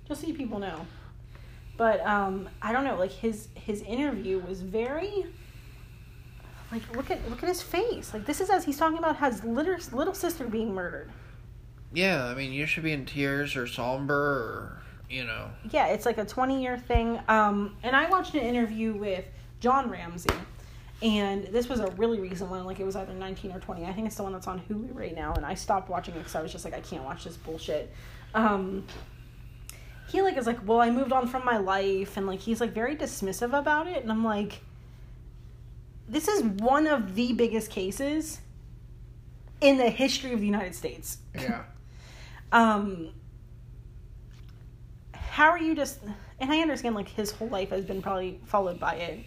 [0.08, 0.84] just so you people know.
[1.76, 2.96] But um, I don't know.
[2.96, 5.26] Like his his interview was very
[6.72, 8.12] like look at look at his face.
[8.12, 11.12] Like this is as he's talking about his little little sister being murdered.
[11.92, 15.50] Yeah, I mean, you should be in tears or somber or, you know.
[15.70, 17.20] Yeah, it's like a twenty year thing.
[17.28, 19.24] Um, and I watched an interview with
[19.60, 20.34] John Ramsey,
[21.02, 22.64] and this was a really recent one.
[22.64, 23.84] Like it was either nineteen or twenty.
[23.84, 25.34] I think it's the one that's on Hulu right now.
[25.34, 27.92] And I stopped watching it because I was just like, I can't watch this bullshit.
[28.34, 28.84] Um,
[30.08, 32.72] he like is like, well, I moved on from my life, and like he's like
[32.72, 34.60] very dismissive about it, and I'm like,
[36.08, 38.40] this is one of the biggest cases
[39.60, 41.18] in the history of the United States.
[41.34, 41.64] Yeah.
[42.50, 43.10] Um,
[45.38, 46.00] how are you just?
[46.40, 49.20] And I understand like his whole life has been probably followed by it.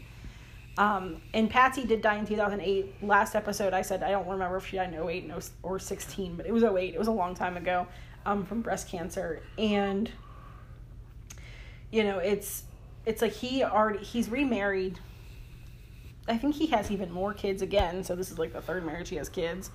[0.78, 3.02] Um, and Patsy did die in 2008.
[3.02, 5.32] Last episode, I said I don't remember if she died in 08
[5.64, 6.94] or 16, but it was 08.
[6.94, 7.88] It was a long time ago
[8.26, 9.42] um, from breast cancer.
[9.58, 10.12] And
[11.92, 12.64] you know, it's
[13.06, 15.00] it's like he already he's remarried.
[16.28, 18.04] I think he has even more kids again.
[18.04, 19.72] So this is like the third marriage he has kids.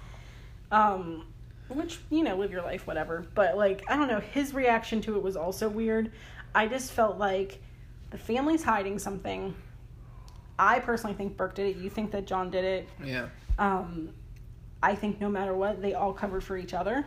[0.70, 1.24] Um,
[1.68, 3.26] which you know, live your life, whatever.
[3.34, 4.20] But like, I don't know.
[4.20, 6.12] His reaction to it was also weird.
[6.54, 7.60] I just felt like
[8.10, 9.54] the family's hiding something.
[10.58, 11.80] I personally think Burke did it.
[11.80, 12.88] You think that John did it.
[13.04, 13.28] Yeah.
[13.58, 14.10] Um,
[14.82, 17.04] I think no matter what, they all covered for each other.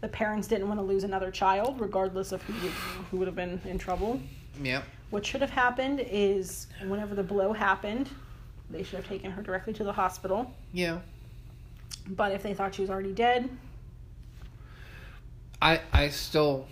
[0.00, 2.72] The parents didn't want to lose another child, regardless of who would,
[3.10, 4.20] who would have been in trouble.
[4.62, 4.84] Yep.
[5.10, 8.08] What should have happened is whenever the blow happened,
[8.70, 10.52] they should have taken her directly to the hospital.
[10.72, 10.98] Yeah.
[12.08, 13.48] But if they thought she was already dead,
[15.60, 16.66] I I still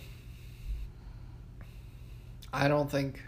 [2.53, 3.23] I don't think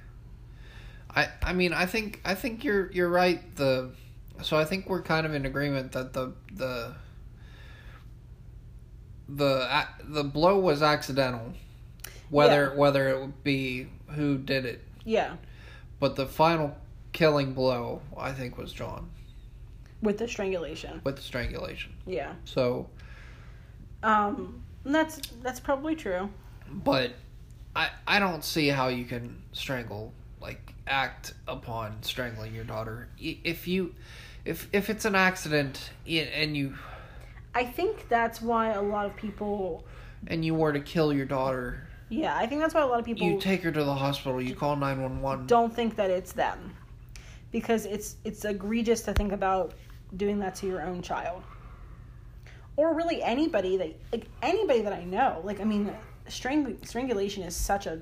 [1.15, 3.91] I I mean I think I think you're you're right the
[4.43, 6.95] so I think we're kind of in agreement that the the
[9.29, 11.53] the the blow was accidental
[12.31, 12.79] whether Yeah.
[12.79, 14.83] whether it would be who did it.
[15.05, 15.37] Yeah,
[16.01, 16.77] but the final
[17.13, 19.11] killing blow I think was John
[20.03, 21.01] with the strangulation.
[21.05, 22.33] with the strangulation Yeah.
[22.45, 22.89] so
[24.03, 26.31] Um, that's that's probably true.
[26.71, 27.13] but
[27.75, 33.67] I I don't see how you can strangle like act upon strangling your daughter if
[33.69, 33.95] you
[34.45, 36.75] if if it's an accident and you
[37.55, 39.85] I think that's why a lot of people.
[40.29, 43.05] and you were to kill your daughter Yeah, I think that's why a lot of
[43.05, 46.75] people you take her to the hospital you call 911 don't think that it's them,
[47.51, 49.75] because it's it's egregious to think about
[50.17, 51.43] doing that to your own child,
[52.77, 55.41] or really anybody that like anybody that I know.
[55.45, 55.93] Like I mean,
[56.29, 58.01] strang- strangulation is such a.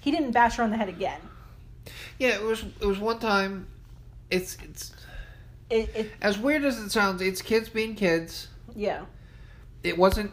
[0.00, 1.20] He didn't bash her on the head again.
[2.18, 3.66] yeah it was it was one time
[4.30, 4.92] it's it's
[5.70, 9.04] It, it as weird as it sounds it's kids being kids yeah
[9.82, 10.30] it wasn't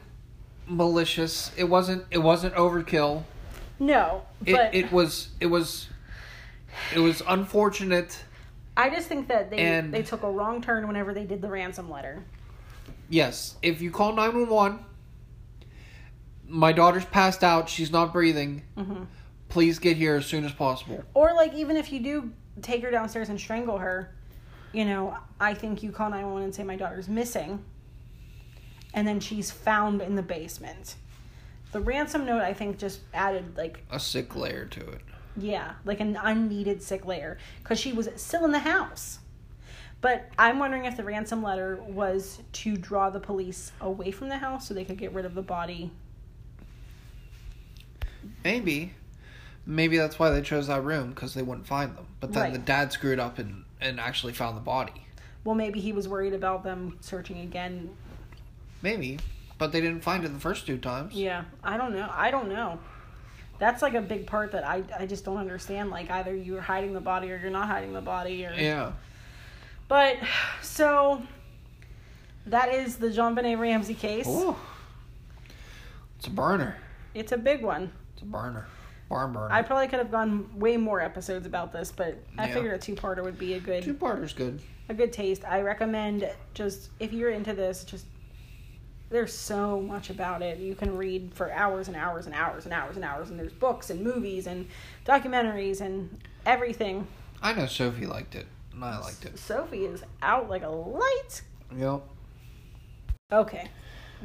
[0.68, 3.24] malicious it wasn't it wasn't overkill
[3.80, 5.88] no, it but it was it was
[6.96, 8.24] it was unfortunate
[8.78, 11.50] I just think that they And- they took a wrong turn whenever they did the
[11.50, 12.24] ransom letter.
[13.10, 14.80] Yes, if you call 911,
[16.48, 19.04] my daughter's passed out, she's not breathing, hmm
[19.50, 21.04] please get here as soon as possible.
[21.14, 22.32] Or like even if you do
[22.62, 24.16] take her downstairs and strangle her,
[24.72, 27.62] you know, I think you call 911 and say my daughter's missing.
[28.94, 30.96] And then she's found in the basement.
[31.74, 35.02] The ransom note I think just added like A sick layer to it.
[35.38, 39.20] Yeah, like an unneeded sick layer cuz she was still in the house.
[40.02, 44.40] But I'm wondering if the ransom letter was to draw the police away from the
[44.40, 45.92] house so they could get rid of the body.
[48.44, 48.94] Maybe.
[49.66, 52.08] Maybe that's why they chose that room because they wouldn't find them.
[52.20, 52.54] But then Right.
[52.54, 55.08] the dad screwed up and and actually found the body.
[55.44, 57.90] Well, maybe he was worried about them searching again.
[58.84, 59.18] Maybe,
[59.58, 61.14] but they didn't find it the first two times.
[61.16, 62.08] Yeah, I don't know.
[62.14, 62.80] I don't know.
[63.62, 65.92] That's like a big part that I I just don't understand.
[65.92, 68.94] Like either you're hiding the body or you're not hiding the body or Yeah.
[69.88, 70.18] But
[70.64, 71.22] so
[72.48, 74.28] that is the JonBenét Ramsey case.
[74.28, 74.56] Ooh.
[76.18, 76.76] It's a burner.
[77.14, 77.92] It's a big one.
[78.14, 78.66] It's a burner.
[79.10, 79.54] Barn burner.
[79.54, 82.54] I probably could have gone way more episodes about this, but I Yeah.
[82.56, 84.60] figured a two-parter would be a good Two parter's good.
[84.90, 85.44] a good taste.
[85.46, 88.06] I recommend just if you're into this, just
[89.12, 90.58] there's so much about it.
[90.58, 93.52] You can read for hours and hours and hours and hours and hours, and there's
[93.52, 94.68] books and movies and
[95.06, 97.06] documentaries and everything.
[97.42, 98.48] I know Sophie liked it.
[98.74, 99.38] And I liked it.
[99.38, 101.42] Sophie is out like a light.
[101.76, 102.02] Yep.
[103.32, 103.68] Okay,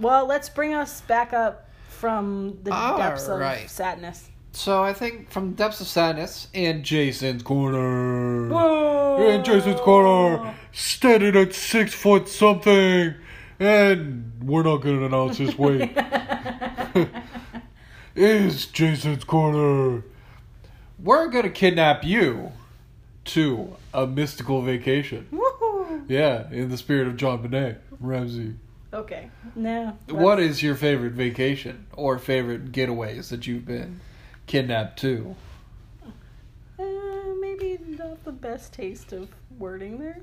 [0.00, 3.70] well let's bring us back up from the depths of Alright.
[3.70, 4.30] sadness.
[4.52, 8.48] So I think from depths of sadness and Jason's corner.
[8.48, 9.28] Whoa!
[9.28, 13.14] In Jason's corner, standing at six foot something,
[13.58, 15.96] and we're not gonna announce his weight.
[18.14, 20.02] is Jason's corner.
[20.98, 22.52] We're gonna kidnap you
[23.26, 25.28] to a mystical vacation.
[25.32, 26.04] Woohoo!
[26.08, 28.54] Yeah, in the spirit of JonBenét, Ramsey.
[28.92, 29.98] Okay, no.
[30.08, 34.00] What is your favorite vacation or favorite getaways that you've been
[34.46, 35.34] kidnapped to?
[36.78, 36.84] Uh,
[37.40, 39.28] maybe not the best taste of
[39.58, 40.20] wording there.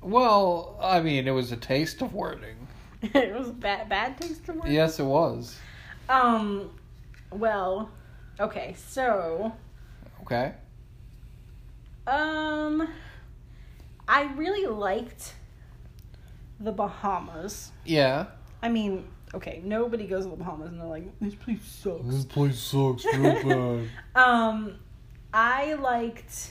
[0.00, 2.57] Well, I mean, it was a taste of wording.
[3.14, 4.72] it was bad, bad taste of wording.
[4.72, 5.56] Yes, it was.
[6.08, 6.70] Um,
[7.30, 7.90] well,
[8.40, 9.52] okay, so,
[10.22, 10.54] Okay.
[12.06, 12.88] um,
[14.08, 15.34] I really liked
[16.58, 17.70] the Bahamas.
[17.84, 18.26] Yeah.
[18.62, 19.04] I mean,
[19.34, 22.06] okay, nobody goes to the Bahamas and they're like, this place sucks.
[22.06, 23.88] This place sucks real bad.
[24.20, 24.74] Um,
[25.32, 26.50] I liked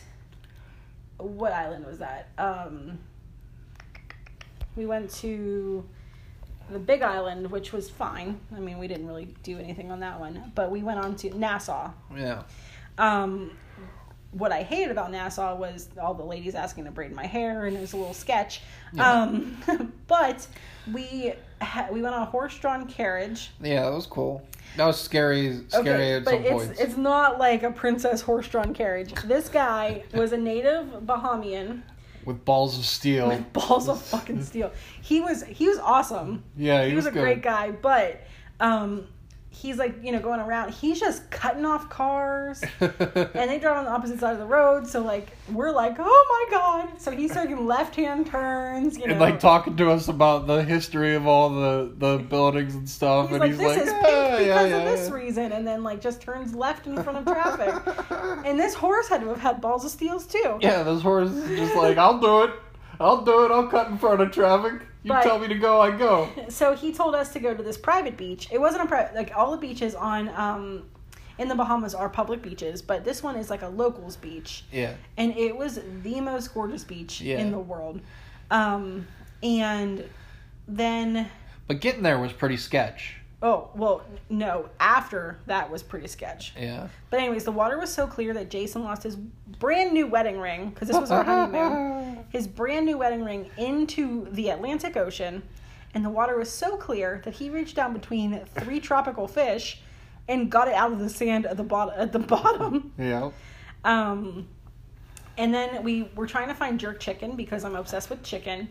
[1.18, 2.30] what island was that?
[2.38, 3.00] Um,
[4.76, 5.84] we went to
[6.70, 8.40] the Big Island, which was fine.
[8.56, 11.38] I mean, we didn't really do anything on that one, but we went on to
[11.38, 11.92] Nassau.
[12.16, 12.44] Yeah.
[12.98, 13.52] Um,
[14.32, 17.76] what I hated about Nassau was all the ladies asking to braid my hair, and
[17.76, 18.62] it was a little sketch.
[19.00, 19.58] Um,
[20.08, 20.46] but
[20.94, 23.52] we ha- we went on a horse-drawn carriage.
[23.62, 24.46] Yeah, that was cool.
[24.76, 25.62] That was scary.
[25.70, 26.80] Scary Okay, but it's points.
[26.80, 29.14] it's not like a princess horse-drawn carriage.
[29.24, 31.82] This guy was a native Bahamian
[32.28, 33.30] With balls of steel.
[33.30, 34.72] with balls of fucking steel.
[35.02, 36.44] He was he was awesome.
[36.58, 37.22] Yeah, he, He was a good.
[37.24, 38.22] great guy, but
[38.60, 39.08] um,
[39.58, 40.72] he's like you know going around.
[40.74, 42.62] He's just cutting off cars.
[42.80, 44.88] and they drive on the opposite side of the road.
[44.88, 47.02] So like we're like, oh my god!
[47.02, 48.98] So he's taking left hand turns.
[48.98, 52.76] You know, and like talking to us about the history of all the the buildings
[52.76, 55.10] and stuff, He's and like, he's this like, is pink "Ah, because yeah, of this
[55.10, 57.74] yeah." reason, and then like just turns left in front of traffic.
[58.46, 60.58] and this horse had to have had balls of steels too.
[60.62, 62.52] Yeah, this horse is just like, I'll do it.
[63.00, 63.52] I'll do it.
[63.52, 64.82] I'll cut in front of traffic.
[65.08, 66.30] You But- tell me to go, I go.
[66.50, 68.50] So he told us to go to this private beach.
[68.52, 70.84] It wasn't a private like all the beaches on um
[71.38, 74.66] in the Bahamas are public beaches, but this one is like a locals beach.
[74.72, 74.96] yeah.
[75.18, 77.38] and it was the most gorgeous beach Yeah.
[77.38, 78.02] in the world.
[78.52, 79.08] Um,
[79.44, 80.04] and
[80.68, 81.30] then,
[81.68, 83.18] But getting there was pretty sketch.
[83.42, 84.70] Oh well, no.
[84.80, 86.54] After that was pretty sketch.
[86.58, 86.88] Yeah.
[87.10, 90.70] But anyways, the water was so clear that Jason lost his brand new wedding ring
[90.70, 92.26] because this was our honeymoon.
[92.30, 95.44] His brand new wedding ring into the Atlantic Ocean,
[95.94, 99.82] and the water was so clear that he reached down between three tropical fish
[100.28, 101.94] and got it out of the sand at the bottom.
[101.98, 102.92] At the bottom.
[102.98, 103.32] Yeah.
[103.84, 104.48] Um,
[105.38, 108.70] and then we were trying to find jerk chicken because I'm obsessed with chicken.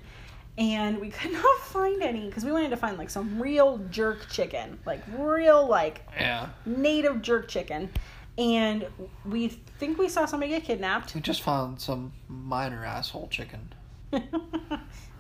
[0.59, 4.29] And we could not find any because we wanted to find like some real jerk
[4.31, 6.49] chicken, like real, like Yeah.
[6.65, 7.91] native jerk chicken.
[8.39, 8.87] And
[9.25, 11.15] we think we saw somebody get kidnapped.
[11.15, 13.73] We just found some minor asshole chicken.
[14.13, 14.23] it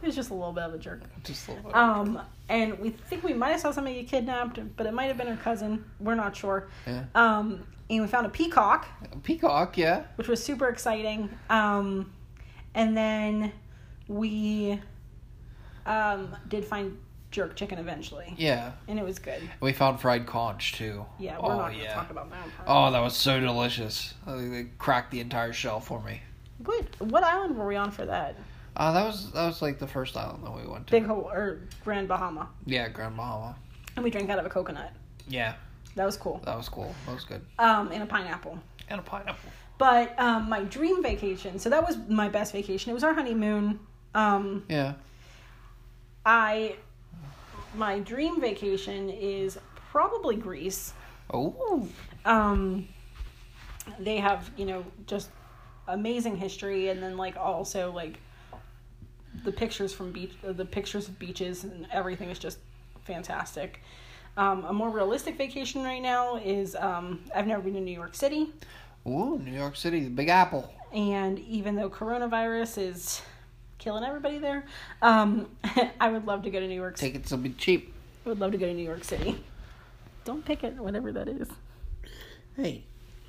[0.02, 1.00] was just a little bit of a jerk.
[1.24, 1.76] Just a little bit.
[1.76, 5.16] Um, and we think we might have saw somebody get kidnapped, but it might have
[5.16, 5.84] been her cousin.
[5.98, 6.68] We're not sure.
[6.86, 7.04] Yeah.
[7.14, 8.86] Um, and we found a peacock.
[9.12, 10.04] A Peacock, yeah.
[10.16, 11.30] which was super exciting.
[11.48, 12.12] Um,
[12.74, 13.52] and then
[14.08, 14.80] we
[15.86, 16.98] um, did find
[17.30, 18.72] jerk chicken eventually, Yeah.
[18.88, 19.40] and it was good.
[19.60, 21.04] We found fried conch too.
[21.18, 21.94] Yeah, we're oh, not gonna yeah.
[21.94, 22.48] talk about that.
[22.66, 24.14] Oh, that was so delicious.
[24.26, 26.20] Uh, They cracked the entire shell for me.
[26.64, 28.36] What what island were we on for that?
[28.76, 30.90] Uh, that was that was like the first island that we went to.
[30.90, 33.56] Big Ho or Grand Bahama, Yeah, Grand Bahama.
[33.96, 34.92] and we drank out of a coconut.
[35.28, 35.54] Yeah,
[35.96, 36.40] That was cool.
[36.44, 36.94] that was cool.
[37.06, 37.42] That was good.
[37.58, 38.58] Um, and a pineapple.
[38.88, 39.50] And a pineapple.
[39.78, 41.58] But um, my dream vacation.
[41.58, 42.90] So that was my best vacation.
[42.90, 43.78] It was our honeymoon.
[44.14, 44.94] Um, Yeah.
[46.26, 46.76] I
[47.74, 49.58] my dream vacation is
[49.90, 50.92] probably Greece.
[51.32, 51.88] Oh.
[52.24, 52.88] Um,
[53.98, 55.30] they have you know just
[55.88, 58.18] amazing history, and then like also like
[59.44, 62.58] the pictures from beach, the pictures of beaches and everything is just
[63.04, 63.82] fantastic.
[64.36, 68.14] Um, a more realistic vacation right now is um, I've never been to New York
[68.14, 68.52] City,
[69.06, 70.70] Ooh, New York City, the Big Apple.
[70.92, 73.22] and even though coronavirus is
[73.86, 74.66] killing everybody there,
[75.00, 75.46] um,
[76.00, 76.98] I would love to go to New York.
[76.98, 77.12] City.
[77.12, 77.94] Tickets will be cheap.
[78.24, 79.38] I would love to go to New York City.
[80.24, 81.48] Don't pick it, whatever that is.
[82.56, 82.82] Hey,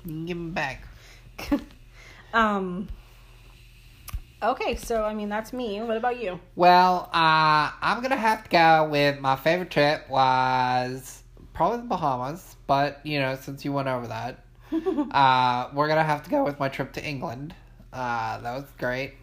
[0.04, 0.84] you can give them back.
[2.34, 2.88] Um.
[4.42, 5.80] Okay, so I mean that's me.
[5.80, 6.38] What about you?
[6.56, 11.22] Well, uh, I'm gonna have to go with my favorite trip was
[11.54, 14.44] probably the Bahamas, but you know, since you went over that,
[15.12, 17.54] uh, we're gonna have to go with my trip to England.
[17.94, 19.14] Uh, that was great.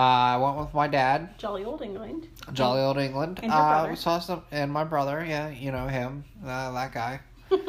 [0.00, 2.26] Uh, I went with my dad, Jolly old England.
[2.54, 3.38] jolly old England.
[3.42, 3.90] And your uh, brother.
[3.90, 7.20] we saw some, and my brother, yeah, you know him, uh, that guy.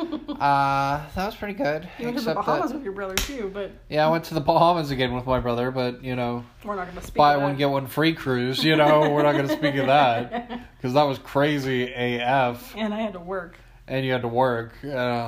[0.42, 1.88] Uh, that was pretty good.
[2.00, 4.34] You went to the Bahamas that, with your brother too, but yeah, I went to
[4.34, 7.16] the Bahamas again with my brother, but you know, we're not going to speak.
[7.16, 8.64] buy one get one free cruise.
[8.64, 12.92] You know, we're not going to speak of that because that was crazy AF, And
[12.94, 13.58] I had to work.
[13.88, 14.74] and you had to work.
[14.84, 14.88] Oh,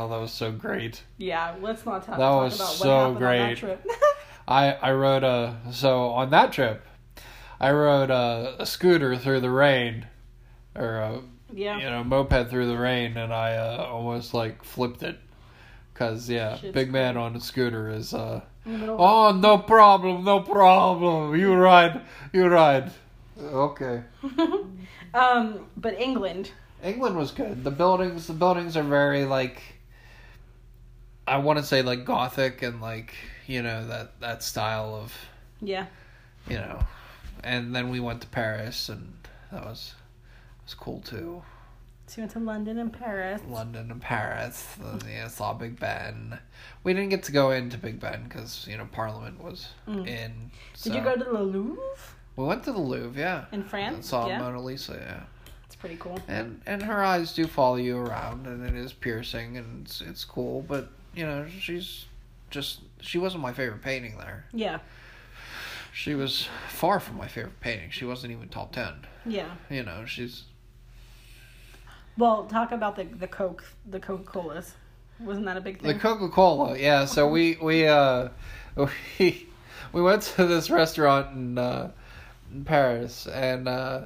[0.10, 1.04] that was so great.
[1.18, 3.38] Yeah, let's not talk, That talk was about what so great.
[3.50, 3.86] that trip.
[4.48, 6.84] I I rode a so on that trip,
[7.64, 10.06] I rode a, a scooter through the rain,
[10.76, 11.22] or a
[11.54, 11.78] yeah.
[11.78, 15.18] you know moped through the rain, and I uh, almost like flipped it.
[15.94, 19.32] Cause yeah, Shit's big man on a scooter is uh In the middle of- oh
[19.38, 22.02] no problem no problem you ride
[22.34, 22.92] you ride
[23.40, 24.02] okay
[25.14, 26.52] um, but England.
[26.84, 27.64] England was good.
[27.64, 29.62] The buildings, the buildings are very like,
[31.28, 33.14] I want to say like gothic and like
[33.48, 35.14] you know that that style of
[35.62, 35.86] Yeah.
[36.50, 36.80] you know,
[37.44, 39.14] and then we went to Paris and
[39.52, 39.94] that was
[40.64, 41.44] was cool too.
[42.08, 43.42] So we went to London and Paris.
[43.48, 46.38] London and Paris, uh, yeah, saw Big Ben.
[46.84, 50.08] We didn't get to go into Big Ben because you know Parliament was Mm.
[50.08, 50.52] in.
[50.82, 51.82] Did you go to the Louvre
[52.36, 53.46] We went to the Louvre, yeah.
[53.52, 53.96] in France?
[53.96, 55.24] and Saw yeah, Mona Lisa, yeah.
[55.66, 56.20] it's pretty cool.
[56.28, 60.26] and and her eyes do follow you around and it is piercing and it's, it's
[60.26, 62.06] cool but you know she's
[62.50, 64.80] just she wasn't my favorite painting there Yeah,
[65.94, 68.94] she was far from my favorite painting she wasn't even top 10
[69.26, 69.52] yeah.
[69.70, 70.44] you know she's
[72.18, 74.74] Well, talk about the the Coke, the Coca Colas.
[75.20, 75.94] Wasn't that a big thing?
[75.94, 78.30] the coca-cola yeah so we we uh
[79.20, 79.48] we
[79.94, 81.92] we went to this restaurant in uh
[82.52, 84.06] in paris and uh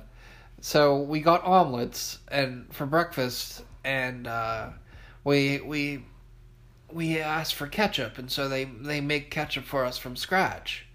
[0.61, 4.69] so we got omelets and for breakfast and uh
[5.23, 6.03] we we
[6.91, 10.86] we asked for ketchup and so they they make ketchup for us from scratch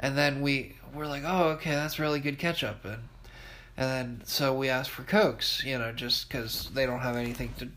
[0.00, 2.84] and then we were like oh okay that's really good ketchup.
[2.84, 3.02] And
[3.76, 7.54] and then so we asked for cokes you know just because they don't have anything
[7.58, 7.68] to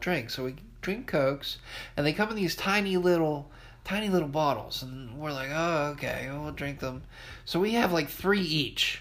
[0.00, 0.30] drink.
[0.30, 1.58] So we drink cokes
[1.96, 3.50] and they come in these tiny little
[3.84, 4.82] tiny little bottles.
[4.82, 7.04] And we're like oh okay we'll drink them.
[7.44, 9.00] So we have like three each.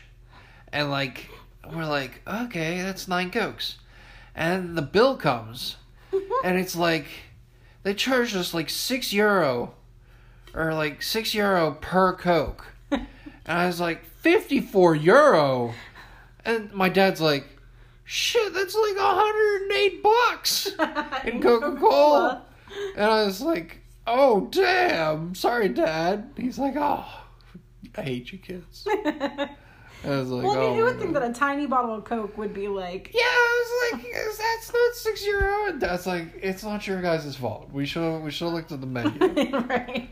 [0.72, 1.30] And like
[1.74, 3.78] we're like okay that's nine cokes.
[4.36, 5.78] And the bill comes
[6.44, 7.08] and it's like
[7.84, 9.74] they charged us like six euro
[10.58, 13.08] or like six euro per coke and
[13.46, 15.74] i was like 54 euro
[16.44, 17.46] and my dad's like
[18.04, 20.68] shit that's like 108 bucks
[21.26, 22.44] in coca-cola
[22.96, 27.06] and i was like oh damn sorry dad he's like oh
[27.96, 28.88] i hate you kids
[30.04, 32.04] I was like, well, I mean, oh, you would think that a tiny bottle of
[32.04, 35.70] Coke would be like, Yeah, I was like, is that's not six euro.
[35.70, 37.70] And that's like, it's not your guys' fault.
[37.74, 39.58] We should we should have looked at the menu.
[39.68, 40.12] right?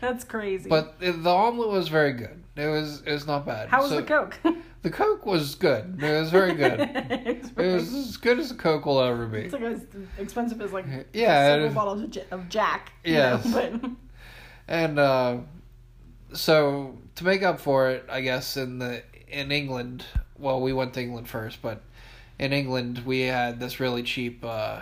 [0.00, 0.68] That's crazy.
[0.68, 2.42] but the omelet was very good.
[2.56, 3.68] It was it was not bad.
[3.68, 4.38] how was So, the Coke?
[4.82, 6.02] The Coke was good.
[6.02, 6.80] It was very good.
[6.80, 9.40] it was as good as a Coke will ever be.
[9.40, 9.84] it's like as
[10.18, 12.92] expensive as like Yeah, several bottles of, J- of Jack.
[13.04, 13.74] you know, but
[14.66, 15.36] And uh,
[16.32, 20.04] so to make up for it, I guess in the in England,
[20.38, 21.82] well, we went to England first, but
[22.38, 24.80] in England we had this really cheap uh,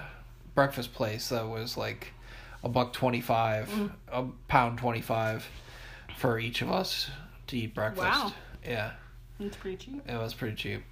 [0.54, 2.12] breakfast place that was like
[2.64, 3.90] a buck twenty five, Mm.
[4.10, 5.46] a pound twenty five
[6.16, 7.10] for each of us
[7.48, 8.06] to eat breakfast.
[8.06, 8.32] Wow.
[8.66, 8.92] Yeah,
[9.40, 10.02] it's pretty cheap.
[10.08, 10.82] it was pretty cheap.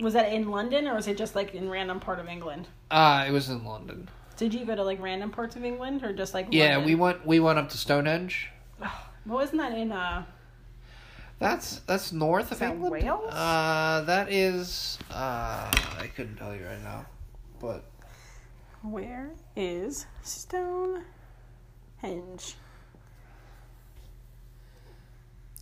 [0.00, 2.66] Was that in London or was it just like in random part of England?
[2.90, 4.08] Uh, it was in London.
[4.36, 6.84] Did you go to like random parts of England or just like Yeah, London?
[6.86, 8.48] we went we went up to Stonehenge.
[8.78, 8.90] What
[9.26, 10.24] wasn't that in uh
[11.38, 12.92] That's that's north of that England.
[12.92, 13.30] Wales?
[13.32, 14.98] Uh, that is.
[15.10, 17.06] Uh, I couldn't tell you right now,
[17.60, 17.84] but
[18.82, 21.04] where is Stonehenge?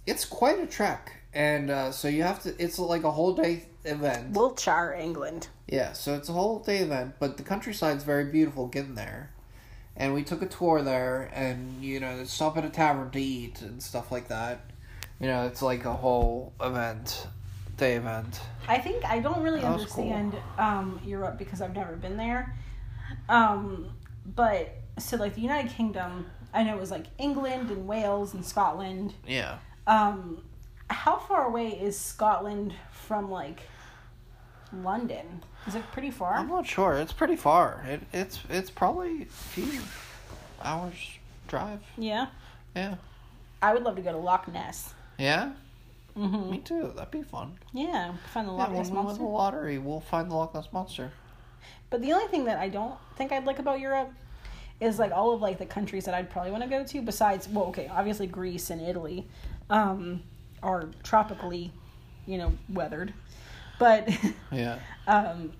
[0.06, 2.54] it's quite a trek, and uh, so you have to.
[2.62, 4.32] It's like a whole day event.
[4.34, 5.48] Wiltshire, England.
[5.68, 9.30] Yeah, so it's a whole day event, but the countryside's very beautiful getting there,
[9.96, 13.60] and we took a tour there, and you know, stop at a tavern to eat
[13.60, 14.70] and stuff like that.
[15.20, 17.26] You know, it's like a whole event,
[17.76, 18.40] day event.
[18.66, 20.10] I think I don't really That was cool.
[20.10, 22.54] understand um, Europe because I've never been there.
[23.28, 23.90] Um,
[24.24, 28.44] but so like the United Kingdom, I know it was like England and Wales and
[28.44, 29.14] Scotland.
[29.26, 29.58] Yeah.
[29.86, 30.42] Um,
[30.90, 33.60] how far away is Scotland from like
[34.72, 35.42] London?
[35.66, 36.34] Is it pretty far?
[36.34, 36.94] I'm not sure.
[36.94, 37.84] It's pretty far.
[37.86, 39.80] It, it's it's probably a few
[40.62, 40.94] hours
[41.46, 41.80] drive.
[41.96, 42.26] Yeah,
[42.74, 42.96] Yeah.
[43.60, 44.94] I would love to go to Loch Ness.
[45.18, 45.52] Yeah.
[46.14, 46.92] hmm Me too.
[46.94, 47.58] That'd be fun.
[47.72, 50.34] Yeah, find the Loch Yeah, Loch when Ness we win the lottery, we'll find the
[50.36, 51.10] Loch Ness monster.
[51.90, 54.10] But the only thing that I don't think I'd like about Europe
[54.80, 57.48] is like all of like the countries that I'd probably want to go to besides
[57.48, 59.26] well okay obviously Greece and Italy
[59.70, 60.22] um,
[60.62, 61.72] are tropically
[62.26, 63.12] you know weathered
[63.80, 64.08] but
[64.52, 64.78] Yeah.
[65.08, 65.52] um,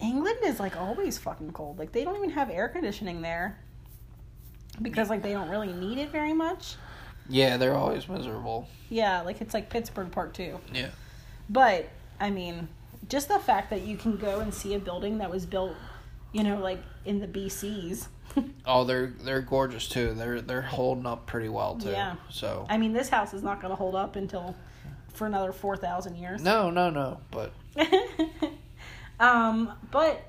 [0.00, 3.58] England is like always fucking cold like they don't even have air conditioning there
[4.82, 6.74] because like they don't really need it very much
[7.28, 8.66] Yeah, they're always miserable.
[8.90, 10.88] yeah like it's like Pittsburgh part two Yeah.
[11.48, 11.88] But
[12.18, 12.66] I mean,
[13.08, 15.74] just the fact that you can go and see a building that was built,
[16.32, 18.08] you know, like in the BCs.
[18.66, 20.14] Oh, they're they're gorgeous too.
[20.14, 21.90] They're they're holding up pretty well too.
[21.90, 22.16] Yeah.
[22.30, 24.56] So I mean, this house is not going to hold up until
[25.12, 26.42] for another four thousand years.
[26.42, 27.20] no, no, no.
[27.30, 27.52] But
[29.20, 30.26] um, but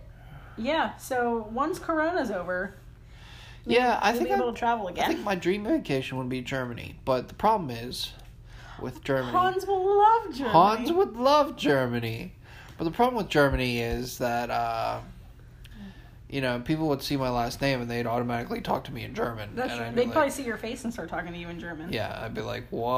[0.58, 0.98] yeah.
[0.98, 2.76] So once Corona's over,
[3.66, 5.06] yeah, I think able I, to travel again.
[5.06, 7.00] I think my dream vacation would be Germany.
[7.06, 8.12] But the problem is
[8.80, 9.32] with Germany.
[9.32, 10.52] Hans will love Germany.
[10.52, 12.34] Hans would love Germany.
[12.78, 15.00] But the problem with Germany is that, uh,
[16.30, 19.14] you know, people would see my last name and they'd automatically talk to me in
[19.14, 19.56] German.
[19.56, 19.88] That's and true.
[19.88, 21.94] I'd They'd probably like, see your face and start talking to you in German.
[21.94, 22.92] yeah, I'd be like, what?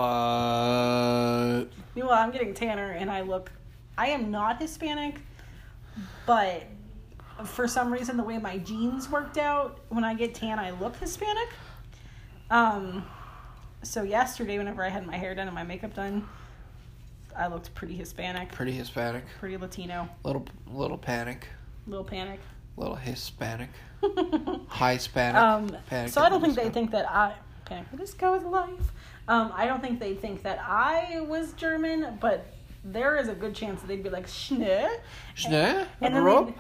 [1.95, 3.51] Meanwhile, I'm getting tanner and I look.
[3.97, 5.19] I am not Hispanic,
[6.25, 6.63] but
[7.45, 10.95] for some reason, the way my genes worked out, when I get tan, I look
[10.97, 11.49] Hispanic.
[12.49, 13.05] Um,
[13.83, 16.27] so yesterday, whenever I had my hair done and my makeup done,
[17.35, 19.23] I looked pretty Hispanic, Pretty Hispanic.
[19.39, 21.47] pretty Latino, Little, little panic.
[21.85, 22.39] little panic.
[22.77, 23.69] Little Hispanic.
[24.67, 25.41] High Hispanic.
[25.41, 27.33] um, panic so I don't think they think that I
[27.65, 27.87] panic.
[27.93, 28.91] This go with life.
[29.27, 32.45] Um, I don't think they think that I was German, but
[32.85, 34.87] there is a good chance that they'd be like Schnee.
[35.35, 35.83] Schnee?
[36.01, 36.47] And then, Rob?
[36.47, 36.55] they'd,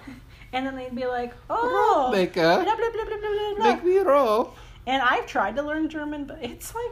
[0.53, 3.73] and then they'd be like, oh, Make blah, a- blah, blah, blah, blah, blah, blah.
[3.75, 4.53] Make me roll.
[4.85, 6.91] And I've tried to learn German, but it's like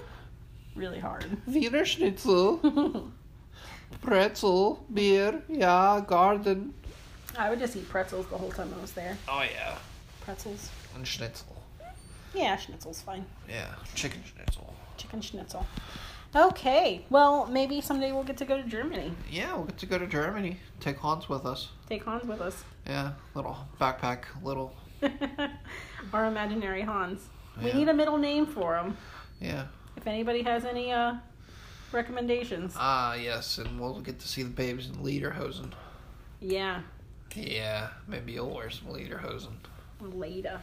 [0.75, 1.25] really hard.
[1.47, 3.11] Wiener Schnitzel.
[4.05, 4.85] Pretzel.
[4.93, 5.41] Beer.
[5.49, 6.01] Yeah.
[6.05, 6.73] Garden.
[7.37, 9.17] I would just eat pretzels the whole time I was there.
[9.27, 9.77] Oh, yeah.
[10.21, 10.69] Pretzels.
[10.95, 11.55] And Schnitzel.
[12.33, 13.25] Yeah, schnitzel's fine.
[13.49, 13.67] Yeah.
[13.95, 14.73] Chicken Schnitzel.
[14.97, 15.65] Chicken schnitzel.
[16.35, 19.13] Okay, well, maybe someday we'll get to go to Germany.
[19.31, 20.57] Yeah, we'll get to go to Germany.
[20.81, 21.69] Take Hans with us.
[21.87, 22.65] Take Hans with us.
[22.85, 24.75] Yeah, little backpack, little.
[26.13, 27.21] Our imaginary Hans.
[27.63, 28.97] We need a middle name for him.
[29.39, 29.67] Yeah.
[29.95, 31.13] If anybody has any uh,
[31.95, 32.73] recommendations.
[32.77, 35.71] Ah, yes, and we'll get to see the babes in Lederhosen.
[36.39, 36.81] Yeah,
[37.35, 39.53] Yeah, maybe you'll wear some Lederhosen.
[39.99, 40.59] later.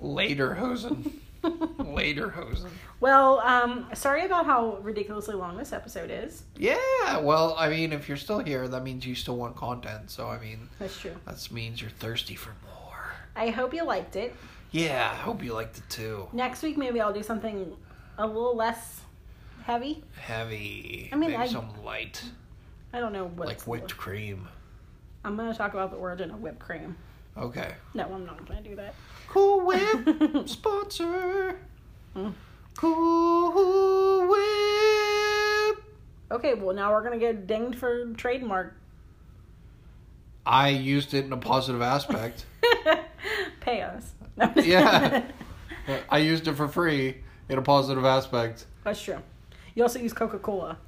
[0.00, 1.12] Lederhosen.
[1.42, 2.68] Lederhosen.
[3.00, 6.44] Well, um, sorry about how ridiculously long this episode is.
[6.56, 10.10] Yeah, well, I mean, if you're still here, that means you still want content.
[10.10, 11.14] So, I mean, That's true.
[11.26, 13.12] that means you're thirsty for more.
[13.36, 14.34] I hope you liked it.
[14.70, 16.28] Yeah, I hope you liked it too.
[16.32, 17.76] Next week, maybe I'll do something
[18.16, 19.02] a little less
[19.64, 20.02] heavy.
[20.18, 21.08] Heavy.
[21.12, 22.22] I mean, maybe I- some light,
[22.92, 23.46] I don't know what.
[23.48, 24.48] like it's- whipped cream.
[25.24, 26.96] I'm to talk about the origin of whipped cream.
[27.36, 27.74] Okay.
[27.94, 28.94] No, I'm not to do that.
[29.28, 31.56] Cool Whip sponsor.
[32.12, 32.30] Hmm.
[32.76, 35.84] Cool Whip.
[36.30, 38.74] Okay, well, now we're to get dinged for trademark.
[40.46, 42.44] I used it in a positive aspect.
[43.60, 44.12] Pay us.
[44.36, 44.52] No.
[44.56, 45.24] Yeah.
[46.10, 47.16] I used it for free
[47.48, 48.66] in a positive aspect.
[48.84, 49.18] That's true.
[49.74, 50.78] You also use Coca Cola.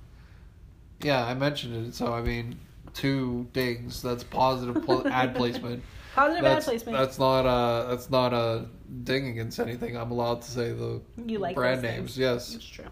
[1.03, 1.95] Yeah, I mentioned it.
[1.95, 2.59] So I mean,
[2.95, 4.03] two dings.
[4.03, 5.83] That's positive pl- ad placement.
[6.15, 6.97] Positive That's, ad placement.
[6.99, 8.67] that's not a that's not a
[9.05, 9.97] ding against anything.
[9.97, 12.17] I'm allowed to say the You like brand names.
[12.17, 12.53] Yes.
[12.53, 12.87] That's true.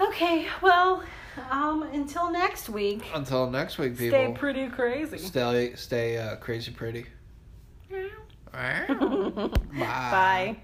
[0.00, 1.02] Okay, well,
[1.50, 4.18] um, until next week, Until next week, people.
[4.18, 5.18] stay pretty crazy.
[5.18, 7.06] Stay stay uh, crazy pretty.
[8.52, 8.84] Bye.
[9.72, 10.56] Bye.